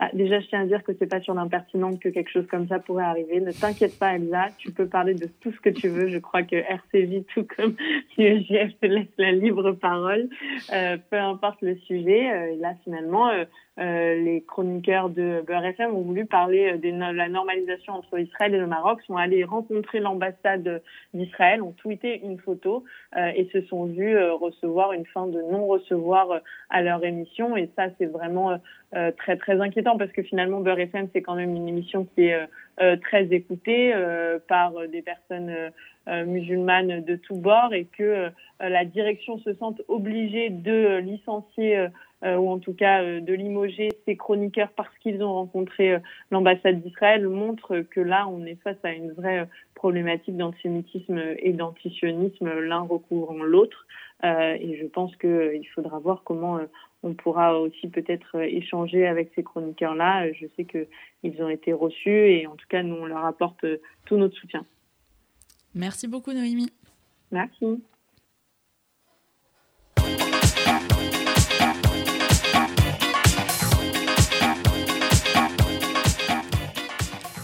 Ah, 0.03 0.09
déjà, 0.15 0.41
je 0.41 0.47
tiens 0.47 0.63
à 0.63 0.65
dire 0.65 0.83
que 0.83 0.93
c'est 0.99 1.07
pas 1.07 1.21
sur 1.21 1.35
l'impertinente 1.35 2.01
que 2.01 2.09
quelque 2.09 2.31
chose 2.31 2.47
comme 2.47 2.67
ça 2.69 2.79
pourrait 2.79 3.05
arriver. 3.05 3.39
Ne 3.39 3.53
t'inquiète 3.53 3.99
pas, 3.99 4.15
Elsa. 4.15 4.49
Tu 4.57 4.73
peux 4.73 4.87
parler 4.87 5.13
de 5.13 5.27
tout 5.43 5.53
ce 5.53 5.61
que 5.61 5.69
tu 5.69 5.89
veux. 5.89 6.09
Je 6.09 6.17
crois 6.17 6.43
que 6.43 6.57
RCJ, 6.57 7.27
tout 7.35 7.47
comme 7.55 7.77
UEJF, 8.19 8.81
te 8.81 8.87
laisse 8.87 9.13
la 9.19 9.33
libre 9.33 9.73
parole. 9.73 10.31
Euh, 10.73 10.97
peu 11.11 11.19
importe 11.19 11.61
le 11.61 11.77
sujet. 11.81 12.33
Euh, 12.33 12.55
et 12.55 12.57
là, 12.57 12.73
finalement, 12.83 13.29
euh, 13.29 13.45
euh, 13.79 14.15
les 14.15 14.43
chroniqueurs 14.43 15.11
de 15.11 15.43
Beurre 15.47 15.95
ont 15.95 16.03
voulu 16.03 16.27
parler 16.27 16.77
de 16.79 16.91
la 16.91 17.29
normalisation 17.29 17.95
entre 17.95 18.19
Israël 18.19 18.55
et 18.55 18.59
le 18.59 18.67
Maroc, 18.67 19.01
sont 19.07 19.17
allés 19.17 19.45
rencontrer 19.45 20.01
l'ambassade 20.01 20.83
d'Israël, 21.15 21.63
ont 21.63 21.73
tweeté 21.73 22.21
une 22.23 22.39
photo 22.39 22.85
et 23.17 23.49
se 23.53 23.61
sont 23.63 23.87
vus 23.87 24.17
recevoir 24.31 24.93
une 24.93 25.07
fin 25.07 25.27
de 25.27 25.41
non-recevoir 25.43 26.41
à 26.69 26.83
leur 26.83 27.05
émission. 27.05 27.57
Et 27.57 27.69
ça, 27.77 27.87
c'est 27.99 28.07
vraiment 28.07 28.59
euh, 28.97 29.13
très 29.17 29.37
très 29.37 29.61
inquiétant 29.61 29.97
parce 29.97 30.11
que 30.11 30.21
finalement 30.21 30.59
Beurre 30.59 30.81
FM 30.81 31.07
c'est 31.13 31.23
quand 31.23 31.37
même 31.37 31.55
une 31.55 31.69
émission 31.69 32.09
qui 32.13 32.25
est 32.25 32.35
euh, 32.35 32.47
euh 32.81 32.97
très 32.97 33.33
écoutée 33.33 33.93
euh, 33.95 34.41
par 34.49 34.73
des 34.89 35.01
personnes 35.01 35.55
musulmanes 36.27 37.05
de 37.05 37.15
tous 37.15 37.37
bords 37.37 37.73
et 37.73 37.85
que 37.85 38.31
la 38.59 38.85
direction 38.85 39.39
se 39.39 39.55
sente 39.55 39.81
obligée 39.87 40.51
de 40.51 40.97
licencier 40.97 41.87
ou 42.23 42.51
en 42.51 42.59
tout 42.59 42.75
cas 42.75 43.03
de 43.03 43.33
limoger 43.33 43.89
ces 44.05 44.17
chroniqueurs 44.17 44.71
parce 44.77 44.97
qu'ils 44.99 45.23
ont 45.23 45.33
rencontré 45.33 45.97
l'ambassade 46.31 46.83
d'Israël 46.83 47.27
montre 47.27 47.81
que 47.81 48.01
là 48.01 48.29
on 48.29 48.45
est 48.45 48.57
face 48.63 48.77
à 48.83 48.93
une 48.93 49.13
vraie 49.13 49.49
problématique 49.75 50.37
d'antisémitisme 50.37 51.19
et 51.39 51.53
d'antisionisme 51.53 52.61
l'un 52.61 52.81
recouvrant 52.81 53.43
l'autre 53.43 53.87
et 54.23 54.79
je 54.79 54.87
pense 54.87 55.17
qu'il 55.17 55.67
faudra 55.75 55.99
voir 55.99 56.23
comment 56.25 56.61
on 57.03 57.15
pourra 57.15 57.59
aussi 57.59 57.89
peut-être 57.89 58.37
euh, 58.37 58.43
échanger 58.43 59.07
avec 59.07 59.33
ces 59.35 59.43
chroniqueurs-là. 59.43 60.27
Euh, 60.27 60.33
je 60.39 60.47
sais 60.57 60.65
qu'ils 60.65 61.43
ont 61.43 61.49
été 61.49 61.73
reçus 61.73 62.11
et 62.11 62.47
en 62.47 62.57
tout 62.57 62.67
cas, 62.69 62.83
nous, 62.83 62.97
on 62.97 63.07
leur 63.07 63.25
apporte 63.25 63.65
euh, 63.65 63.81
tout 64.05 64.17
notre 64.17 64.37
soutien. 64.37 64.65
Merci 65.75 66.09
beaucoup, 66.09 66.33
Noémie. 66.33 66.71
Merci. 67.31 67.83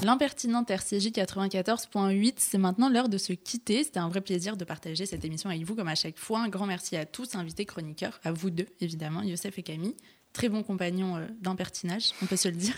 L'impertinente 0.06 0.70
RCJ 0.70 1.08
94.8, 1.08 2.34
c'est 2.36 2.58
maintenant 2.58 2.88
l'heure 2.88 3.08
de 3.08 3.18
se 3.18 3.32
quitter. 3.32 3.82
C'était 3.82 3.98
un 3.98 4.08
vrai 4.08 4.20
plaisir 4.20 4.56
de 4.56 4.64
partager 4.64 5.04
cette 5.04 5.24
émission 5.24 5.50
avec 5.50 5.64
vous, 5.64 5.74
comme 5.74 5.88
à 5.88 5.96
chaque 5.96 6.16
fois. 6.16 6.38
Un 6.38 6.48
grand 6.48 6.66
merci 6.66 6.94
à 6.94 7.04
tous, 7.04 7.34
invités 7.34 7.66
chroniqueurs, 7.66 8.20
à 8.22 8.30
vous 8.30 8.50
deux, 8.50 8.68
évidemment, 8.80 9.22
Youssef 9.22 9.58
et 9.58 9.64
Camille. 9.64 9.96
Très 10.32 10.48
bons 10.48 10.62
compagnons 10.62 11.16
euh, 11.16 11.26
d'impertinage, 11.40 12.12
on 12.22 12.26
peut 12.26 12.36
se 12.36 12.46
le 12.46 12.54
dire. 12.54 12.76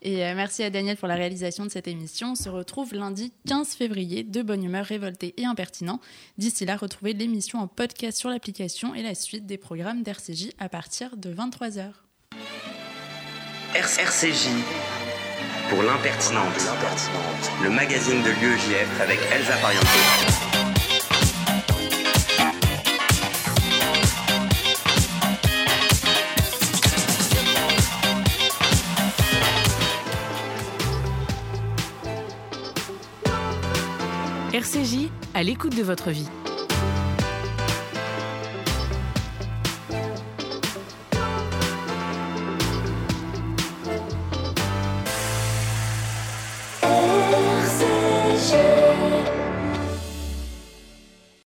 Et 0.00 0.24
euh, 0.24 0.34
merci 0.34 0.62
à 0.62 0.70
Daniel 0.70 0.96
pour 0.96 1.08
la 1.08 1.14
réalisation 1.14 1.66
de 1.66 1.70
cette 1.70 1.88
émission. 1.88 2.32
On 2.32 2.36
se 2.36 2.48
retrouve 2.48 2.94
lundi 2.94 3.34
15 3.46 3.74
février, 3.74 4.22
de 4.24 4.40
bonne 4.40 4.64
humeur, 4.64 4.86
révolté 4.86 5.34
et 5.36 5.44
impertinent. 5.44 6.00
D'ici 6.38 6.64
là, 6.64 6.78
retrouvez 6.78 7.12
l'émission 7.12 7.58
en 7.58 7.66
podcast 7.66 8.16
sur 8.16 8.30
l'application 8.30 8.94
et 8.94 9.02
la 9.02 9.14
suite 9.14 9.44
des 9.44 9.58
programmes 9.58 10.02
d'RCJ 10.02 10.52
à 10.58 10.70
partir 10.70 11.18
de 11.18 11.34
23h. 11.34 11.92
RCJ 13.74 14.48
pour 15.72 15.82
l'impertinente, 15.82 16.52
le 17.62 17.70
magazine 17.70 18.22
de 18.22 18.28
l'UEJF 18.28 19.00
avec 19.00 19.18
Elsa 19.32 19.56
Pariente. 19.56 19.86
RCJ, 34.52 35.08
à 35.32 35.42
l'écoute 35.42 35.74
de 35.74 35.82
votre 35.82 36.10
vie. 36.10 36.28